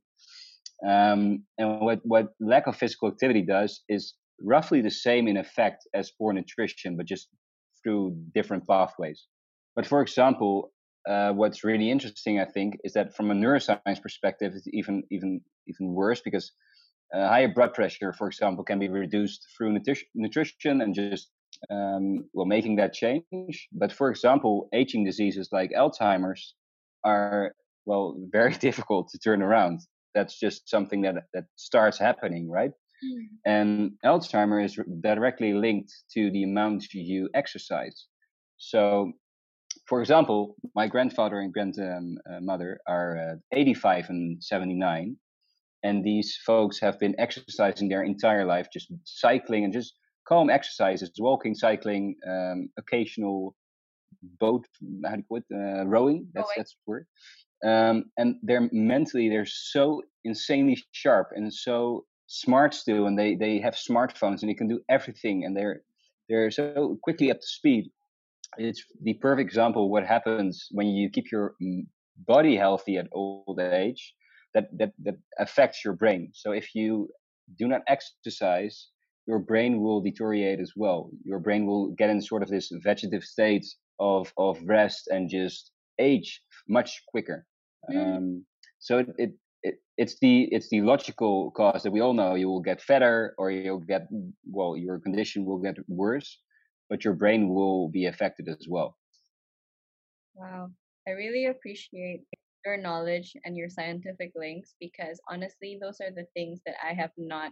Um, 0.87 1.43
and 1.57 1.79
what 1.81 1.99
what 2.03 2.33
lack 2.39 2.67
of 2.67 2.75
physical 2.75 3.07
activity 3.07 3.41
does 3.41 3.81
is 3.87 4.15
roughly 4.41 4.81
the 4.81 4.91
same 4.91 5.27
in 5.27 5.37
effect 5.37 5.87
as 5.93 6.11
poor 6.11 6.33
nutrition, 6.33 6.97
but 6.97 7.05
just 7.05 7.27
through 7.83 8.17
different 8.33 8.67
pathways. 8.67 9.27
But 9.75 9.85
for 9.85 10.01
example, 10.01 10.71
uh, 11.07 11.31
what's 11.31 11.63
really 11.63 11.89
interesting, 11.91 12.39
I 12.39 12.45
think, 12.45 12.77
is 12.83 12.93
that 12.93 13.15
from 13.15 13.31
a 13.31 13.33
neuroscience 13.33 14.01
perspective, 14.01 14.53
it's 14.55 14.67
even 14.71 15.03
even 15.11 15.41
even 15.67 15.93
worse 15.93 16.21
because 16.21 16.51
uh, 17.13 17.27
higher 17.27 17.51
blood 17.53 17.73
pressure, 17.73 18.13
for 18.13 18.27
example, 18.27 18.63
can 18.63 18.79
be 18.79 18.87
reduced 18.89 19.45
through 19.55 19.77
nutrition, 20.15 20.81
and 20.81 20.95
just 20.95 21.29
um, 21.69 22.29
well 22.33 22.45
making 22.45 22.77
that 22.77 22.93
change. 22.93 23.67
But 23.73 23.91
for 23.91 24.09
example, 24.09 24.69
aging 24.73 25.03
diseases 25.05 25.49
like 25.51 25.71
Alzheimer's 25.71 26.55
are 27.03 27.53
well 27.85 28.15
very 28.31 28.53
difficult 28.53 29.09
to 29.09 29.19
turn 29.19 29.41
around. 29.41 29.81
That's 30.15 30.39
just 30.39 30.69
something 30.69 31.01
that 31.01 31.15
that 31.33 31.45
starts 31.55 31.99
happening, 31.99 32.49
right? 32.49 32.71
Mm. 33.03 33.27
And 33.45 33.91
Alzheimer 34.05 34.63
is 34.63 34.79
directly 35.01 35.53
linked 35.53 35.93
to 36.13 36.31
the 36.31 36.43
amount 36.43 36.93
you 36.93 37.29
exercise. 37.33 38.05
So, 38.57 39.11
for 39.87 40.01
example, 40.01 40.55
my 40.75 40.87
grandfather 40.87 41.39
and 41.39 41.53
grandmother 41.53 42.79
um, 42.87 42.87
uh, 42.87 42.91
are 42.91 43.37
uh, 43.53 43.57
85 43.57 44.09
and 44.09 44.43
79, 44.43 45.17
and 45.83 46.03
these 46.03 46.37
folks 46.45 46.79
have 46.79 46.99
been 46.99 47.15
exercising 47.19 47.89
their 47.89 48.03
entire 48.03 48.45
life, 48.45 48.67
just 48.71 48.91
cycling 49.03 49.65
and 49.65 49.73
just 49.73 49.93
calm 50.27 50.49
exercises, 50.49 51.11
walking, 51.19 51.53
cycling, 51.53 52.15
um, 52.27 52.69
occasional 52.77 53.55
boat, 54.39 54.65
how 55.05 55.15
do 55.15 55.17
you 55.17 55.23
call 55.23 55.37
it, 55.37 55.45
uh, 55.53 55.85
rowing. 55.85 56.27
That's 56.33 56.49
that's 56.55 56.71
the 56.71 56.91
word. 56.91 57.07
Um, 57.65 58.05
and 58.17 58.35
they're 58.43 58.69
mentally 58.71 59.29
they're 59.29 59.45
so 59.45 60.01
insanely 60.25 60.77
sharp 60.91 61.29
and 61.33 61.53
so 61.53 62.05
smart 62.33 62.73
still, 62.73 63.05
and 63.07 63.17
they 63.17 63.35
they 63.35 63.59
have 63.59 63.75
smartphones 63.75 64.41
and 64.41 64.49
they 64.49 64.55
can 64.55 64.67
do 64.67 64.81
everything, 64.89 65.45
and 65.45 65.55
they're 65.55 65.81
they're 66.27 66.51
so 66.51 66.97
quickly 67.03 67.31
up 67.31 67.39
to 67.39 67.47
speed. 67.47 67.91
It's 68.57 68.83
the 69.01 69.13
perfect 69.13 69.47
example 69.49 69.85
of 69.85 69.91
what 69.91 70.05
happens 70.05 70.67
when 70.71 70.87
you 70.87 71.09
keep 71.09 71.31
your 71.31 71.55
mm, 71.61 71.85
body 72.27 72.55
healthy 72.55 72.97
at 72.97 73.07
old 73.11 73.59
age 73.59 74.13
that 74.53 74.65
that 74.77 74.93
that 75.03 75.17
affects 75.37 75.85
your 75.85 75.93
brain. 75.93 76.31
So 76.33 76.51
if 76.51 76.73
you 76.75 77.09
do 77.59 77.67
not 77.67 77.81
exercise, 77.87 78.87
your 79.27 79.39
brain 79.39 79.81
will 79.81 80.01
deteriorate 80.01 80.59
as 80.59 80.73
well. 80.75 81.09
Your 81.23 81.39
brain 81.39 81.65
will 81.65 81.91
get 81.99 82.09
in 82.09 82.21
sort 82.21 82.43
of 82.43 82.49
this 82.49 82.71
vegetative 82.83 83.23
state 83.23 83.65
of 83.99 84.33
of 84.37 84.57
rest 84.65 85.07
and 85.07 85.29
just 85.29 85.71
age 85.99 86.41
much 86.67 87.03
quicker. 87.07 87.45
Mm. 87.89 88.17
Um, 88.17 88.45
so 88.79 88.99
it, 88.99 89.07
it 89.17 89.31
it's 89.97 90.17
the 90.19 90.47
it's 90.51 90.69
the 90.69 90.81
logical 90.81 91.51
cause 91.51 91.83
that 91.83 91.91
we 91.91 92.01
all 92.01 92.13
know. 92.13 92.35
You 92.35 92.47
will 92.49 92.61
get 92.61 92.81
fatter, 92.81 93.35
or 93.37 93.51
you'll 93.51 93.79
get 93.79 94.07
well, 94.49 94.75
your 94.75 94.99
condition 94.99 95.45
will 95.45 95.59
get 95.59 95.77
worse, 95.87 96.39
but 96.89 97.03
your 97.03 97.13
brain 97.13 97.49
will 97.49 97.89
be 97.89 98.05
affected 98.05 98.47
as 98.49 98.65
well. 98.67 98.97
Wow, 100.35 100.71
I 101.07 101.11
really 101.11 101.45
appreciate 101.45 102.21
your 102.65 102.77
knowledge 102.77 103.33
and 103.43 103.57
your 103.57 103.69
scientific 103.69 104.31
links 104.35 104.73
because 104.79 105.19
honestly, 105.29 105.77
those 105.81 105.99
are 106.01 106.11
the 106.11 106.25
things 106.33 106.61
that 106.65 106.75
I 106.83 106.93
have 106.93 107.11
not 107.17 107.51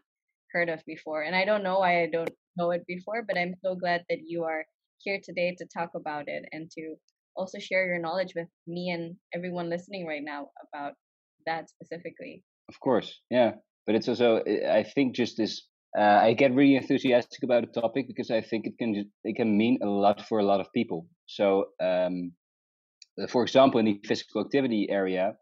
heard 0.51 0.69
of 0.69 0.83
before. 0.85 1.23
And 1.23 1.35
I 1.35 1.45
don't 1.45 1.63
know 1.63 1.79
why 1.79 2.03
I 2.03 2.09
don't 2.11 2.31
know 2.57 2.71
it 2.71 2.85
before, 2.87 3.23
but 3.27 3.37
I'm 3.37 3.55
so 3.63 3.75
glad 3.75 4.03
that 4.09 4.19
you 4.25 4.43
are 4.43 4.65
here 4.99 5.19
today 5.23 5.55
to 5.57 5.65
talk 5.65 5.91
about 5.95 6.27
it 6.27 6.45
and 6.51 6.69
to 6.71 6.95
also 7.35 7.59
share 7.59 7.87
your 7.87 7.99
knowledge 7.99 8.33
with 8.35 8.47
me 8.67 8.89
and 8.89 9.15
everyone 9.33 9.69
listening 9.69 10.05
right 10.05 10.23
now 10.23 10.49
about 10.67 10.93
that 11.45 11.69
specifically. 11.69 12.43
Of 12.69 12.79
course, 12.79 13.19
yeah. 13.29 13.51
But 13.85 13.95
it's 13.95 14.07
also, 14.07 14.43
I 14.69 14.83
think, 14.83 15.15
just 15.15 15.37
this. 15.37 15.67
Uh, 15.97 16.19
I 16.23 16.33
get 16.33 16.55
really 16.55 16.77
enthusiastic 16.77 17.43
about 17.43 17.65
a 17.65 17.81
topic 17.81 18.07
because 18.07 18.31
I 18.31 18.39
think 18.39 18.65
it 18.65 18.77
can 18.79 19.11
it 19.25 19.35
can 19.35 19.57
mean 19.57 19.79
a 19.83 19.87
lot 19.87 20.25
for 20.27 20.39
a 20.39 20.43
lot 20.43 20.61
of 20.61 20.67
people. 20.73 21.07
So 21.25 21.65
um, 21.81 22.31
uh, 23.21 23.27
for 23.27 23.43
example, 23.43 23.79
in 23.79 23.85
the 23.85 23.99
physical 24.05 24.41
activity 24.41 24.87
area, 24.89 25.33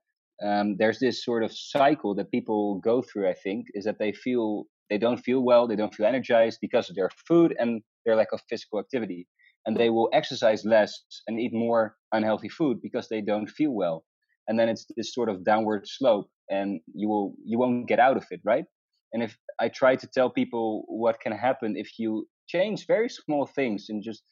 um, 0.43 0.75
there's 0.77 0.99
this 0.99 1.23
sort 1.23 1.43
of 1.43 1.51
cycle 1.53 2.15
that 2.15 2.31
people 2.31 2.79
go 2.83 3.01
through. 3.01 3.29
I 3.29 3.35
think 3.43 3.65
is 3.73 3.85
that 3.85 3.99
they 3.99 4.11
feel 4.11 4.65
they 4.89 4.97
don't 4.97 5.19
feel 5.19 5.41
well, 5.41 5.67
they 5.67 5.75
don't 5.75 5.93
feel 5.93 6.07
energized 6.07 6.59
because 6.61 6.89
of 6.89 6.95
their 6.95 7.09
food 7.27 7.55
and 7.59 7.81
their 8.05 8.15
lack 8.15 8.31
of 8.33 8.41
physical 8.49 8.79
activity, 8.79 9.27
and 9.65 9.77
they 9.77 9.89
will 9.89 10.09
exercise 10.13 10.65
less 10.65 10.91
and 11.27 11.39
eat 11.39 11.53
more 11.53 11.95
unhealthy 12.11 12.49
food 12.49 12.81
because 12.81 13.07
they 13.07 13.21
don't 13.21 13.47
feel 13.47 13.71
well, 13.71 14.03
and 14.49 14.59
then 14.59 14.67
it's 14.67 14.85
this 14.97 15.13
sort 15.13 15.29
of 15.29 15.45
downward 15.45 15.87
slope, 15.87 16.27
and 16.49 16.81
you 16.93 17.07
will 17.07 17.35
you 17.45 17.57
won't 17.57 17.87
get 17.87 17.99
out 17.99 18.17
of 18.17 18.25
it, 18.31 18.41
right? 18.43 18.65
And 19.13 19.23
if 19.23 19.37
I 19.59 19.69
try 19.69 19.95
to 19.95 20.07
tell 20.07 20.29
people 20.29 20.83
what 20.87 21.19
can 21.21 21.31
happen 21.31 21.75
if 21.77 21.97
you 21.97 22.27
change 22.47 22.85
very 22.87 23.09
small 23.09 23.45
things 23.45 23.85
and 23.89 24.03
just 24.03 24.23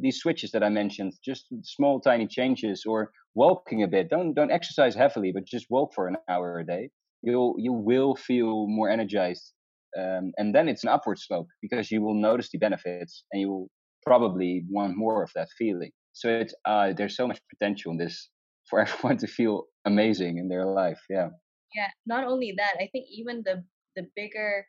these 0.00 0.18
switches 0.18 0.50
that 0.52 0.62
I 0.62 0.68
mentioned, 0.68 1.12
just 1.24 1.46
small 1.62 2.00
tiny 2.00 2.26
changes 2.26 2.84
or 2.86 3.10
walking 3.34 3.82
a 3.82 3.88
bit. 3.88 4.08
Don't 4.08 4.34
don't 4.34 4.50
exercise 4.50 4.94
heavily, 4.94 5.32
but 5.32 5.44
just 5.44 5.66
walk 5.68 5.92
for 5.94 6.08
an 6.08 6.16
hour 6.28 6.58
a 6.58 6.66
day. 6.66 6.90
You'll 7.22 7.54
you 7.58 7.72
will 7.72 8.14
feel 8.16 8.66
more 8.68 8.88
energized, 8.88 9.52
um, 9.98 10.32
and 10.38 10.54
then 10.54 10.68
it's 10.68 10.84
an 10.84 10.90
upward 10.90 11.18
slope 11.18 11.48
because 11.60 11.90
you 11.90 12.02
will 12.02 12.14
notice 12.14 12.50
the 12.50 12.58
benefits 12.58 13.24
and 13.32 13.40
you 13.40 13.48
will 13.48 13.68
probably 14.06 14.64
want 14.68 14.96
more 14.96 15.22
of 15.22 15.30
that 15.34 15.48
feeling. 15.58 15.90
So 16.12 16.28
it's 16.28 16.54
uh, 16.64 16.92
there's 16.96 17.16
so 17.16 17.26
much 17.28 17.40
potential 17.52 17.92
in 17.92 17.98
this 17.98 18.28
for 18.70 18.80
everyone 18.80 19.18
to 19.18 19.26
feel 19.26 19.64
amazing 19.84 20.38
in 20.38 20.48
their 20.48 20.64
life. 20.64 21.00
Yeah. 21.10 21.30
Yeah, 21.74 21.88
not 22.06 22.24
only 22.24 22.54
that, 22.56 22.74
I 22.80 22.88
think 22.90 23.06
even 23.10 23.42
the 23.44 23.62
the 23.96 24.06
bigger 24.16 24.66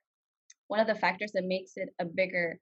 one 0.68 0.80
of 0.80 0.88
the 0.88 0.96
factors 0.96 1.32
that 1.34 1.44
makes 1.46 1.74
it 1.76 1.90
a 2.00 2.06
bigger 2.06 2.58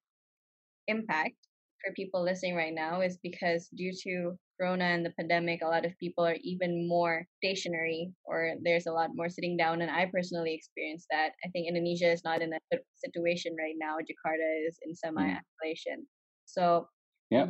impact 0.88 1.36
for 1.84 1.94
people 1.94 2.24
listening 2.24 2.56
right 2.56 2.74
now 2.74 3.02
is 3.02 3.18
because 3.24 3.70
due 3.76 3.94
to 4.04 4.38
corona 4.60 4.86
and 4.86 5.06
the 5.06 5.14
pandemic 5.18 5.62
a 5.62 5.68
lot 5.68 5.86
of 5.86 5.98
people 6.00 6.26
are 6.26 6.36
even 6.42 6.88
more 6.88 7.26
stationary 7.38 8.12
or 8.26 8.56
there's 8.64 8.88
a 8.88 8.92
lot 8.92 9.12
more 9.14 9.30
sitting 9.30 9.56
down 9.56 9.82
and 9.82 9.92
i 9.92 10.06
personally 10.12 10.54
experienced 10.54 11.08
that 11.10 11.30
i 11.46 11.50
think 11.50 11.68
indonesia 11.68 12.12
is 12.12 12.24
not 12.26 12.42
in 12.42 12.52
a 12.52 12.60
good 12.72 12.82
situation 12.96 13.56
right 13.58 13.76
now 13.80 13.96
jakarta 13.98 14.68
is 14.68 14.78
in 14.84 14.92
hmm. 14.92 14.96
semi 14.96 15.38
isolation 15.40 16.06
so 16.46 16.88
yeah 17.30 17.48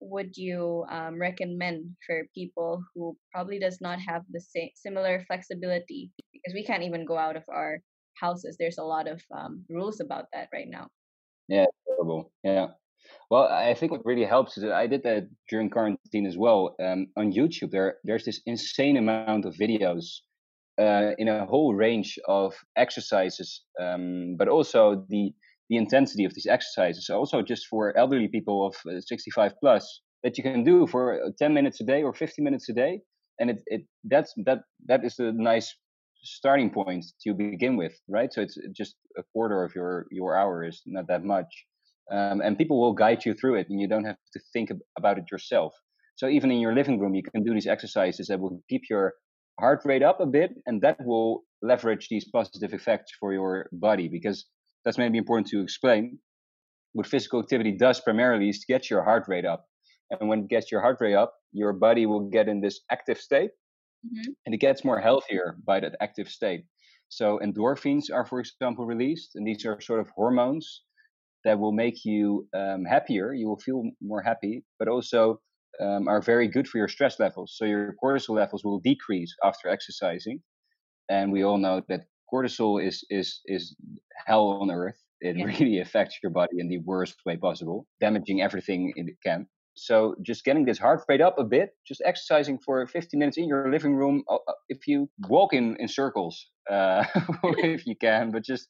would 0.00 0.36
you 0.36 0.84
um, 0.90 1.20
recommend 1.20 1.96
for 2.06 2.22
people 2.34 2.82
who 2.94 3.16
probably 3.32 3.58
does 3.58 3.80
not 3.80 3.98
have 4.00 4.22
the 4.30 4.40
same 4.40 4.70
similar 4.74 5.24
flexibility? 5.26 6.10
Because 6.32 6.54
we 6.54 6.64
can't 6.64 6.82
even 6.82 7.04
go 7.04 7.18
out 7.18 7.36
of 7.36 7.44
our 7.48 7.80
houses. 8.14 8.56
There's 8.58 8.78
a 8.78 8.84
lot 8.84 9.08
of 9.08 9.20
um, 9.34 9.64
rules 9.68 10.00
about 10.00 10.26
that 10.32 10.48
right 10.52 10.68
now. 10.68 10.88
Yeah 11.48 11.66
horrible 12.00 12.32
yeah. 12.42 12.68
Well, 13.30 13.44
I 13.44 13.74
think 13.74 13.92
what 13.92 14.04
really 14.04 14.24
helps 14.24 14.56
is 14.56 14.62
that 14.62 14.72
I 14.72 14.86
did 14.86 15.02
that 15.04 15.28
during 15.48 15.70
quarantine 15.70 16.26
as 16.26 16.36
well. 16.36 16.76
Um, 16.82 17.06
on 17.16 17.32
YouTube, 17.32 17.70
there 17.70 17.96
there's 18.04 18.24
this 18.24 18.40
insane 18.46 18.96
amount 18.96 19.46
of 19.46 19.54
videos 19.54 20.04
uh, 20.78 21.12
in 21.18 21.28
a 21.28 21.46
whole 21.46 21.74
range 21.74 22.18
of 22.28 22.54
exercises, 22.76 23.62
um, 23.80 24.36
but 24.36 24.48
also 24.48 25.06
the 25.08 25.32
the 25.70 25.76
intensity 25.76 26.26
of 26.26 26.34
these 26.34 26.46
exercises. 26.46 27.08
Also, 27.08 27.40
just 27.40 27.66
for 27.68 27.96
elderly 27.96 28.28
people 28.28 28.66
of 28.66 28.74
uh, 28.86 29.00
65 29.00 29.52
plus, 29.60 30.02
that 30.22 30.36
you 30.36 30.44
can 30.44 30.62
do 30.62 30.86
for 30.86 31.14
uh, 31.14 31.30
10 31.38 31.54
minutes 31.54 31.80
a 31.80 31.84
day 31.84 32.02
or 32.02 32.12
50 32.12 32.42
minutes 32.42 32.68
a 32.68 32.74
day, 32.74 33.00
and 33.38 33.48
it, 33.48 33.62
it 33.66 33.82
that's 34.04 34.34
that 34.44 34.60
that 34.86 35.02
is 35.04 35.18
a 35.18 35.32
nice 35.32 35.74
starting 36.22 36.68
point 36.68 37.06
to 37.22 37.32
begin 37.32 37.78
with, 37.78 37.94
right? 38.06 38.30
So 38.30 38.42
it's 38.42 38.58
just 38.76 38.96
a 39.16 39.22
quarter 39.32 39.64
of 39.64 39.74
your 39.74 40.06
your 40.10 40.36
hour 40.36 40.62
is 40.64 40.82
not 40.84 41.06
that 41.08 41.24
much 41.24 41.48
um, 42.10 42.40
and 42.40 42.58
people 42.58 42.80
will 42.80 42.92
guide 42.92 43.24
you 43.24 43.34
through 43.34 43.56
it 43.56 43.68
and 43.70 43.80
you 43.80 43.88
don't 43.88 44.04
have 44.04 44.16
to 44.32 44.40
think 44.52 44.70
about 44.98 45.18
it 45.18 45.24
yourself 45.30 45.72
so 46.16 46.28
even 46.28 46.50
in 46.50 46.60
your 46.60 46.74
living 46.74 46.98
room 46.98 47.14
you 47.14 47.22
can 47.22 47.42
do 47.42 47.54
these 47.54 47.66
exercises 47.66 48.26
that 48.28 48.40
will 48.40 48.60
keep 48.68 48.82
your 48.90 49.14
heart 49.58 49.82
rate 49.84 50.02
up 50.02 50.20
a 50.20 50.26
bit 50.26 50.52
and 50.66 50.82
that 50.82 50.96
will 51.04 51.42
leverage 51.62 52.08
these 52.08 52.28
positive 52.32 52.72
effects 52.72 53.12
for 53.20 53.32
your 53.32 53.68
body 53.72 54.08
because 54.08 54.46
that's 54.84 54.98
maybe 54.98 55.18
important 55.18 55.48
to 55.48 55.60
explain 55.60 56.18
what 56.92 57.06
physical 57.06 57.40
activity 57.40 57.72
does 57.72 58.00
primarily 58.00 58.48
is 58.48 58.60
to 58.60 58.66
get 58.72 58.90
your 58.90 59.02
heart 59.02 59.24
rate 59.28 59.44
up 59.44 59.64
and 60.10 60.28
when 60.28 60.40
it 60.40 60.48
gets 60.48 60.70
your 60.72 60.80
heart 60.80 60.98
rate 61.00 61.14
up 61.14 61.34
your 61.52 61.72
body 61.72 62.06
will 62.06 62.28
get 62.28 62.48
in 62.48 62.60
this 62.60 62.80
active 62.90 63.18
state 63.18 63.50
mm-hmm. 64.06 64.32
and 64.46 64.54
it 64.54 64.58
gets 64.58 64.84
more 64.84 65.00
healthier 65.00 65.56
by 65.66 65.80
that 65.80 65.94
active 66.00 66.28
state 66.28 66.64
so 67.08 67.40
endorphins 67.44 68.04
are 68.12 68.26
for 68.26 68.40
example 68.40 68.84
released 68.84 69.30
and 69.34 69.46
these 69.46 69.64
are 69.64 69.80
sort 69.80 70.00
of 70.00 70.08
hormones 70.14 70.82
that 71.44 71.58
will 71.58 71.72
make 71.72 72.04
you 72.04 72.46
um, 72.54 72.84
happier. 72.84 73.32
You 73.32 73.48
will 73.48 73.58
feel 73.58 73.82
more 74.00 74.22
happy, 74.22 74.64
but 74.78 74.88
also 74.88 75.40
um, 75.80 76.08
are 76.08 76.20
very 76.20 76.48
good 76.48 76.68
for 76.68 76.78
your 76.78 76.88
stress 76.88 77.18
levels. 77.18 77.54
So 77.56 77.64
your 77.64 77.94
cortisol 78.02 78.36
levels 78.36 78.64
will 78.64 78.80
decrease 78.80 79.34
after 79.44 79.68
exercising, 79.68 80.42
and 81.08 81.32
we 81.32 81.42
all 81.42 81.58
know 81.58 81.82
that 81.88 82.00
cortisol 82.32 82.84
is 82.84 83.04
is 83.10 83.40
is 83.46 83.76
hell 84.26 84.48
on 84.60 84.70
earth. 84.70 85.00
It 85.20 85.36
yeah. 85.36 85.44
really 85.44 85.80
affects 85.84 86.18
your 86.22 86.30
body 86.30 86.58
in 86.58 86.68
the 86.68 86.78
worst 86.78 87.16
way 87.26 87.36
possible, 87.36 87.86
damaging 88.00 88.40
everything 88.40 88.92
it 88.96 89.16
can. 89.24 89.46
So 89.74 90.14
just 90.22 90.44
getting 90.44 90.64
this 90.64 90.78
heart 90.78 91.02
rate 91.08 91.20
up 91.20 91.38
a 91.38 91.44
bit, 91.44 91.70
just 91.86 92.02
exercising 92.04 92.58
for 92.58 92.86
15 92.86 93.18
minutes 93.18 93.38
in 93.38 93.46
your 93.46 93.70
living 93.70 93.94
room. 93.94 94.24
Uh, 94.28 94.34
uh, 94.46 94.52
if 94.68 94.86
you 94.86 95.08
walk 95.28 95.52
in 95.54 95.76
in 95.78 95.88
circles, 95.88 96.48
uh, 96.70 97.04
if 97.44 97.86
you 97.86 97.94
can, 97.96 98.30
but 98.30 98.44
just 98.44 98.68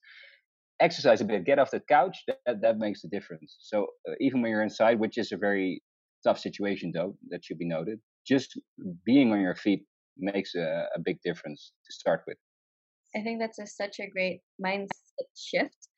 exercise 0.80 1.20
a 1.20 1.24
bit, 1.24 1.44
get 1.44 1.58
off 1.58 1.70
the 1.70 1.80
couch, 1.80 2.18
that, 2.26 2.61
that 2.62 2.78
makes 2.78 3.02
a 3.04 3.08
difference. 3.08 3.56
So 3.61 3.86
uh, 4.08 4.14
even 4.20 4.40
when 4.40 4.50
you're 4.50 4.62
inside, 4.62 4.98
which 4.98 5.18
is 5.18 5.32
a 5.32 5.36
very 5.36 5.82
tough 6.24 6.38
situation 6.38 6.92
though, 6.94 7.16
that 7.30 7.44
should 7.44 7.58
be 7.58 7.66
noted, 7.66 7.98
just 8.26 8.58
being 9.04 9.32
on 9.32 9.40
your 9.40 9.56
feet 9.56 9.84
makes 10.18 10.54
a, 10.54 10.86
a 10.94 11.00
big 11.00 11.18
difference 11.22 11.72
to 11.86 11.92
start 11.92 12.22
with. 12.26 12.36
I 13.16 13.22
think 13.22 13.40
that's 13.40 13.58
a, 13.58 13.66
such 13.66 13.98
a 14.00 14.08
great 14.08 14.40
mindset 14.64 14.88
shift 15.36 15.88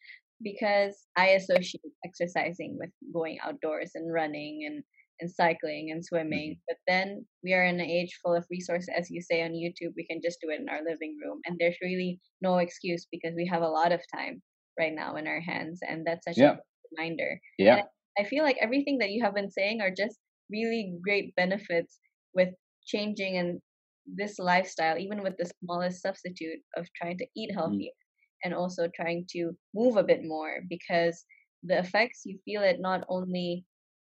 because 0.42 0.96
I 1.16 1.28
associate 1.28 1.82
exercising 2.04 2.76
with 2.78 2.90
going 3.12 3.38
outdoors 3.44 3.92
and 3.94 4.12
running 4.12 4.64
and, 4.66 4.82
and 5.20 5.30
cycling 5.30 5.90
and 5.92 6.04
swimming. 6.04 6.52
Mm-hmm. 6.52 6.64
But 6.68 6.76
then 6.88 7.26
we 7.44 7.54
are 7.54 7.64
in 7.64 7.80
an 7.80 7.86
age 7.86 8.18
full 8.24 8.34
of 8.34 8.46
resources, 8.50 8.88
as 8.96 9.10
you 9.10 9.22
say 9.22 9.42
on 9.42 9.52
YouTube, 9.52 9.92
we 9.96 10.06
can 10.06 10.20
just 10.22 10.38
do 10.42 10.50
it 10.50 10.60
in 10.60 10.68
our 10.68 10.80
living 10.84 11.16
room. 11.24 11.38
And 11.46 11.56
there's 11.58 11.76
really 11.82 12.18
no 12.40 12.58
excuse 12.58 13.06
because 13.10 13.34
we 13.36 13.46
have 13.46 13.62
a 13.62 13.68
lot 13.68 13.92
of 13.92 14.00
time 14.14 14.42
right 14.78 14.94
now 14.94 15.16
in 15.16 15.26
our 15.26 15.40
hands 15.40 15.80
and 15.86 16.06
that's 16.06 16.24
such 16.24 16.38
yeah. 16.38 16.52
a 16.52 16.56
reminder 16.96 17.40
yeah 17.58 17.82
I, 18.18 18.22
I 18.22 18.24
feel 18.24 18.44
like 18.44 18.56
everything 18.60 18.98
that 18.98 19.10
you 19.10 19.22
have 19.24 19.34
been 19.34 19.50
saying 19.50 19.80
are 19.80 19.90
just 19.90 20.18
really 20.50 20.94
great 21.02 21.34
benefits 21.34 21.98
with 22.34 22.48
changing 22.86 23.36
and 23.36 23.60
this 24.07 24.38
lifestyle 24.38 24.98
even 24.98 25.22
with 25.22 25.36
the 25.38 25.50
smallest 25.61 26.03
substitute 26.03 26.59
of 26.76 26.86
trying 26.94 27.18
to 27.18 27.26
eat 27.36 27.53
healthy 27.53 27.92
mm. 27.92 28.44
and 28.44 28.55
also 28.55 28.88
trying 28.94 29.24
to 29.30 29.53
move 29.74 29.96
a 29.96 30.05
bit 30.05 30.24
more 30.24 30.61
because 30.68 31.24
the 31.62 31.78
effects 31.78 32.22
you 32.24 32.38
feel 32.44 32.62
it 32.62 32.80
not 32.80 33.05
only 33.09 33.64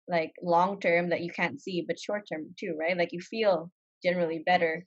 like 0.08 0.32
long 0.42 0.80
term 0.80 1.10
that 1.10 1.22
you 1.22 1.32
can't 1.32 1.62
see 1.62 1.84
but 1.88 2.00
short 2.00 2.24
term 2.32 2.46
too 2.60 2.76
right 2.80 2.98
like 2.98 3.12
you 3.12 3.20
feel 3.22 3.72
generally 4.04 4.44
better 4.46 4.86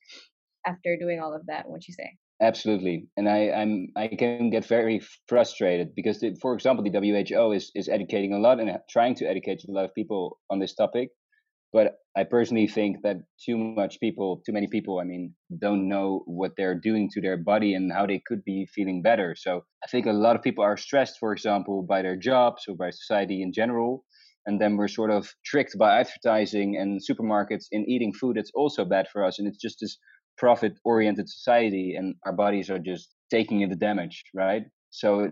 after 0.67 0.97
doing 0.97 1.21
all 1.21 1.35
of 1.35 1.45
that 1.47 1.69
what 1.69 1.87
you 1.89 1.95
say 1.95 2.11
Absolutely, 2.43 3.07
and 3.17 3.29
I 3.29 3.53
I'm 3.53 3.93
I 3.95 4.09
can 4.09 4.51
get 4.51 4.65
very 4.65 5.01
frustrated 5.29 5.95
because, 5.95 6.19
the, 6.19 6.35
for 6.43 6.55
example, 6.55 6.83
the 6.83 6.91
WHO 6.91 7.53
is 7.53 7.71
is 7.77 7.89
educating 7.89 8.33
a 8.33 8.39
lot 8.41 8.59
and 8.59 8.77
trying 8.91 9.15
to 9.17 9.27
educate 9.27 9.63
a 9.69 9.71
lot 9.71 9.85
of 9.85 9.95
people 9.95 10.41
on 10.51 10.59
this 10.59 10.75
topic, 10.75 11.11
but 11.73 11.95
I 12.17 12.25
personally 12.25 12.67
think 12.67 13.03
that 13.03 13.17
too 13.43 13.57
much 13.57 13.99
people, 13.99 14.43
too 14.45 14.53
many 14.53 14.67
people, 14.67 15.01
I 15.01 15.05
mean, 15.05 15.35
don't 15.59 15.89
know 15.89 16.23
what 16.27 16.53
they're 16.57 16.79
doing 16.79 17.09
to 17.15 17.21
their 17.21 17.39
body 17.39 17.75
and 17.75 17.91
how 17.91 18.07
they 18.07 18.23
could 18.27 18.45
be 18.45 18.69
feeling 18.75 19.01
better. 19.01 19.35
So 19.39 19.65
I 19.83 19.87
think 19.87 20.05
a 20.05 20.13
lot 20.13 20.37
of 20.37 20.43
people 20.43 20.63
are 20.63 20.77
stressed, 20.77 21.19
for 21.19 21.33
example, 21.33 21.83
by 21.83 22.03
their 22.03 22.17
jobs 22.17 22.65
or 22.69 22.77
by 22.77 22.91
society 22.91 23.43
in 23.43 23.53
general, 23.53 24.05
and 24.45 24.61
then 24.61 24.77
we're 24.77 24.89
sort 24.89 25.11
of 25.11 25.33
tricked 25.45 25.79
by 25.79 26.01
advertising 26.01 26.77
and 26.77 27.01
supermarkets 27.01 27.67
in 27.73 27.89
eating 27.89 28.13
food 28.13 28.37
that's 28.37 28.53
also 28.55 28.85
bad 28.85 29.07
for 29.09 29.25
us, 29.25 29.39
and 29.39 29.49
it's 29.49 29.61
just 29.61 29.79
this 29.81 29.97
profit 30.37 30.75
oriented 30.85 31.29
society 31.29 31.95
and 31.97 32.15
our 32.25 32.33
bodies 32.33 32.71
are 32.71 32.79
just 32.79 33.15
taking 33.31 33.61
in 33.61 33.71
the 33.71 33.77
damage 33.77 34.25
right 34.35 34.65
so 34.91 35.31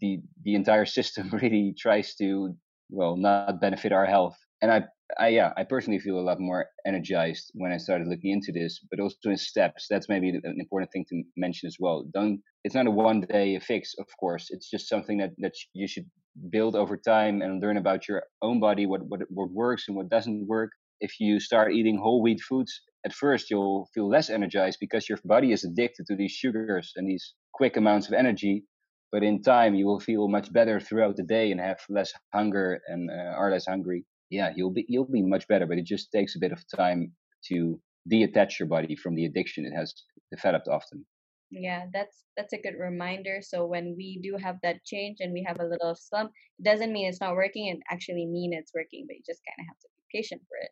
the 0.00 0.20
the 0.44 0.54
entire 0.54 0.84
system 0.84 1.30
really 1.42 1.74
tries 1.78 2.14
to 2.14 2.54
well 2.90 3.16
not 3.16 3.60
benefit 3.60 3.92
our 3.92 4.06
health 4.06 4.36
and 4.64 4.72
i 4.72 4.80
i 5.24 5.28
yeah 5.28 5.50
i 5.58 5.62
personally 5.62 6.00
feel 6.00 6.18
a 6.18 6.28
lot 6.28 6.40
more 6.40 6.64
energized 6.86 7.50
when 7.54 7.70
i 7.70 7.76
started 7.76 8.08
looking 8.08 8.32
into 8.32 8.50
this 8.50 8.80
but 8.90 8.98
also 8.98 9.28
in 9.30 9.36
steps. 9.36 9.86
That's 9.90 10.08
maybe 10.08 10.28
an 10.30 10.56
important 10.64 10.90
thing 10.90 11.04
to 11.10 11.22
mention 11.36 11.66
as 11.66 11.76
well. 11.78 11.98
Don't 12.14 12.40
it's 12.64 12.74
not 12.74 12.86
a 12.86 12.90
one 12.90 13.20
day 13.20 13.58
fix 13.58 13.94
of 13.98 14.06
course. 14.18 14.46
It's 14.54 14.70
just 14.70 14.88
something 14.88 15.18
that 15.18 15.32
that 15.44 15.54
you 15.74 15.86
should 15.86 16.08
build 16.56 16.74
over 16.74 16.96
time 16.96 17.42
and 17.42 17.62
learn 17.62 17.76
about 17.76 18.08
your 18.08 18.22
own 18.40 18.58
body 18.58 18.86
what 18.86 19.02
what, 19.10 19.20
what 19.28 19.50
works 19.50 19.84
and 19.86 19.96
what 19.96 20.08
doesn't 20.08 20.46
work. 20.46 20.70
If 21.06 21.12
you 21.20 21.38
start 21.40 21.74
eating 21.74 21.98
whole 21.98 22.22
wheat 22.22 22.40
foods 22.48 22.72
at 23.06 23.12
first 23.12 23.50
you'll 23.50 23.88
feel 23.94 24.08
less 24.08 24.30
energized 24.30 24.78
because 24.80 25.08
your 25.10 25.18
body 25.34 25.52
is 25.52 25.64
addicted 25.64 26.06
to 26.06 26.16
these 26.16 26.32
sugars 26.32 26.86
and 26.96 27.06
these 27.06 27.34
quick 27.52 27.76
amounts 27.76 28.06
of 28.08 28.14
energy. 28.14 28.64
But 29.12 29.22
in 29.22 29.42
time 29.42 29.74
you 29.74 29.86
will 29.88 30.00
feel 30.00 30.26
much 30.36 30.48
better 30.58 30.80
throughout 30.80 31.16
the 31.16 31.28
day 31.36 31.46
and 31.52 31.60
have 31.60 31.80
less 31.98 32.10
hunger 32.34 32.80
and 32.88 33.10
uh, 33.10 33.40
are 33.40 33.50
less 33.52 33.66
hungry 33.66 34.04
yeah 34.30 34.50
you'll 34.56 34.70
be 34.72 34.84
you'll 34.88 35.04
be 35.10 35.22
much 35.22 35.46
better 35.48 35.66
but 35.66 35.78
it 35.78 35.84
just 35.84 36.10
takes 36.12 36.36
a 36.36 36.38
bit 36.38 36.52
of 36.52 36.64
time 36.74 37.12
to 37.48 37.80
detach 38.08 38.58
your 38.58 38.68
body 38.68 38.96
from 38.96 39.14
the 39.14 39.24
addiction 39.24 39.64
it 39.64 39.72
has 39.74 39.94
developed 40.30 40.68
often. 40.68 41.04
Yeah 41.50 41.86
that's 41.92 42.24
that's 42.36 42.52
a 42.52 42.60
good 42.60 42.74
reminder. 42.78 43.38
So 43.42 43.66
when 43.66 43.94
we 43.96 44.18
do 44.22 44.36
have 44.42 44.56
that 44.62 44.84
change 44.84 45.18
and 45.20 45.32
we 45.32 45.44
have 45.46 45.60
a 45.60 45.66
little 45.66 45.94
slump 45.94 46.32
it 46.58 46.64
doesn't 46.64 46.92
mean 46.92 47.08
it's 47.08 47.20
not 47.20 47.34
working 47.34 47.68
it 47.68 47.78
actually 47.90 48.26
mean 48.26 48.52
it's 48.52 48.72
working 48.74 49.04
but 49.06 49.16
you 49.16 49.22
just 49.26 49.42
kind 49.48 49.60
of 49.60 49.66
have 49.68 49.78
to 49.80 49.88
be 49.94 50.18
patient 50.18 50.42
for 50.48 50.56
it. 50.62 50.70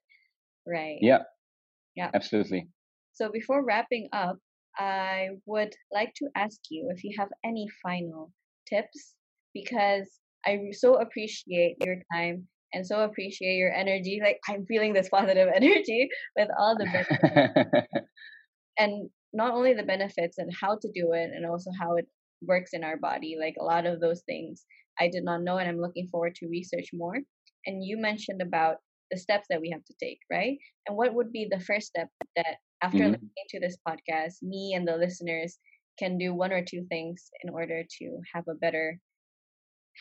Right. 0.66 0.98
Yeah. 1.00 1.22
Yeah. 1.94 2.10
Absolutely. 2.14 2.68
So 3.12 3.30
before 3.30 3.64
wrapping 3.64 4.08
up, 4.12 4.38
I 4.78 5.28
would 5.46 5.74
like 5.92 6.14
to 6.16 6.28
ask 6.34 6.58
you 6.70 6.90
if 6.94 7.04
you 7.04 7.14
have 7.18 7.28
any 7.44 7.66
final 7.82 8.32
tips 8.68 9.14
because 9.52 10.08
I 10.46 10.58
so 10.72 10.94
appreciate 10.96 11.76
your 11.84 11.96
time 12.14 12.48
and 12.72 12.86
so 12.86 13.00
appreciate 13.00 13.56
your 13.56 13.72
energy. 13.72 14.20
Like 14.22 14.38
I'm 14.48 14.66
feeling 14.66 14.92
this 14.92 15.08
positive 15.08 15.48
energy 15.54 16.08
with 16.36 16.48
all 16.58 16.76
the 16.76 16.86
benefits. 16.86 17.88
and 18.78 19.10
not 19.32 19.52
only 19.52 19.74
the 19.74 19.82
benefits 19.82 20.38
and 20.38 20.50
how 20.58 20.76
to 20.80 20.88
do 20.94 21.12
it 21.12 21.30
and 21.34 21.46
also 21.46 21.70
how 21.80 21.96
it 21.96 22.06
works 22.42 22.70
in 22.72 22.84
our 22.84 22.96
body. 22.96 23.36
Like 23.38 23.54
a 23.60 23.64
lot 23.64 23.86
of 23.86 24.00
those 24.00 24.22
things 24.26 24.64
I 25.00 25.08
did 25.08 25.24
not 25.24 25.42
know 25.42 25.58
and 25.58 25.68
I'm 25.68 25.80
looking 25.80 26.08
forward 26.08 26.34
to 26.36 26.48
research 26.48 26.88
more. 26.92 27.16
And 27.66 27.84
you 27.84 27.96
mentioned 27.98 28.42
about 28.42 28.76
the 29.10 29.18
steps 29.18 29.46
that 29.50 29.60
we 29.60 29.70
have 29.70 29.84
to 29.84 29.94
take, 30.02 30.18
right? 30.30 30.58
And 30.86 30.96
what 30.96 31.14
would 31.14 31.32
be 31.32 31.48
the 31.50 31.60
first 31.60 31.88
step 31.88 32.08
that 32.36 32.56
after 32.82 32.98
mm-hmm. 32.98 33.12
listening 33.12 33.48
to 33.50 33.60
this 33.60 33.76
podcast, 33.86 34.42
me 34.42 34.74
and 34.74 34.86
the 34.86 34.96
listeners 34.96 35.58
can 35.98 36.18
do 36.18 36.34
one 36.34 36.52
or 36.52 36.64
two 36.64 36.84
things 36.88 37.28
in 37.44 37.50
order 37.50 37.84
to 37.98 38.18
have 38.34 38.44
a 38.48 38.54
better, 38.54 38.98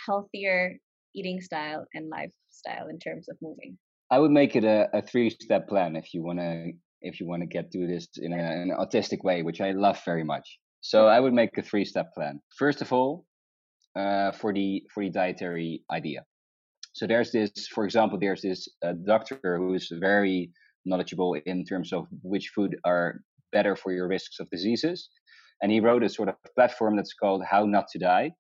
healthier 0.06 0.78
eating 1.16 1.42
style 1.42 1.86
and 1.94 2.10
lifestyle 2.10 2.88
in 2.90 3.00
terms 3.00 3.28
of 3.30 3.38
moving? 3.42 3.78
I 4.10 4.20
would 4.20 4.32
make 4.32 4.56
it 4.56 4.64
a, 4.64 4.90
a 4.94 5.02
three-step 5.02 5.68
plan 5.70 5.96
if 5.96 6.14
you 6.14 6.24
want 6.24 6.40
to 6.40 6.72
if 7.02 7.20
you 7.20 7.28
want 7.28 7.42
to 7.42 7.48
get 7.48 7.72
to 7.72 7.88
this 7.88 8.08
in, 8.18 8.32
a, 8.32 8.38
an 8.38 8.72
autistic 8.80 9.24
way, 9.24 9.42
which 9.42 9.60
I 9.60 9.72
love 9.72 10.00
very 10.06 10.24
much. 10.24 10.60
So 10.82 11.08
I 11.08 11.20
would 11.20 11.34
make 11.34 11.58
a 11.58 11.64
three-step 11.64 12.14
plan. 12.14 12.40
First 12.60 12.82
of 12.84 12.94
all, 12.94 13.26
uh, 13.96 14.32
for 14.32 14.54
the 14.54 14.84
for 14.94 15.04
the 15.04 15.10
dietary 15.10 15.84
idea. 15.92 16.24
So 16.94 17.08
there's 17.08 17.32
this, 17.32 17.52
for 17.74 17.86
example, 17.86 18.20
there's 18.20 18.42
this 18.42 18.68
uh, 18.86 18.94
doctor 19.06 19.40
who 19.44 19.74
is 19.74 19.92
very 20.00 20.52
knowledgeable 20.86 21.36
in 21.46 21.64
terms 21.64 21.94
of 21.94 22.06
which 22.22 22.52
food 22.54 22.76
are 22.84 23.22
better 23.52 23.76
for 23.76 23.94
your 23.94 24.08
risks 24.08 24.40
of 24.40 24.50
diseases, 24.50 25.10
and 25.62 25.72
he 25.72 25.80
wrote 25.80 26.04
a 26.04 26.10
sort 26.10 26.30
of 26.30 26.36
platform 26.56 26.96
that's 26.96 27.14
called 27.14 27.44
How 27.50 27.66
Not 27.66 27.86
to 27.92 28.00
Die, 28.00 28.32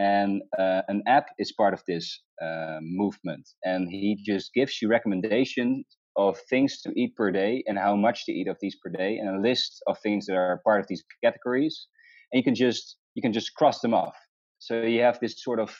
and 0.00 0.40
uh, 0.58 0.80
an 0.88 1.02
app 1.06 1.26
is 1.38 1.52
part 1.52 1.74
of 1.74 1.82
this 1.86 2.22
uh, 2.42 2.78
movement, 2.80 3.46
and 3.64 3.90
he 3.90 4.18
just 4.24 4.54
gives 4.54 4.80
you 4.80 4.88
recommendations 4.88 5.84
of 6.16 6.38
things 6.48 6.80
to 6.80 6.90
eat 6.96 7.14
per 7.14 7.30
day 7.30 7.62
and 7.66 7.78
how 7.78 7.94
much 7.94 8.24
to 8.24 8.32
eat 8.32 8.48
of 8.48 8.56
these 8.60 8.76
per 8.82 8.90
day, 8.90 9.18
and 9.18 9.28
a 9.28 9.48
list 9.48 9.82
of 9.86 9.98
things 9.98 10.24
that 10.26 10.36
are 10.36 10.62
part 10.64 10.80
of 10.80 10.86
these 10.88 11.04
categories, 11.22 11.86
and 12.32 12.38
you 12.38 12.44
can 12.44 12.54
just 12.54 12.96
you 13.14 13.20
can 13.20 13.32
just 13.32 13.54
cross 13.54 13.80
them 13.80 13.92
off. 13.92 14.16
So 14.58 14.82
you 14.82 15.02
have 15.02 15.20
this 15.20 15.44
sort 15.44 15.60
of 15.60 15.70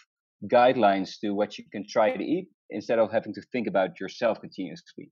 guidelines 0.52 1.18
to 1.22 1.30
what 1.30 1.56
you 1.56 1.64
can 1.72 1.84
try 1.88 2.14
to 2.14 2.24
eat 2.24 2.48
instead 2.70 2.98
of 2.98 3.10
having 3.10 3.34
to 3.34 3.42
think 3.52 3.66
about 3.66 4.00
yourself 4.00 4.40
continuously. 4.40 5.10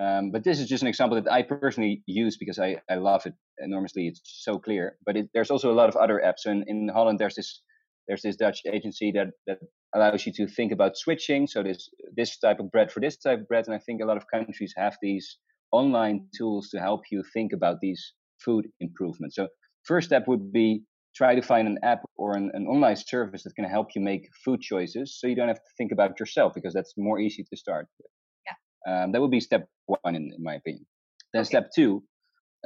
Um, 0.00 0.30
but 0.30 0.44
this 0.44 0.60
is 0.60 0.68
just 0.68 0.82
an 0.82 0.88
example 0.88 1.20
that 1.20 1.32
I 1.32 1.42
personally 1.42 2.02
use 2.06 2.36
because 2.36 2.58
I, 2.58 2.76
I 2.90 2.96
love 2.96 3.24
it 3.26 3.34
enormously. 3.58 4.08
It's 4.08 4.20
so 4.24 4.58
clear. 4.58 4.98
But 5.06 5.16
it, 5.16 5.28
there's 5.32 5.50
also 5.50 5.72
a 5.72 5.78
lot 5.80 5.88
of 5.88 5.96
other 5.96 6.20
apps. 6.24 6.40
So 6.40 6.50
in, 6.50 6.64
in 6.68 6.90
Holland, 6.92 7.18
there's 7.18 7.36
this 7.36 7.62
there's 8.08 8.22
this 8.22 8.36
Dutch 8.36 8.62
agency 8.72 9.12
that 9.12 9.28
that 9.46 9.58
allows 9.94 10.26
you 10.26 10.32
to 10.34 10.46
think 10.46 10.72
about 10.72 10.96
switching. 10.96 11.46
So 11.46 11.62
this 11.62 11.88
this 12.16 12.38
type 12.38 12.60
of 12.60 12.70
bread 12.70 12.90
for 12.92 13.00
this 13.00 13.16
type 13.16 13.40
of 13.40 13.48
bread, 13.48 13.66
and 13.66 13.74
I 13.74 13.78
think 13.78 14.00
a 14.00 14.06
lot 14.06 14.16
of 14.16 14.24
countries 14.32 14.74
have 14.76 14.96
these 15.02 15.38
online 15.72 16.28
tools 16.36 16.70
to 16.70 16.78
help 16.78 17.02
you 17.10 17.22
think 17.34 17.52
about 17.52 17.76
these 17.80 18.12
food 18.44 18.66
improvements. 18.80 19.36
So 19.36 19.48
first 19.84 20.06
step 20.08 20.24
would 20.28 20.52
be 20.52 20.82
try 21.16 21.34
to 21.34 21.42
find 21.42 21.66
an 21.66 21.78
app 21.82 22.02
or 22.16 22.36
an, 22.36 22.50
an 22.52 22.66
online 22.66 22.96
service 22.96 23.42
that 23.44 23.54
can 23.54 23.64
help 23.64 23.88
you 23.94 24.02
make 24.02 24.28
food 24.44 24.60
choices 24.60 25.18
so 25.18 25.26
you 25.26 25.34
don't 25.34 25.48
have 25.48 25.56
to 25.56 25.72
think 25.78 25.90
about 25.92 26.20
yourself 26.20 26.52
because 26.54 26.74
that's 26.74 26.92
more 26.96 27.18
easy 27.18 27.42
to 27.48 27.56
start 27.56 27.86
with. 27.98 28.10
Yeah. 28.46 29.04
Um, 29.04 29.12
that 29.12 29.20
would 29.20 29.30
be 29.30 29.40
step 29.40 29.66
one, 29.86 30.14
in, 30.14 30.30
in 30.36 30.42
my 30.42 30.54
opinion. 30.54 30.86
Then 31.32 31.40
okay. 31.40 31.48
step 31.48 31.70
two, 31.74 32.02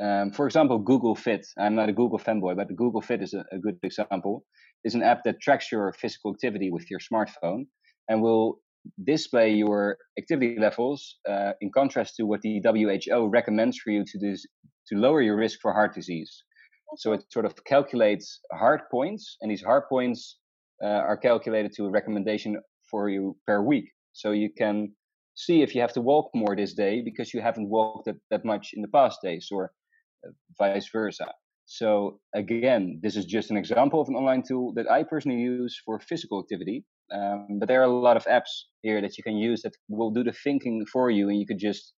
um, 0.01 0.31
for 0.33 0.47
example, 0.47 0.79
Google 0.79 1.15
Fit. 1.15 1.47
I'm 1.59 1.75
not 1.75 1.89
a 1.89 1.93
Google 1.93 2.19
fanboy, 2.19 2.57
but 2.57 2.75
Google 2.75 3.03
Fit 3.03 3.23
is 3.23 3.35
a, 3.35 3.45
a 3.53 3.59
good 3.59 3.79
example. 3.83 4.45
It's 4.85 4.95
an 4.95 5.03
app 5.03 5.25
that 5.25 5.41
tracks 5.41 5.71
your 5.71 5.93
physical 5.93 6.33
activity 6.33 6.71
with 6.71 6.91
your 6.91 7.01
smartphone 7.01 7.67
and 8.09 8.23
will 8.23 8.61
display 9.05 9.53
your 9.53 9.99
activity 10.19 10.57
levels 10.59 11.19
uh, 11.29 11.53
in 11.61 11.71
contrast 11.71 12.17
to 12.17 12.25
what 12.25 12.41
the 12.41 12.63
WHO 12.65 13.29
recommends 13.29 13.79
for 13.79 13.91
you 13.91 14.05
to 14.07 14.19
do 14.19 14.35
to 14.89 14.97
lower 14.97 15.21
your 15.21 15.37
risk 15.37 15.59
for 15.61 15.73
heart 15.73 15.95
disease. 15.95 16.43
So 16.97 17.13
it 17.13 17.23
sort 17.31 17.45
of 17.45 17.55
calculates 17.65 18.41
heart 18.53 18.91
points, 18.91 19.37
and 19.41 19.51
these 19.51 19.63
heart 19.63 19.89
points 19.89 20.39
uh, 20.83 20.87
are 20.87 21.17
calculated 21.17 21.73
to 21.77 21.85
a 21.85 21.91
recommendation 21.91 22.61
for 22.91 23.09
you 23.09 23.37
per 23.47 23.63
week. 23.63 23.91
So 24.13 24.33
you 24.33 24.51
can 24.57 24.93
see 25.35 25.63
if 25.63 25.75
you 25.75 25.81
have 25.83 25.93
to 25.93 26.01
walk 26.01 26.31
more 26.35 26.57
this 26.57 26.75
day 26.75 27.03
because 27.05 27.33
you 27.33 27.41
haven't 27.41 27.69
walked 27.69 28.07
that, 28.07 28.17
that 28.31 28.45
much 28.45 28.71
in 28.75 28.83
the 28.83 28.89
past 28.89 29.21
days, 29.23 29.49
or 29.53 29.71
vice 30.59 30.89
versa. 30.93 31.27
So 31.66 32.18
again, 32.35 32.99
this 33.03 33.16
is 33.16 33.25
just 33.27 33.51
an 33.51 33.57
example 33.57 34.01
of 34.01 34.09
an 34.09 34.16
online 34.16 34.43
tool 34.43 34.73
that 34.75 34.91
I 34.91 35.05
personally 35.05 35.41
use 35.41 35.81
for 35.85 36.01
physical 36.01 36.41
activity. 36.41 36.85
Um, 37.12 37.59
but 37.59 37.68
there 37.68 37.81
are 37.81 37.85
a 37.85 38.01
lot 38.01 38.16
of 38.16 38.25
apps 38.25 38.53
here 38.83 39.01
that 39.01 39.16
you 39.16 39.25
can 39.25 39.37
use 39.37 39.62
that 39.62 39.77
will 39.89 40.11
do 40.11 40.25
the 40.25 40.33
thinking 40.33 40.85
for 40.93 41.11
you, 41.11 41.29
and 41.29 41.39
you 41.39 41.47
could 41.47 41.59
just 41.59 41.95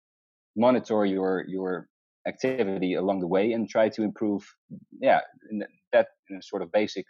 monitor 0.57 1.05
your 1.05 1.45
your 1.49 1.89
activity 2.27 2.95
along 2.95 3.20
the 3.20 3.27
way 3.27 3.53
and 3.53 3.68
try 3.68 3.89
to 3.89 4.03
improve 4.03 4.43
yeah 5.01 5.20
that 5.93 6.07
sort 6.41 6.62
of 6.62 6.70
basic 6.73 7.05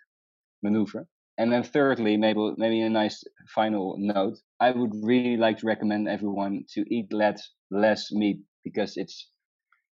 maneuver 0.63 1.07
and 1.39 1.53
then 1.53 1.63
thirdly 1.63 2.17
maybe 2.17 2.53
maybe 2.57 2.81
a 2.81 2.89
nice 2.89 3.23
final 3.55 3.97
note 3.99 4.39
i 4.61 4.71
would 4.71 4.93
really 5.03 5.37
like 5.37 5.59
to 5.59 5.67
recommend 5.67 6.09
everyone 6.09 6.65
to 6.73 6.83
eat 6.95 7.13
less 7.13 7.51
less 7.71 8.11
meat 8.13 8.39
because 8.65 8.97
it's 8.97 9.31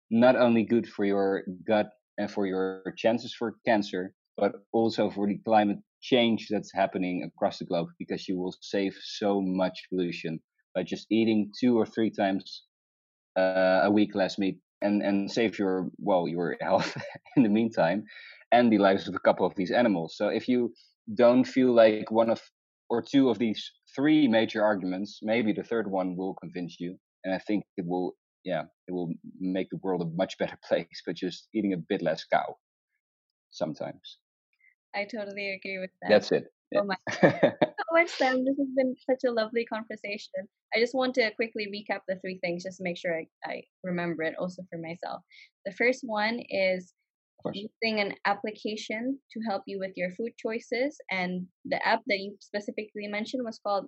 not 0.10 0.36
only 0.36 0.64
good 0.64 0.88
for 0.88 1.06
your 1.06 1.44
gut 1.68 1.90
and 2.18 2.30
for 2.30 2.46
your 2.46 2.84
chances 2.98 3.34
for 3.34 3.56
cancer 3.66 4.14
but 4.38 4.54
also 4.72 5.10
for 5.10 5.28
the 5.28 5.38
climate 5.46 5.80
change 6.02 6.48
that's 6.50 6.74
happening 6.74 7.24
across 7.24 7.60
the 7.60 7.66
globe 7.66 7.88
because 7.98 8.28
you 8.28 8.38
will 8.38 8.56
save 8.62 8.96
so 9.04 9.42
much 9.42 9.78
pollution 9.90 10.40
by 10.74 10.84
just 10.84 11.08
eating 11.12 11.52
two 11.60 11.78
or 11.78 11.86
three 11.86 12.10
times 12.10 12.64
uh, 13.38 13.82
a 13.84 13.92
week 13.92 14.16
less 14.16 14.38
meat 14.38 14.58
and 14.82 15.02
and 15.02 15.30
save 15.30 15.60
your 15.60 15.90
well 15.98 16.28
your 16.28 16.56
health 16.62 16.96
in 17.36 17.44
the 17.44 17.50
meantime 17.50 18.04
and 18.52 18.72
the 18.72 18.78
lives 18.78 19.08
of 19.08 19.16
a 19.16 19.20
couple 19.20 19.46
of 19.46 19.54
these 19.56 19.72
animals. 19.72 20.16
So 20.18 20.30
if 20.30 20.48
you 20.48 20.74
don't 21.16 21.44
feel 21.44 21.74
like 21.74 22.10
one 22.10 22.30
of 22.30 22.42
or 22.90 23.02
two 23.02 23.30
of 23.30 23.38
these 23.38 23.72
three 23.96 24.28
major 24.28 24.64
arguments 24.64 25.20
maybe 25.22 25.54
the 25.54 25.64
third 25.64 25.90
one 25.90 26.16
will 26.16 26.36
convince 26.36 26.80
you 26.80 26.98
and 27.24 27.34
i 27.34 27.38
think 27.40 27.64
it 27.78 27.86
will 27.86 28.16
yeah 28.44 28.64
it 28.88 28.92
will 28.92 29.12
make 29.40 29.70
the 29.70 29.80
world 29.84 30.02
a 30.02 30.18
much 30.18 30.38
better 30.38 30.58
place 30.68 31.02
but 31.06 31.16
just 31.16 31.48
eating 31.54 31.74
a 31.74 31.78
bit 31.78 32.02
less 32.02 32.24
cow 32.24 32.56
sometimes 33.52 34.18
i 34.96 35.06
totally 35.06 35.52
agree 35.52 35.80
with 35.80 35.92
that 36.02 36.10
that's 36.10 36.32
it 36.32 36.46
oh 36.76 36.84
my 36.84 36.96
so 37.22 37.86
much 37.94 38.10
sam 38.10 38.46
this 38.46 38.58
has 38.58 38.68
been 38.76 38.96
such 39.10 39.24
a 39.28 39.32
lovely 39.32 39.66
conversation 39.66 40.48
I 40.76 40.80
just 40.80 40.94
want 40.94 41.16
to 41.16 41.32
quickly 41.32 41.68
recap 41.68 42.02
the 42.08 42.18
three 42.22 42.40
things 42.40 42.64
just 42.64 42.78
to 42.78 42.84
make 42.84 42.98
sure 42.98 43.18
I, 43.18 43.28
I 43.44 43.64
remember 43.84 44.24
it 44.24 44.36
also 44.38 44.64
for 44.70 44.78
myself. 44.78 45.22
The 45.66 45.74
first 45.74 46.02
one 46.04 46.40
is 46.50 46.94
using 47.54 48.00
an 48.00 48.14
application 48.26 49.18
to 49.32 49.40
help 49.50 49.64
you 49.66 49.80
with 49.80 49.92
your 49.96 50.12
food 50.12 50.34
choices. 50.38 50.98
And 51.10 51.48
the 51.66 51.86
app 51.88 52.02
that 52.08 52.20
you 52.20 52.36
specifically 52.40 53.08
mentioned 53.08 53.44
was 53.44 53.60
called 53.66 53.88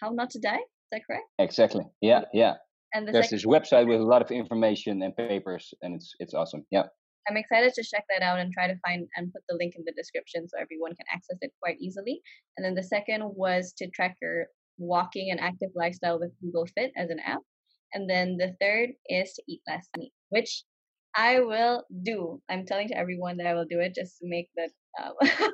How 0.00 0.10
Not 0.10 0.30
to 0.30 0.38
Die. 0.40 0.54
Is 0.54 0.88
that 0.92 1.02
correct? 1.06 1.26
Exactly. 1.38 1.84
Yeah, 2.00 2.22
yeah. 2.32 2.54
And 2.94 3.08
the 3.08 3.12
there's 3.12 3.30
this 3.30 3.46
website 3.46 3.86
with 3.88 4.00
a 4.00 4.04
lot 4.04 4.22
of 4.22 4.30
information 4.30 5.02
and 5.02 5.16
papers, 5.16 5.72
and 5.82 5.94
it's 5.94 6.14
it's 6.18 6.34
awesome. 6.34 6.64
Yeah. 6.70 6.84
I'm 7.28 7.36
excited 7.36 7.72
to 7.74 7.84
check 7.84 8.04
that 8.10 8.24
out 8.24 8.40
and 8.40 8.52
try 8.52 8.66
to 8.66 8.74
find 8.84 9.06
and 9.16 9.32
put 9.32 9.42
the 9.48 9.56
link 9.56 9.74
in 9.76 9.84
the 9.86 9.92
description 9.92 10.48
so 10.48 10.58
everyone 10.60 10.90
can 10.96 11.06
access 11.14 11.38
it 11.40 11.52
quite 11.62 11.76
easily. 11.80 12.20
And 12.56 12.64
then 12.64 12.74
the 12.74 12.82
second 12.82 13.22
was 13.22 13.72
to 13.78 13.88
track 13.90 14.16
your 14.20 14.46
walking 14.78 15.30
and 15.30 15.38
active 15.38 15.70
lifestyle 15.76 16.18
with 16.18 16.32
Google 16.42 16.66
Fit 16.66 16.90
as 16.96 17.10
an 17.10 17.20
app. 17.24 17.40
And 17.94 18.08
then 18.08 18.36
the 18.38 18.56
third 18.60 18.90
is 19.06 19.32
to 19.34 19.42
eat 19.48 19.60
less 19.68 19.88
meat, 19.96 20.12
which 20.30 20.64
I 21.14 21.40
will 21.40 21.84
do. 22.02 22.40
I'm 22.50 22.64
telling 22.66 22.88
to 22.88 22.98
everyone 22.98 23.36
that 23.36 23.46
I 23.46 23.54
will 23.54 23.66
do 23.68 23.80
it 23.80 23.94
just 23.94 24.18
to 24.18 24.28
make 24.28 24.48
that. 24.56 24.70
Um, 25.02 25.14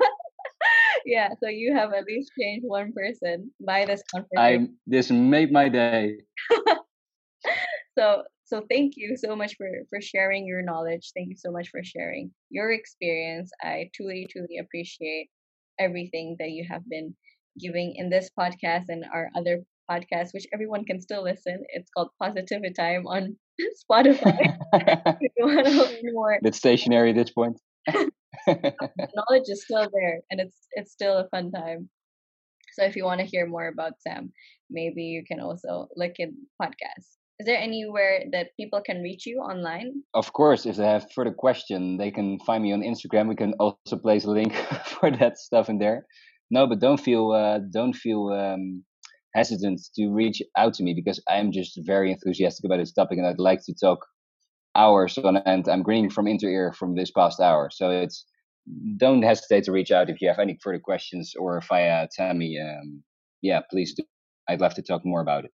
yeah, 1.05 1.31
so 1.43 1.49
you 1.49 1.75
have 1.75 1.93
at 1.93 2.05
least 2.05 2.31
changed 2.41 2.65
one 2.67 2.93
person 2.93 3.51
by 3.67 3.85
this 3.85 4.03
conference. 4.11 4.39
I 4.39 4.69
this 4.87 5.11
made 5.11 5.53
my 5.53 5.69
day. 5.69 6.19
so 7.99 8.23
so 8.45 8.63
thank 8.71 8.95
you 8.97 9.17
so 9.17 9.35
much 9.35 9.57
for 9.57 9.69
for 9.91 10.01
sharing 10.01 10.47
your 10.47 10.63
knowledge. 10.63 11.11
Thank 11.15 11.29
you 11.31 11.37
so 11.37 11.51
much 11.51 11.69
for 11.69 11.83
sharing 11.83 12.31
your 12.51 12.71
experience. 12.73 13.51
I 13.63 13.91
truly 13.95 14.27
truly 14.31 14.59
appreciate 14.59 15.29
everything 15.79 16.37
that 16.39 16.51
you 16.51 16.65
have 16.71 16.83
been 16.89 17.15
giving 17.59 17.95
in 17.97 18.09
this 18.09 18.31
podcast 18.39 18.85
and 18.89 19.05
our 19.13 19.31
other 19.37 19.65
podcast, 19.91 20.33
which 20.33 20.47
everyone 20.53 20.85
can 20.85 21.01
still 21.01 21.25
listen. 21.25 21.65
It's 21.71 21.91
called 21.91 22.11
Positivity 22.23 22.73
Time 22.73 23.07
on 23.07 23.37
Spotify. 23.91 24.57
more. 26.13 26.39
It's 26.43 26.59
stationary 26.59 27.11
at 27.11 27.17
this 27.17 27.31
point. 27.31 27.59
knowledge 27.89 29.49
is 29.49 29.65
still 29.65 29.89
there 29.93 30.21
and 30.31 30.41
it's 30.41 30.57
it's 30.73 30.93
still 30.93 31.19
a 31.19 31.29
fun 31.31 31.51
time. 31.51 31.91
So 32.75 32.85
if 32.85 32.95
you 32.95 33.05
want 33.05 33.21
to 33.21 33.27
hear 33.27 33.47
more 33.47 33.67
about 33.67 34.01
Sam, 34.01 34.33
maybe 34.71 35.03
you 35.03 35.25
can 35.27 35.41
also 35.41 35.89
look 35.97 36.13
in 36.19 36.37
podcasts. 36.63 37.19
Is 37.41 37.47
there 37.47 37.61
anywhere 37.61 38.25
that 38.33 38.49
people 38.59 38.81
can 38.85 39.01
reach 39.01 39.25
you 39.25 39.39
online? 39.39 40.03
Of 40.13 40.33
course, 40.33 40.67
if 40.67 40.77
they 40.77 40.87
have 40.87 41.07
further 41.13 41.33
question, 41.33 41.97
they 41.97 42.11
can 42.11 42.39
find 42.41 42.63
me 42.63 42.73
on 42.73 42.83
Instagram. 42.83 43.29
We 43.29 43.37
can 43.37 43.55
also 43.61 43.97
place 43.97 44.25
a 44.25 44.31
link 44.31 44.55
for 44.85 45.11
that 45.11 45.39
stuff 45.39 45.69
in 45.69 45.79
there 45.79 46.07
no, 46.51 46.67
but 46.67 46.81
don't 46.81 46.99
feel 46.99 47.33
uh, 47.33 47.59
don't 47.73 47.95
feel 47.95 48.29
um, 48.29 48.85
hesitant 49.35 49.81
to 49.97 50.09
reach 50.09 50.43
out 50.57 50.75
to 50.75 50.83
me 50.83 50.95
because 50.95 51.23
I'm 51.29 51.53
just 51.53 51.79
very 51.85 52.11
enthusiastic 52.11 52.65
about 52.65 52.79
this 52.79 52.93
topic 52.93 53.19
and 53.19 53.27
I'd 53.27 53.39
like 53.39 53.61
to 53.67 53.75
talk 53.75 53.99
hours 54.75 55.19
on 55.19 55.37
end. 55.39 55.69
I'm 55.69 55.83
grinning 55.83 56.11
from 56.11 56.27
inter 56.27 56.49
ear 56.49 56.73
from 56.73 56.95
this 56.95 57.11
past 57.11 57.41
hour, 57.41 57.71
so 57.71 57.91
it's 57.91 58.25
don't 58.97 59.23
hesitate 59.23 59.65
to 59.65 59.73
reach 59.73 59.91
out 59.91 60.11
if 60.11 60.21
you 60.21 60.29
have 60.29 60.39
any 60.39 60.59
further 60.63 60.79
questions 60.79 61.35
or 61.39 61.59
if 61.59 61.69
via 61.69 62.09
Tammy. 62.15 62.59
Um, 62.59 63.03
yeah, 63.43 63.61
please 63.71 63.95
do. 63.95 64.05
I'd 64.49 64.61
love 64.61 64.75
to 64.75 64.83
talk 64.83 65.03
more 65.05 65.21
about 65.21 65.45
it. 65.45 65.53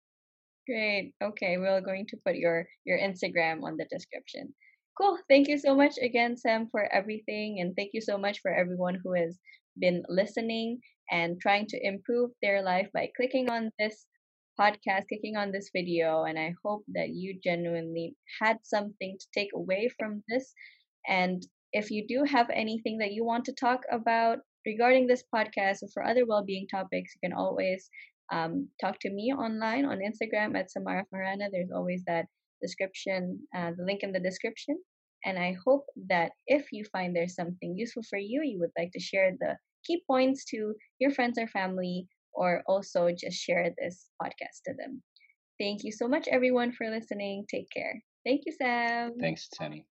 Great. 0.70 1.14
Okay, 1.22 1.58
we're 1.58 1.82
going 1.82 2.06
to 2.08 2.18
put 2.26 2.36
your 2.38 2.68
your 2.86 2.98
Instagram 3.00 3.64
on 3.64 3.76
the 3.78 3.86
description. 3.92 4.54
Cool. 4.98 5.18
Thank 5.28 5.48
you 5.50 5.58
so 5.58 5.76
much 5.76 5.98
again, 6.02 6.38
Sam, 6.38 6.68
for 6.70 6.86
everything. 6.94 7.60
And 7.60 7.76
thank 7.76 7.92
you 7.94 8.02
so 8.02 8.18
much 8.18 8.40
for 8.42 8.52
everyone 8.54 9.00
who 9.04 9.14
has 9.16 9.40
been 9.78 10.04
listening 10.08 10.80
and 11.12 11.42
trying 11.42 11.66
to 11.68 11.80
improve 11.86 12.32
their 12.42 12.62
life 12.62 12.90
by 12.94 13.10
clicking 13.18 13.50
on 13.50 13.72
this 13.80 14.06
podcast, 14.60 15.08
clicking 15.10 15.36
on 15.36 15.52
this 15.52 15.72
video. 15.76 16.24
And 16.24 16.38
I 16.40 16.54
hope 16.64 16.84
that 16.94 17.10
you 17.10 17.40
genuinely 17.44 18.16
had 18.40 18.58
something 18.64 19.18
to 19.20 19.28
take 19.34 19.50
away 19.56 19.90
from 19.98 20.24
this. 20.30 20.54
And 21.08 21.42
if 21.74 21.90
you 21.92 22.06
do 22.08 22.24
have 22.26 22.50
anything 22.52 23.00
that 23.00 23.12
you 23.14 23.26
want 23.26 23.46
to 23.46 23.54
talk 23.54 23.82
about 23.92 24.40
regarding 24.66 25.08
this 25.08 25.24
podcast 25.34 25.84
or 25.84 25.90
for 25.94 26.04
other 26.06 26.26
well 26.28 26.44
being 26.46 26.68
topics, 26.68 27.16
you 27.16 27.28
can 27.30 27.36
always 27.38 27.90
um, 28.32 28.68
talk 28.80 29.00
to 29.02 29.10
me 29.10 29.34
online 29.34 29.86
on 29.86 30.00
Instagram 30.00 30.58
at 30.58 30.72
Samara 30.72 31.06
Farana. 31.14 31.48
There's 31.52 31.72
always 31.74 32.04
that 32.08 32.26
description, 32.62 33.40
uh, 33.56 33.72
the 33.78 33.84
link 33.84 34.04
in 34.04 34.12
the 34.12 34.20
description. 34.20 34.78
And 35.26 35.38
I 35.38 35.56
hope 35.66 35.86
that 36.08 36.32
if 36.48 36.68
you 36.72 36.86
find 36.92 37.16
there's 37.16 37.36
something 37.36 37.76
useful 37.76 38.04
for 38.10 38.18
you, 38.18 38.42
you 38.44 38.60
would 38.60 38.72
like 38.78 38.92
to 38.94 39.00
share 39.00 39.32
the 39.40 39.58
key 39.86 40.02
points 40.08 40.46
to 40.46 40.74
your 41.00 41.12
friends 41.12 41.38
or 41.38 41.48
family, 41.48 42.08
or 42.34 42.64
also 42.68 43.10
just 43.10 43.38
share 43.38 43.72
this 43.78 44.08
podcast 44.22 44.64
to 44.66 44.74
them. 44.78 45.02
Thank 45.60 45.84
you 45.84 45.92
so 45.92 46.08
much, 46.08 46.28
everyone, 46.30 46.72
for 46.72 46.90
listening. 46.90 47.46
Take 47.50 47.70
care. 47.70 48.02
Thank 48.26 48.44
you, 48.46 48.54
Sam. 48.54 49.14
Thanks, 49.20 49.50
Sammy. 49.54 49.86